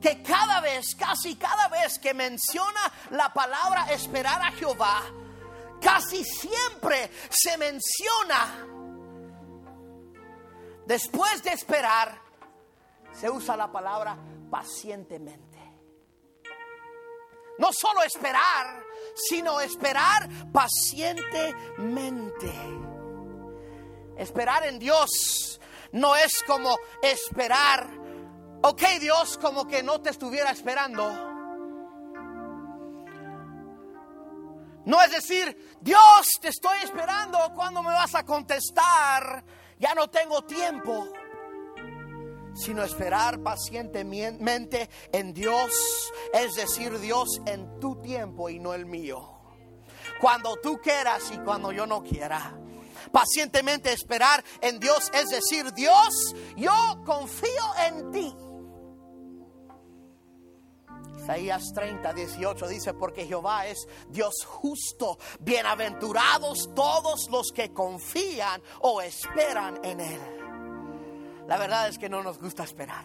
que 0.00 0.22
cada 0.22 0.60
vez, 0.60 0.94
casi 0.94 1.34
cada 1.36 1.68
vez 1.68 1.98
que 1.98 2.14
menciona 2.14 2.80
la 3.10 3.32
palabra 3.32 3.92
esperar 3.92 4.40
a 4.42 4.52
Jehová, 4.52 5.02
casi 5.80 6.22
siempre 6.24 7.10
se 7.30 7.56
menciona, 7.56 8.66
después 10.86 11.42
de 11.42 11.52
esperar, 11.52 12.20
se 13.12 13.30
usa 13.30 13.56
la 13.56 13.72
palabra 13.72 14.18
pacientemente. 14.50 15.56
No 17.58 17.72
solo 17.72 18.02
esperar, 18.02 18.84
sino 19.14 19.60
esperar 19.60 20.28
pacientemente. 20.52 22.52
Esperar 24.18 24.66
en 24.66 24.78
Dios 24.78 25.58
no 25.92 26.14
es 26.16 26.42
como 26.46 26.76
esperar 27.02 27.88
ok 28.62 28.82
Dios, 29.00 29.38
como 29.38 29.66
que 29.66 29.82
no 29.82 30.00
te 30.00 30.10
estuviera 30.10 30.50
esperando. 30.50 31.34
No 34.84 35.02
es 35.02 35.10
decir, 35.10 35.76
Dios, 35.80 36.28
te 36.40 36.48
estoy 36.48 36.78
esperando, 36.84 37.38
¿cuándo 37.54 37.82
me 37.82 37.90
vas 37.90 38.14
a 38.14 38.24
contestar? 38.24 39.44
Ya 39.78 39.94
no 39.94 40.08
tengo 40.08 40.42
tiempo. 40.42 41.08
Sino 42.54 42.84
esperar 42.84 43.42
pacientemente 43.42 44.88
en 45.12 45.34
Dios, 45.34 45.70
es 46.32 46.54
decir, 46.54 46.98
Dios 47.00 47.40
en 47.46 47.80
tu 47.80 48.00
tiempo 48.00 48.48
y 48.48 48.60
no 48.60 48.74
el 48.74 48.86
mío. 48.86 49.40
Cuando 50.20 50.56
tú 50.62 50.78
quieras 50.78 51.30
y 51.32 51.38
cuando 51.38 51.72
yo 51.72 51.86
no 51.86 52.02
quiera 52.02 52.56
pacientemente 53.12 53.92
esperar 53.92 54.44
en 54.60 54.78
Dios, 54.78 55.10
es 55.14 55.28
decir, 55.28 55.72
Dios, 55.72 56.34
yo 56.56 56.72
confío 57.04 57.74
en 57.86 58.10
ti. 58.10 58.34
Isaías 61.26 61.72
30, 61.74 62.12
18 62.12 62.68
dice, 62.68 62.94
porque 62.94 63.26
Jehová 63.26 63.66
es 63.66 63.88
Dios 64.10 64.32
justo, 64.46 65.18
bienaventurados 65.40 66.70
todos 66.72 67.28
los 67.32 67.50
que 67.50 67.72
confían 67.72 68.62
o 68.82 69.02
esperan 69.02 69.84
en 69.84 69.98
Él. 69.98 70.20
La 71.48 71.58
verdad 71.58 71.88
es 71.88 71.98
que 71.98 72.08
no 72.08 72.22
nos 72.22 72.38
gusta 72.38 72.62
esperar. 72.62 73.04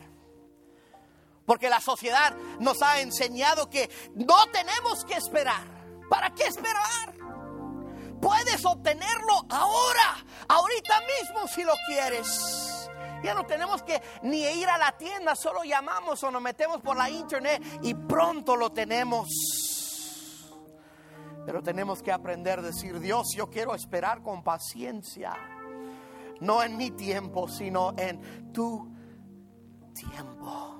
Porque 1.47 1.67
la 1.67 1.80
sociedad 1.80 2.36
nos 2.59 2.84
ha 2.84 3.01
enseñado 3.01 3.67
que 3.72 3.89
no 4.13 4.45
tenemos 4.51 5.03
que 5.03 5.15
esperar. 5.15 5.63
¿Para 6.07 6.30
qué 6.36 6.43
esperar? 6.43 7.15
Puedes 8.22 8.63
obtenerlo 8.63 9.47
ahora, 9.49 10.24
ahorita 10.47 11.01
mismo 11.19 11.47
si 11.47 11.63
lo 11.63 11.74
quieres. 11.88 12.80
Ya 13.24 13.34
no 13.34 13.45
tenemos 13.45 13.84
que 13.84 14.01
ni 14.24 14.41
ir 14.43 14.67
a 14.67 14.78
la 14.78 14.91
tienda, 14.97 15.36
solo 15.36 15.63
llamamos 15.63 16.24
o 16.24 16.32
nos 16.32 16.41
metemos 16.41 16.82
por 16.82 16.97
la 16.97 17.09
internet 17.09 17.61
y 17.84 17.93
pronto 17.93 18.55
lo 18.55 18.72
tenemos. 18.72 19.28
Pero 21.45 21.61
tenemos 21.61 22.01
que 22.01 22.11
aprender 22.11 22.59
a 22.59 22.61
decir, 22.61 22.99
Dios, 22.99 23.28
yo 23.36 23.49
quiero 23.49 23.74
esperar 23.76 24.22
con 24.22 24.43
paciencia. 24.43 25.34
No 26.39 26.63
en 26.63 26.78
mi 26.78 26.91
tiempo, 26.91 27.47
sino 27.47 27.93
en 27.97 28.51
tu 28.51 28.91
tiempo. 29.93 30.78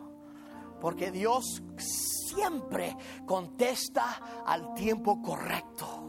Porque 0.80 1.12
Dios 1.12 1.62
siempre 1.78 2.96
contesta 3.26 4.44
al 4.46 4.74
tiempo 4.74 5.22
correcto. 5.22 6.02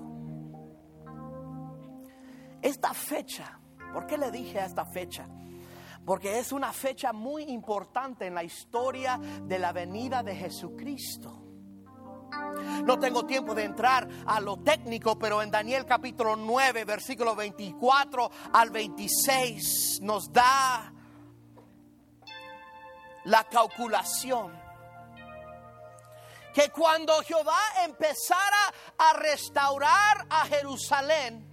Esta 2.62 2.95
fecha, 2.95 3.59
¿por 3.93 4.07
qué 4.07 4.16
le 4.16 4.30
dije 4.30 4.61
a 4.61 4.66
esta 4.66 4.85
fecha? 4.87 5.26
Porque 6.05 6.38
es 6.38 6.53
una 6.53 6.72
fecha 6.72 7.12
muy 7.12 7.44
importante 7.44 8.26
en 8.26 8.34
la 8.34 8.44
historia 8.44 9.18
de 9.18 9.59
la 9.59 9.72
venida 9.72 10.22
de 10.22 10.34
Jesucristo. 10.34 11.38
No 12.84 12.98
tengo 12.98 13.26
tiempo 13.26 13.55
de 13.55 13.64
entrar 13.64 14.09
a 14.26 14.40
lo 14.40 14.59
técnico, 14.59 15.18
pero 15.18 15.42
en 15.42 15.50
Daniel 15.50 15.84
capítulo 15.84 16.34
9, 16.34 16.84
versículo 16.84 17.36
24 17.36 18.30
al 18.53 18.70
26 18.70 20.00
nos 20.03 20.32
da 20.32 20.92
la 23.24 23.44
calculación 23.44 24.61
que 26.53 26.70
cuando 26.70 27.22
Jehová 27.22 27.59
empezara 27.84 28.72
a 28.98 29.12
restaurar 29.14 30.26
a 30.28 30.46
Jerusalén, 30.46 31.48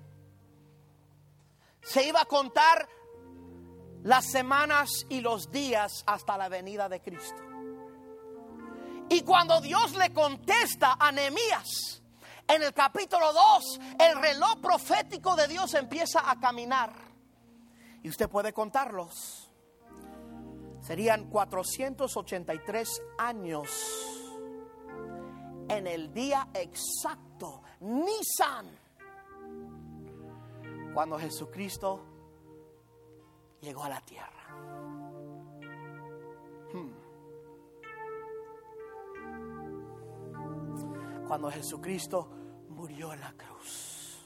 se 1.82 2.06
iba 2.06 2.22
a 2.22 2.26
contar 2.26 2.88
las 4.04 4.26
semanas 4.32 5.06
y 5.10 5.22
los 5.22 5.52
días 5.52 6.04
hasta 6.06 6.38
la 6.38 6.50
venida 6.50 6.90
de 6.90 7.02
Cristo. 7.02 7.42
Y 9.10 9.22
cuando 9.22 9.60
Dios 9.62 9.96
le 9.96 10.14
contesta 10.14 10.98
a 11.00 11.12
Nehemías, 11.12 12.02
en 12.48 12.64
el 12.64 12.74
capítulo 12.74 13.32
2, 13.34 13.80
el 14.00 14.22
reloj 14.22 14.60
profético 14.62 15.36
de 15.36 15.48
Dios 15.48 15.74
empieza 15.74 16.30
a 16.30 16.40
caminar. 16.40 16.92
Y 18.02 18.10
usted 18.10 18.30
puede 18.30 18.54
contarlos. 18.54 19.52
Serían 20.82 21.30
483 21.30 23.02
años 23.18 23.70
en 25.70 25.86
el 25.86 26.12
día 26.12 26.48
exacto, 26.54 27.62
Nisan, 27.82 28.68
cuando 30.94 31.20
Jesucristo 31.20 32.09
llegó 33.62 33.84
a 33.84 33.90
la 33.90 34.02
tierra. 34.02 34.48
Hmm. 36.74 36.92
Cuando 41.28 41.52
Jesucristo 41.52 42.28
murió 42.70 43.14
en 43.14 43.20
la 43.20 43.34
cruz. 43.34 44.26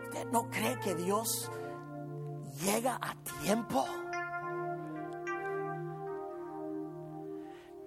¿Usted 0.03 0.25
no 0.27 0.49
cree 0.49 0.79
que 0.79 0.95
Dios 0.95 1.51
llega 2.61 2.97
a 3.01 3.15
tiempo. 3.41 3.85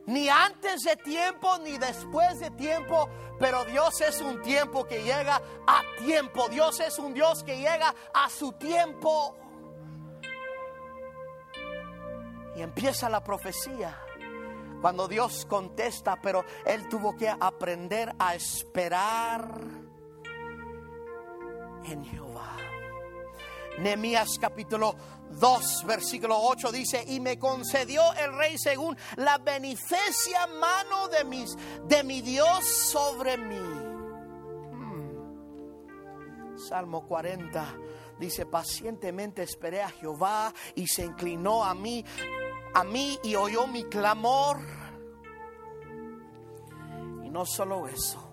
Ni 0.06 0.28
antes 0.28 0.82
de 0.82 0.96
tiempo 0.96 1.58
ni 1.58 1.78
después 1.78 2.38
de 2.38 2.50
tiempo, 2.50 3.08
pero 3.38 3.64
Dios 3.64 4.00
es 4.00 4.20
un 4.20 4.42
tiempo 4.42 4.84
que 4.84 5.02
llega 5.02 5.40
a 5.66 5.82
tiempo. 5.98 6.48
Dios 6.48 6.78
es 6.80 6.98
un 6.98 7.14
Dios 7.14 7.42
que 7.42 7.56
llega 7.56 7.94
a 8.12 8.28
su 8.28 8.52
tiempo. 8.52 9.36
Y 12.56 12.62
empieza 12.62 13.08
la 13.08 13.24
profecía. 13.24 13.98
Cuando 14.80 15.08
Dios 15.08 15.46
contesta, 15.46 16.20
pero 16.20 16.44
él 16.66 16.88
tuvo 16.90 17.16
que 17.16 17.28
aprender 17.28 18.14
a 18.18 18.34
esperar 18.34 19.58
en 21.86 22.04
Jehová. 22.04 22.63
Nehemías 23.78 24.38
capítulo 24.40 24.94
2, 25.30 25.84
versículo 25.86 26.38
8 26.40 26.70
dice, 26.70 27.04
y 27.08 27.18
me 27.18 27.38
concedió 27.38 28.02
el 28.14 28.36
rey 28.36 28.56
según 28.56 28.96
la 29.16 29.38
beneficia 29.38 30.46
mano 30.46 31.08
de, 31.08 31.24
mis, 31.24 31.56
de 31.88 32.04
mi 32.04 32.20
Dios 32.20 32.64
sobre 32.64 33.36
mí. 33.36 33.56
Hmm. 34.72 35.08
Salmo 36.56 37.04
40 37.06 37.76
dice, 38.18 38.46
pacientemente 38.46 39.42
esperé 39.42 39.82
a 39.82 39.90
Jehová 39.90 40.54
y 40.76 40.86
se 40.86 41.02
inclinó 41.04 41.64
a 41.64 41.74
mí, 41.74 42.04
a 42.74 42.84
mí 42.84 43.18
y 43.24 43.34
oyó 43.34 43.66
mi 43.66 43.82
clamor. 43.84 44.58
Y 47.24 47.28
no 47.28 47.44
solo 47.44 47.88
eso, 47.88 48.30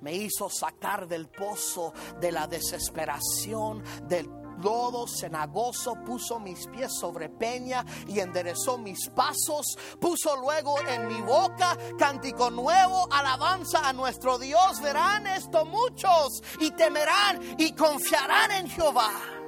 me 0.00 0.14
hizo 0.14 0.50
sacar 0.50 1.06
del 1.06 1.28
pozo 1.28 1.92
de 2.20 2.32
la 2.32 2.48
desesperación, 2.48 3.84
del 4.08 4.39
lodo 4.62 5.06
cenagoso, 5.06 5.94
puso 6.04 6.38
mis 6.38 6.66
pies 6.66 6.92
sobre 6.98 7.28
peña 7.28 7.84
y 8.06 8.20
enderezó 8.20 8.78
mis 8.78 9.08
pasos, 9.10 9.76
puso 10.00 10.36
luego 10.36 10.76
en 10.88 11.08
mi 11.08 11.20
boca 11.22 11.76
cántico 11.98 12.50
nuevo, 12.50 13.08
alabanza 13.10 13.88
a 13.88 13.92
nuestro 13.92 14.38
Dios. 14.38 14.80
Verán 14.80 15.26
esto 15.26 15.64
muchos 15.64 16.42
y 16.58 16.70
temerán 16.72 17.40
y 17.58 17.72
confiarán 17.72 18.50
en 18.52 18.68
Jehová. 18.68 19.39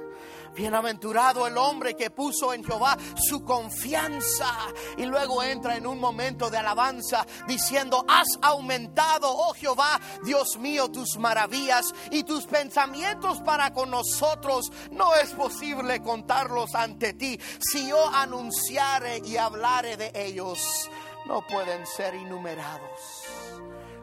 Bienaventurado 0.53 1.47
el 1.47 1.57
hombre 1.57 1.95
que 1.95 2.11
puso 2.11 2.53
en 2.53 2.63
Jehová 2.63 2.95
su 3.15 3.43
confianza 3.43 4.53
y 4.97 5.05
luego 5.05 5.41
entra 5.41 5.75
en 5.75 5.87
un 5.87 5.99
momento 5.99 6.49
de 6.49 6.57
alabanza 6.57 7.25
diciendo, 7.47 8.05
has 8.07 8.27
aumentado, 8.41 9.31
oh 9.31 9.53
Jehová, 9.53 9.99
Dios 10.23 10.57
mío, 10.59 10.91
tus 10.91 11.17
maravillas 11.17 11.93
y 12.11 12.23
tus 12.23 12.45
pensamientos 12.45 13.41
para 13.41 13.73
con 13.73 13.89
nosotros. 13.89 14.71
No 14.91 15.15
es 15.15 15.31
posible 15.31 16.01
contarlos 16.01 16.75
ante 16.75 17.13
ti. 17.13 17.39
Si 17.59 17.87
yo 17.87 18.07
anunciare 18.13 19.21
y 19.25 19.37
hablare 19.37 19.97
de 19.97 20.11
ellos, 20.13 20.89
no 21.25 21.45
pueden 21.47 21.87
ser 21.87 22.13
enumerados. 22.13 23.23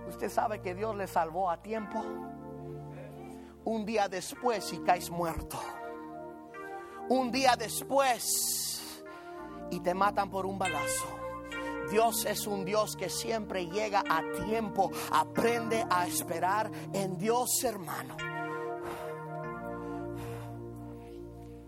Usted 0.08 0.28
sabe 0.28 0.60
que 0.60 0.74
Dios 0.74 0.96
le 0.96 1.06
salvó 1.06 1.48
a 1.48 1.62
tiempo. 1.62 2.04
Un 3.64 3.84
día 3.84 4.08
después 4.08 4.72
y 4.72 4.78
caes 4.78 5.10
muerto 5.10 5.60
un 7.10 7.32
día 7.32 7.56
después 7.56 8.80
y 9.70 9.80
te 9.80 9.94
matan 9.94 10.30
por 10.30 10.46
un 10.46 10.58
balazo. 10.58 11.18
Dios 11.90 12.24
es 12.24 12.46
un 12.46 12.64
Dios 12.64 12.94
que 12.96 13.10
siempre 13.10 13.66
llega 13.66 14.04
a 14.08 14.22
tiempo. 14.46 14.92
Aprende 15.10 15.84
a 15.90 16.06
esperar 16.06 16.70
en 16.92 17.18
Dios, 17.18 17.64
hermano. 17.64 18.16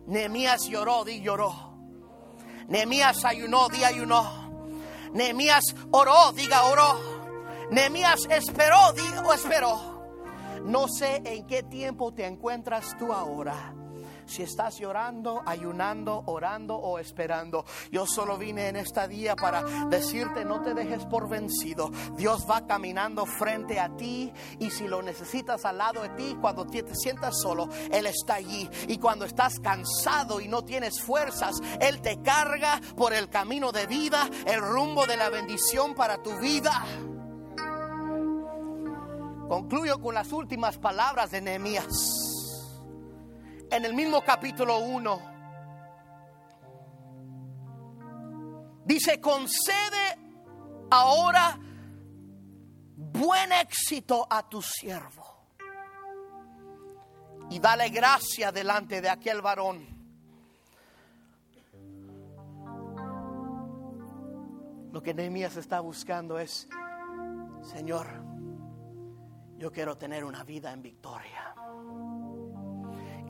Nehemías 0.06 0.68
lloró, 0.68 1.04
di 1.04 1.20
lloró. 1.20 1.52
Nehemías 2.68 3.24
ayunó, 3.24 3.68
di 3.68 3.82
ayunó. 3.82 4.70
Nehemías 5.12 5.74
oró, 5.90 6.30
diga 6.32 6.62
oró. 6.64 7.00
Nehemías 7.72 8.28
esperó, 8.30 8.92
di 8.92 9.02
esperó. 9.34 10.62
No 10.66 10.86
sé 10.86 11.20
en 11.24 11.48
qué 11.48 11.64
tiempo 11.64 12.14
te 12.14 12.26
encuentras 12.26 12.96
tú 12.96 13.12
ahora 13.12 13.74
si 14.32 14.42
estás 14.42 14.78
llorando, 14.78 15.42
ayunando, 15.44 16.22
orando 16.26 16.74
o 16.76 16.98
esperando. 16.98 17.64
Yo 17.90 18.06
solo 18.06 18.38
vine 18.38 18.68
en 18.68 18.76
esta 18.76 19.06
día 19.06 19.36
para 19.36 19.62
decirte 19.88 20.44
no 20.44 20.62
te 20.62 20.72
dejes 20.72 21.04
por 21.04 21.28
vencido. 21.28 21.90
Dios 22.16 22.46
va 22.50 22.66
caminando 22.66 23.26
frente 23.26 23.78
a 23.78 23.94
ti 23.94 24.32
y 24.58 24.70
si 24.70 24.88
lo 24.88 25.02
necesitas 25.02 25.64
al 25.66 25.78
lado 25.78 26.02
de 26.02 26.08
ti, 26.10 26.36
cuando 26.40 26.66
te 26.66 26.94
sientas 26.94 27.40
solo, 27.40 27.68
Él 27.90 28.06
está 28.06 28.34
allí. 28.34 28.68
Y 28.88 28.98
cuando 28.98 29.26
estás 29.26 29.60
cansado 29.60 30.40
y 30.40 30.48
no 30.48 30.64
tienes 30.64 31.02
fuerzas, 31.02 31.56
Él 31.80 32.00
te 32.00 32.22
carga 32.22 32.80
por 32.96 33.12
el 33.12 33.28
camino 33.28 33.70
de 33.70 33.86
vida, 33.86 34.28
el 34.46 34.62
rumbo 34.62 35.06
de 35.06 35.18
la 35.18 35.28
bendición 35.28 35.94
para 35.94 36.22
tu 36.22 36.38
vida. 36.38 36.84
Concluyo 39.48 40.00
con 40.00 40.14
las 40.14 40.32
últimas 40.32 40.78
palabras 40.78 41.30
de 41.30 41.42
Nehemías 41.42 42.31
en 43.72 43.86
el 43.86 43.94
mismo 43.94 44.22
capítulo 44.22 44.80
1. 44.80 45.32
Dice, 48.84 49.18
concede 49.18 50.18
ahora 50.90 51.58
buen 52.96 53.52
éxito 53.52 54.26
a 54.28 54.46
tu 54.46 54.60
siervo 54.60 55.24
y 57.48 57.58
dale 57.60 57.88
gracia 57.88 58.52
delante 58.52 59.00
de 59.00 59.08
aquel 59.08 59.40
varón. 59.40 59.86
Lo 64.92 65.02
que 65.02 65.14
Nehemías 65.14 65.56
está 65.56 65.80
buscando 65.80 66.38
es, 66.38 66.68
Señor, 67.62 68.06
yo 69.56 69.72
quiero 69.72 69.96
tener 69.96 70.24
una 70.24 70.44
vida 70.44 70.74
en 70.74 70.82
victoria 70.82 71.54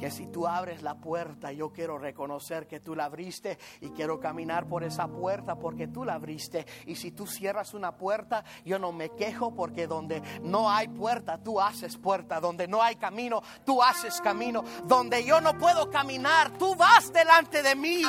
que 0.03 0.11
si 0.11 0.26
tú 0.26 0.48
abres 0.48 0.82
la 0.82 0.96
puerta, 0.96 1.53
yo 1.53 1.70
quiero 1.72 1.96
reconocer 1.96 2.66
que 2.66 2.80
tú 2.80 2.96
la 2.96 3.05
abriste 3.05 3.57
y 3.80 3.90
quiero 3.90 4.18
caminar 4.18 4.66
por 4.66 4.82
esa 4.82 5.07
puerta 5.07 5.55
porque 5.55 5.86
tú 5.86 6.05
la 6.05 6.14
abriste. 6.14 6.66
Y 6.86 6.96
si 6.96 7.12
tú 7.12 7.24
cierras 7.24 7.72
una 7.72 7.94
puerta, 7.94 8.44
yo 8.64 8.80
no 8.80 8.90
me 8.90 9.11
quejo 9.11 9.55
porque 9.55 9.86
donde 9.86 10.20
no 10.42 10.68
hay 10.68 10.88
puerta, 10.88 11.38
tú 11.38 11.61
haces 11.61 11.96
puerta. 11.98 12.40
Donde 12.40 12.66
no 12.66 12.82
hay 12.82 12.96
camino, 12.96 13.44
tú 13.64 13.80
haces 13.80 14.20
camino. 14.20 14.64
Donde 14.86 15.24
yo 15.24 15.40
no 15.40 15.57
puedo 15.57 15.88
caminar, 15.88 16.50
tú 16.59 16.74
vas 16.74 17.12
delante 17.12 17.62
de 17.62 17.76
mí. 17.76 18.03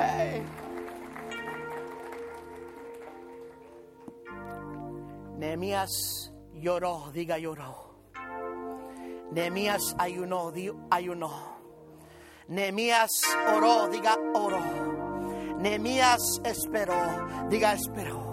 Hey. 0.00 0.65
Nehemías 5.36 6.32
lloró, 6.54 7.10
diga 7.12 7.38
lloró. 7.38 7.86
Nehemías 9.30 9.94
ayunó, 9.98 10.50
di 10.50 10.72
ayunó. 10.90 11.56
Nehemías 12.48 13.10
oró, 13.54 13.88
diga 13.88 14.16
oró. 14.34 14.60
Nehemías 15.58 16.40
esperó, 16.44 16.94
diga 17.50 17.72
esperó. 17.72 18.26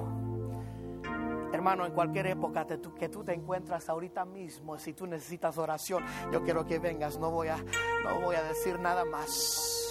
Hermano, 1.52 1.86
en 1.86 1.94
cualquier 1.94 2.28
época 2.28 2.66
que 2.66 3.10
tú, 3.10 3.24
te 3.24 3.34
encuentras 3.34 3.88
ahorita 3.88 4.26
mismo, 4.26 4.78
si 4.78 4.94
tú 4.94 5.06
necesitas 5.06 5.58
oración, 5.58 6.04
yo 6.32 6.44
quiero 6.44 6.66
que 6.66 6.80
vengas, 6.80 7.20
no 7.20 7.32
voy 7.32 7.50
a, 7.50 7.58
no 8.04 8.22
voy 8.22 8.36
a 8.36 8.44
decir 8.44 8.80
nada 8.80 9.06
más. 9.06 9.83